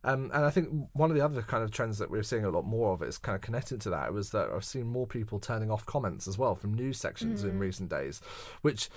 um, 0.03 0.31
and 0.33 0.45
I 0.45 0.49
think 0.49 0.69
one 0.93 1.09
of 1.09 1.15
the 1.15 1.23
other 1.23 1.41
kind 1.41 1.63
of 1.63 1.71
trends 1.71 1.97
that 1.99 2.11
we're 2.11 2.23
seeing 2.23 2.43
a 2.43 2.49
lot 2.49 2.65
more 2.65 2.93
of 2.93 3.01
is 3.01 3.17
kind 3.17 3.35
of 3.35 3.41
connected 3.41 3.79
to 3.81 3.89
that 3.91 4.13
was 4.13 4.31
that 4.31 4.49
I've 4.49 4.65
seen 4.65 4.87
more 4.87 5.07
people 5.07 5.39
turning 5.39 5.71
off 5.71 5.85
comments 5.85 6.27
as 6.27 6.37
well 6.37 6.55
from 6.55 6.73
news 6.73 6.97
sections 6.97 7.43
in 7.43 7.57
recent 7.59 7.89
days, 7.89 8.21
which 8.61 8.89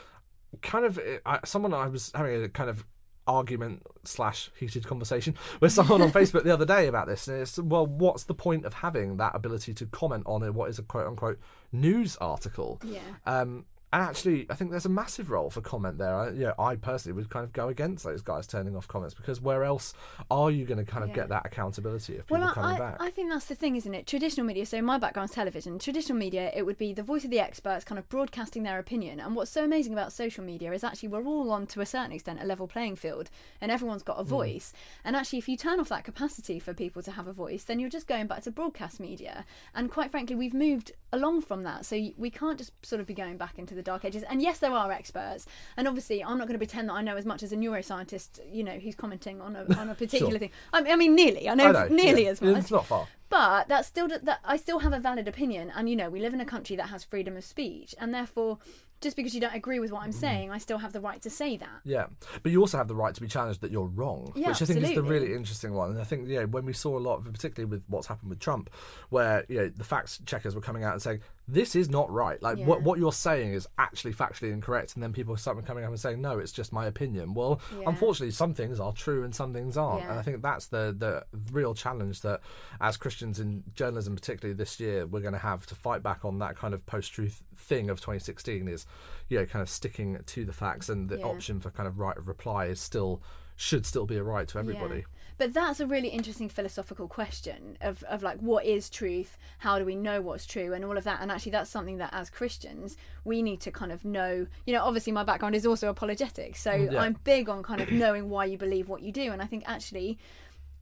kind 0.62 0.84
of 0.84 0.98
I, 1.24 1.40
someone 1.44 1.72
I 1.74 1.86
was 1.88 2.10
having 2.14 2.42
a 2.42 2.48
kind 2.48 2.70
of 2.70 2.84
argument 3.26 3.82
slash 4.04 4.50
heated 4.58 4.86
conversation 4.86 5.34
with 5.60 5.72
someone 5.72 6.00
on 6.00 6.12
Facebook 6.12 6.44
the 6.44 6.52
other 6.52 6.66
day 6.66 6.86
about 6.86 7.06
this. 7.06 7.28
And 7.28 7.40
it's 7.40 7.58
well, 7.58 7.86
what's 7.86 8.24
the 8.24 8.34
point 8.34 8.64
of 8.64 8.74
having 8.74 9.16
that 9.18 9.34
ability 9.34 9.74
to 9.74 9.86
comment 9.86 10.24
on 10.26 10.42
a, 10.42 10.52
what 10.52 10.70
is 10.70 10.78
a 10.78 10.82
quote 10.82 11.06
unquote 11.06 11.38
news 11.72 12.16
article? 12.16 12.80
Yeah. 12.84 13.00
Um, 13.26 13.64
and 13.92 14.02
actually, 14.02 14.46
I 14.50 14.54
think 14.54 14.70
there's 14.72 14.84
a 14.84 14.90
massive 14.90 15.30
role 15.30 15.48
for 15.48 15.60
comment 15.60 15.98
there. 15.98 16.14
I, 16.14 16.30
yeah, 16.30 16.52
I 16.58 16.74
personally 16.76 17.14
would 17.16 17.30
kind 17.30 17.44
of 17.44 17.52
go 17.52 17.68
against 17.68 18.04
those 18.04 18.20
guys 18.20 18.46
turning 18.46 18.76
off 18.76 18.88
comments 18.88 19.14
because 19.14 19.40
where 19.40 19.62
else 19.64 19.94
are 20.30 20.50
you 20.50 20.64
going 20.66 20.84
to 20.84 20.90
kind 20.90 21.04
of 21.04 21.10
Yeah. 21.10 21.14
get 21.16 21.28
that 21.28 21.46
accountability 21.46 22.16
of 22.16 22.26
people 22.26 22.38
Well, 22.44 22.52
coming 22.52 22.76
I, 22.76 22.78
back? 22.78 22.96
I 23.00 23.10
think 23.10 23.30
that's 23.30 23.46
the 23.46 23.54
thing, 23.54 23.76
isn't 23.76 23.94
it? 23.94 24.06
Traditional 24.06 24.44
media, 24.44 24.66
so 24.66 24.82
my 24.82 24.98
background's 24.98 25.32
television. 25.32 25.78
Traditional 25.78 26.18
media, 26.18 26.50
it 26.54 26.66
would 26.66 26.78
be 26.78 26.92
the 26.92 27.02
voice 27.02 27.24
of 27.24 27.30
the 27.30 27.38
experts 27.40 27.84
kind 27.84 27.98
of 27.98 28.08
broadcasting 28.08 28.64
their 28.64 28.78
opinion. 28.78 29.20
And 29.20 29.36
what's 29.36 29.50
so 29.50 29.64
amazing 29.64 29.92
about 29.92 30.12
social 30.12 30.42
media 30.44 30.72
is 30.72 30.82
actually 30.82 31.10
we're 31.10 31.24
all 31.24 31.50
on, 31.52 31.66
to 31.68 31.80
a 31.80 31.86
certain 31.86 32.12
extent, 32.12 32.42
a 32.42 32.44
level 32.46 32.66
playing 32.66 32.96
field 32.96 33.30
and 33.60 33.70
everyone's 33.70 34.02
got 34.02 34.18
a 34.18 34.24
Hmm. 34.24 34.28
voice. 34.30 34.72
And 35.04 35.14
actually, 35.14 35.38
if 35.38 35.48
you 35.48 35.56
turn 35.56 35.78
off 35.78 35.88
that 35.90 36.04
capacity 36.04 36.58
for 36.58 36.74
people 36.74 37.02
to 37.02 37.12
have 37.12 37.28
a 37.28 37.32
voice, 37.32 37.62
then 37.64 37.78
you're 37.78 37.88
just 37.90 38.08
going 38.08 38.26
back 38.26 38.42
to 38.42 38.50
broadcast 38.50 38.98
media. 38.98 39.44
And 39.74 39.90
quite 39.92 40.10
frankly, 40.10 40.34
we've 40.34 40.54
moved 40.54 40.90
along 41.12 41.42
from 41.42 41.62
that. 41.62 41.86
So 41.86 41.96
we 42.16 42.30
can't 42.30 42.58
just 42.58 42.72
sort 42.84 43.00
of 43.00 43.06
be 43.06 43.14
going 43.14 43.36
back 43.36 43.58
into 43.58 43.75
the 43.76 43.82
dark 43.82 44.04
ages. 44.04 44.22
And 44.24 44.42
yes, 44.42 44.58
there 44.58 44.72
are 44.72 44.90
experts. 44.90 45.46
And 45.76 45.86
obviously, 45.86 46.22
I'm 46.22 46.38
not 46.38 46.48
going 46.48 46.58
to 46.58 46.64
pretend 46.64 46.88
that 46.88 46.94
I 46.94 47.02
know 47.02 47.16
as 47.16 47.24
much 47.24 47.42
as 47.42 47.52
a 47.52 47.56
neuroscientist, 47.56 48.40
you 48.50 48.64
know, 48.64 48.78
who's 48.78 48.94
commenting 48.94 49.40
on 49.40 49.56
a, 49.56 49.66
on 49.78 49.88
a 49.88 49.94
particular 49.94 50.32
Sure. 50.32 50.38
thing. 50.38 50.50
I 50.72 50.82
mean, 50.82 50.92
I 50.92 50.96
mean, 50.96 51.14
nearly. 51.14 51.48
I 51.48 51.54
know, 51.54 51.66
I 51.66 51.72
know, 51.72 51.88
nearly 51.88 52.24
yeah. 52.24 52.30
as 52.30 52.42
much. 52.42 52.56
It's 52.56 52.70
not 52.70 52.86
far. 52.86 53.06
But 53.28 53.68
that's 53.68 53.88
still 53.88 54.08
that 54.08 54.40
I 54.44 54.56
still 54.56 54.80
have 54.80 54.92
a 54.92 55.00
valid 55.00 55.26
opinion, 55.26 55.72
and 55.74 55.90
you 55.90 55.96
know 55.96 56.08
we 56.08 56.20
live 56.20 56.32
in 56.32 56.40
a 56.40 56.44
country 56.44 56.76
that 56.76 56.90
has 56.90 57.02
freedom 57.02 57.36
of 57.36 57.44
speech, 57.44 57.92
and 57.98 58.14
therefore, 58.14 58.58
just 59.00 59.16
because 59.16 59.34
you 59.34 59.40
don't 59.40 59.54
agree 59.54 59.80
with 59.80 59.90
what 59.90 60.02
I'm 60.02 60.10
mm. 60.10 60.14
saying, 60.14 60.52
I 60.52 60.58
still 60.58 60.78
have 60.78 60.92
the 60.92 61.00
right 61.00 61.20
to 61.22 61.30
say 61.30 61.56
that. 61.56 61.80
Yeah, 61.84 62.06
but 62.44 62.52
you 62.52 62.60
also 62.60 62.78
have 62.78 62.86
the 62.86 62.94
right 62.94 63.14
to 63.14 63.20
be 63.20 63.26
challenged 63.26 63.62
that 63.62 63.72
you're 63.72 63.86
wrong, 63.86 64.32
Yeah, 64.36 64.48
which 64.48 64.62
I 64.62 64.64
think 64.66 64.80
is 64.82 64.94
the 64.94 65.02
really 65.02 65.34
interesting 65.34 65.74
one. 65.74 65.90
And 65.90 66.00
I 66.00 66.04
think, 66.04 66.28
you 66.28 66.40
know, 66.40 66.46
when 66.46 66.64
we 66.64 66.72
saw 66.72 66.96
a 66.96 67.00
lot, 67.00 67.16
of, 67.16 67.32
particularly 67.32 67.68
with 67.68 67.82
what's 67.88 68.06
happened 68.06 68.30
with 68.30 68.38
Trump, 68.38 68.70
where 69.10 69.44
you 69.48 69.58
know 69.58 69.68
the 69.70 69.84
facts 69.84 70.20
checkers 70.24 70.54
were 70.54 70.60
coming 70.60 70.84
out 70.84 70.92
and 70.92 71.02
saying 71.02 71.20
this 71.48 71.76
is 71.76 71.88
not 71.88 72.10
right. 72.10 72.42
Like 72.42 72.58
Yeah. 72.58 72.66
what 72.66 72.82
what 72.82 72.98
you're 72.98 73.12
saying 73.12 73.52
is 73.52 73.68
actually 73.78 74.12
factually 74.12 74.52
incorrect, 74.52 74.94
and 74.94 75.02
then 75.02 75.12
people 75.12 75.36
start 75.36 75.64
coming 75.64 75.84
up 75.84 75.90
and 75.90 76.00
saying, 76.00 76.20
no, 76.20 76.38
it's 76.38 76.50
just 76.52 76.72
my 76.72 76.86
opinion. 76.86 77.34
Well, 77.34 77.60
Yeah. 77.72 77.84
unfortunately, 77.86 78.32
some 78.32 78.52
things 78.54 78.80
are 78.80 78.92
true 78.92 79.22
and 79.24 79.34
some 79.34 79.52
things 79.52 79.76
aren't, 79.76 80.04
and 80.08 80.18
I 80.18 80.22
think 80.22 80.42
that's 80.42 80.66
the 80.66 80.94
the 80.98 81.24
real 81.52 81.74
challenge 81.74 82.22
that 82.22 82.40
as 82.80 82.96
Christians 82.96 83.38
in 83.38 83.62
journalism, 83.74 84.14
particularly 84.16 84.54
this 84.54 84.80
year, 84.80 85.06
we're 85.06 85.20
going 85.20 85.32
to 85.34 85.38
have 85.38 85.66
to 85.66 85.74
fight 85.74 86.02
back 86.02 86.24
on 86.24 86.38
that 86.40 86.56
kind 86.56 86.74
of 86.74 86.84
post 86.86 87.12
truth 87.12 87.42
thing 87.54 87.90
of 87.90 88.00
2016 88.00 88.66
is, 88.68 88.86
you 89.28 89.38
know, 89.38 89.46
kind 89.46 89.62
of 89.62 89.68
sticking 89.70 90.18
to 90.26 90.44
the 90.44 90.52
facts, 90.52 90.88
and 90.88 91.08
the 91.08 91.18
Yeah. 91.18 91.26
option 91.26 91.60
for 91.60 91.70
kind 91.70 91.86
of 91.86 91.98
right 91.98 92.16
of 92.16 92.26
reply 92.28 92.66
is 92.66 92.80
still 92.80 93.22
should 93.58 93.86
still 93.86 94.04
be 94.04 94.16
a 94.18 94.22
right 94.22 94.46
to 94.48 94.58
everybody. 94.58 95.04
But 95.38 95.52
that's 95.52 95.80
a 95.80 95.86
really 95.86 96.08
interesting 96.08 96.48
philosophical 96.48 97.08
question 97.08 97.76
of, 97.80 98.02
of 98.04 98.22
like 98.22 98.38
what 98.38 98.64
is 98.64 98.88
truth? 98.88 99.36
How 99.58 99.78
do 99.78 99.84
we 99.84 99.94
know 99.94 100.20
what's 100.20 100.46
true 100.46 100.72
and 100.72 100.84
all 100.84 100.96
of 100.96 101.04
that? 101.04 101.20
And 101.20 101.30
actually 101.30 101.52
that's 101.52 101.70
something 101.70 101.98
that 101.98 102.10
as 102.12 102.30
Christians 102.30 102.96
we 103.24 103.42
need 103.42 103.60
to 103.60 103.70
kind 103.70 103.92
of 103.92 104.04
know. 104.04 104.46
You 104.64 104.72
know, 104.74 104.82
obviously 104.82 105.12
my 105.12 105.24
background 105.24 105.54
is 105.54 105.66
also 105.66 105.88
apologetics, 105.88 106.60
so 106.60 106.72
Yeah. 106.72 107.00
I'm 107.00 107.16
big 107.24 107.48
on 107.48 107.62
kind 107.62 107.80
of 107.80 107.90
knowing 107.90 108.30
why 108.30 108.46
you 108.46 108.58
believe 108.58 108.88
what 108.88 109.02
you 109.02 109.12
do. 109.12 109.32
And 109.32 109.42
I 109.42 109.46
think 109.46 109.64
actually 109.66 110.18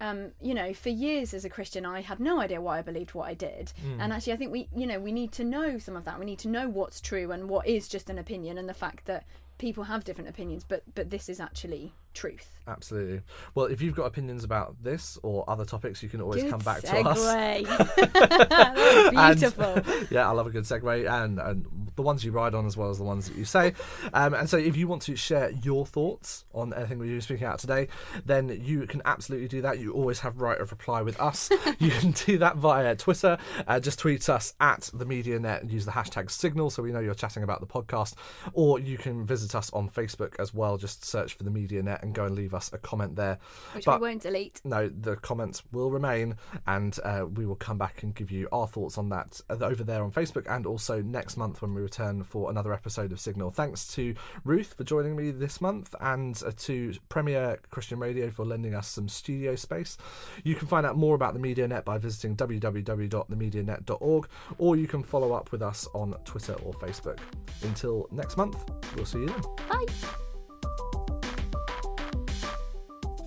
um, 0.01 0.33
you 0.41 0.55
know, 0.55 0.75
for 0.75 0.89
years 0.89 1.33
as 1.33 1.45
a 1.45 1.49
Christian, 1.49 1.87
I 1.87 2.01
had 2.01 2.19
no 2.19 2.41
idea 2.41 2.61
why 2.61 2.79
I 2.79 2.83
believed 2.83 3.15
what 3.15 3.29
I 3.29 3.35
did. 3.35 3.73
And 4.01 4.13
actually, 4.13 4.33
I 4.33 4.37
think 4.37 4.51
we, 4.51 4.69
you 4.75 4.87
know, 4.87 4.99
we 4.99 5.13
need 5.13 5.31
to 5.33 5.45
know 5.45 5.79
some 5.79 5.97
of 5.97 6.05
that. 6.05 6.19
We 6.19 6.27
need 6.27 6.41
to 6.41 6.49
know 6.49 6.69
what's 6.69 7.01
true 7.01 7.31
and 7.31 7.49
what 7.49 7.67
is 7.67 7.89
just 7.89 8.11
an 8.11 8.19
opinion, 8.19 8.59
and 8.59 8.69
the 8.69 8.75
fact 8.75 9.07
that 9.07 9.25
people 9.57 9.85
have 9.85 10.05
different 10.05 10.29
opinions, 10.29 10.65
but 10.65 10.83
but 10.95 11.11
this 11.11 11.29
is 11.29 11.39
actually 11.41 11.95
truth. 12.15 12.51
Absolutely. 12.67 13.21
Well, 13.55 13.67
if 13.67 13.83
you've 13.83 13.95
got 13.95 14.05
opinions 14.07 14.43
about 14.43 14.83
this 14.83 15.19
or 15.23 15.45
other 15.49 15.67
topics, 15.67 16.03
you 16.03 16.09
can 16.09 16.23
always 16.23 16.43
Good 16.45 16.51
come 16.51 16.61
back 16.61 16.81
to 16.81 16.97
us. 17.01 17.19
segue. 17.21 18.15
was 18.15 19.13
And- 19.15 19.39
beautiful. 19.39 20.07
yeah, 20.11 20.27
I 20.27 20.33
love 20.33 20.47
a 20.47 20.51
good 20.51 20.65
segue, 20.65 21.07
and, 21.11 21.39
and 21.39 21.67
the 21.97 22.01
ones 22.03 22.25
you 22.25 22.33
ride 22.33 22.55
on 22.55 22.65
as 22.65 22.75
well 22.77 22.89
as 22.89 22.97
the 22.97 23.05
ones 23.05 23.29
that 23.29 23.37
you 23.37 23.45
say. 23.45 23.75
Um, 24.15 24.33
and 24.33 24.49
so, 24.49 24.57
if 24.57 24.79
you 24.79 24.89
want 24.89 25.03
to 25.03 25.17
share 25.17 25.51
your 25.63 25.85
thoughts 25.85 26.47
on 26.55 26.73
anything 26.73 26.99
we 26.99 27.13
were 27.15 27.21
speaking 27.21 27.47
out 27.47 27.59
today, 27.59 27.89
then 28.25 28.49
you 28.65 28.87
can 28.87 29.03
absolutely 29.05 29.49
do 29.49 29.61
that. 29.61 29.79
You 29.79 29.93
always 29.93 30.21
have 30.21 30.41
right 30.41 30.59
of 30.59 30.71
reply 30.71 31.03
with 31.03 31.21
us. 31.21 31.51
you 31.79 31.91
can 31.91 32.13
do 32.13 32.39
that 32.39 32.57
via 32.57 32.97
Twitter. 32.97 33.37
Uh, 33.67 33.79
just 33.79 33.99
tweet 33.99 34.29
us 34.31 34.55
at 34.61 34.89
the 34.95 35.05
Media 35.05 35.39
Net 35.39 35.61
and 35.61 35.71
use 35.71 35.85
the 35.85 35.93
hashtag 35.93 36.31
Signal 36.31 36.71
so 36.71 36.83
we 36.83 36.93
know 36.93 37.01
you're 37.01 37.15
chatting 37.15 37.43
about 37.43 37.61
the 37.61 37.67
podcast. 37.67 38.15
Or 38.55 38.79
you 38.79 38.97
can 38.97 39.27
visit 39.27 39.55
us 39.55 39.71
on 39.75 39.91
Facebook 39.91 40.35
as 40.39 40.55
well. 40.55 40.79
Just 40.79 41.05
search 41.05 41.35
for 41.35 41.43
the 41.45 41.51
Media 41.51 41.83
Net 41.83 42.03
and 42.05 42.15
go 42.15 42.25
and 42.27 42.35
leave 42.37 42.55
us 42.55 42.73
a 42.73 42.79
comment 42.79 43.17
there. 43.17 43.39
Which 43.73 43.85
But- 43.87 44.01
we 44.01 44.09
won't 44.09 44.23
delete. 44.23 44.61
no, 44.65 44.89
the 44.89 45.17
comments 45.17 45.63
will 45.73 45.91
remain, 45.91 46.37
and 46.67 46.97
uh, 47.03 47.27
we 47.35 47.47
will 47.47 47.57
come 47.57 47.79
back 47.79 48.03
and 48.05 48.15
give 48.15 48.31
you 48.31 48.49
our 48.53 48.67
thoughts 48.69 48.97
on 48.99 49.09
that 49.09 49.41
uh, 49.51 49.57
over 49.61 49.83
there 49.83 50.03
on 50.05 50.13
Facebook, 50.13 50.47
and 50.49 50.67
also 50.67 51.03
next 51.03 51.37
month 51.37 51.61
when 51.63 51.75
we 51.75 51.83
return 51.83 52.23
for 52.23 52.51
another 52.51 52.73
episode 52.73 53.11
of 53.13 53.19
Signal. 53.19 53.51
Thanks 53.51 53.87
to 53.95 54.15
Ruth 54.45 54.75
for 54.75 54.85
joining 54.85 55.17
me 55.17 55.31
this 55.33 55.61
month, 55.61 55.95
and 56.01 56.41
uh, 56.47 56.53
to 56.59 56.93
Premier 57.09 57.59
Christian 57.71 57.99
Radio 57.99 58.31
for 58.31 58.45
lending 58.45 58.75
us 58.75 58.87
some 58.87 59.09
studio 59.09 59.57
space. 59.57 59.97
You 60.45 60.55
can 60.55 60.69
find 60.69 60.87
out 60.87 60.97
more 60.97 61.15
about 61.15 61.35
the 61.35 61.41
MediaNet 61.41 61.85
by 61.85 61.99
visiting 61.99 62.37
www.themedianet.org, 62.37 64.29
or 64.59 64.77
you 64.77 64.87
can 64.87 65.03
follow 65.03 65.33
up 65.33 65.51
with 65.53 65.63
us 65.63 65.89
on 65.95 66.15
Twitter 66.25 66.55
or 66.65 66.73
Facebook. 66.75 67.19
Until 67.63 68.07
next 68.11 68.37
month, 68.37 68.57
we'll 68.95 69.07
see 69.07 69.19
you 69.21 69.27
then. 69.27 69.43
Bye. 69.69 69.87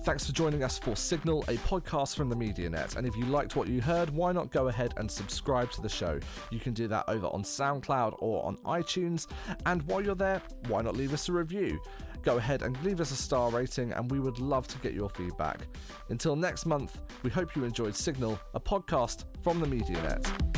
Thanks 0.08 0.24
for 0.24 0.32
joining 0.32 0.64
us 0.64 0.78
for 0.78 0.96
Signal, 0.96 1.42
a 1.48 1.58
podcast 1.58 2.16
from 2.16 2.30
the 2.30 2.34
MediaNet. 2.34 2.96
And 2.96 3.06
if 3.06 3.14
you 3.14 3.26
liked 3.26 3.56
what 3.56 3.68
you 3.68 3.82
heard, 3.82 4.08
why 4.08 4.32
not 4.32 4.50
go 4.50 4.68
ahead 4.68 4.94
and 4.96 5.10
subscribe 5.10 5.70
to 5.72 5.82
the 5.82 5.88
show? 5.90 6.18
You 6.50 6.58
can 6.58 6.72
do 6.72 6.88
that 6.88 7.04
over 7.08 7.26
on 7.26 7.42
SoundCloud 7.42 8.14
or 8.20 8.42
on 8.42 8.56
iTunes. 8.64 9.26
And 9.66 9.82
while 9.82 10.02
you're 10.02 10.14
there, 10.14 10.40
why 10.68 10.80
not 10.80 10.96
leave 10.96 11.12
us 11.12 11.28
a 11.28 11.32
review? 11.32 11.78
Go 12.22 12.38
ahead 12.38 12.62
and 12.62 12.82
leave 12.82 13.02
us 13.02 13.10
a 13.10 13.16
star 13.16 13.50
rating, 13.50 13.92
and 13.92 14.10
we 14.10 14.18
would 14.18 14.38
love 14.38 14.66
to 14.68 14.78
get 14.78 14.94
your 14.94 15.10
feedback. 15.10 15.60
Until 16.08 16.36
next 16.36 16.64
month, 16.64 17.02
we 17.22 17.28
hope 17.28 17.54
you 17.54 17.64
enjoyed 17.64 17.94
Signal, 17.94 18.40
a 18.54 18.60
podcast 18.60 19.24
from 19.42 19.60
the 19.60 19.66
MediaNet. 19.66 20.57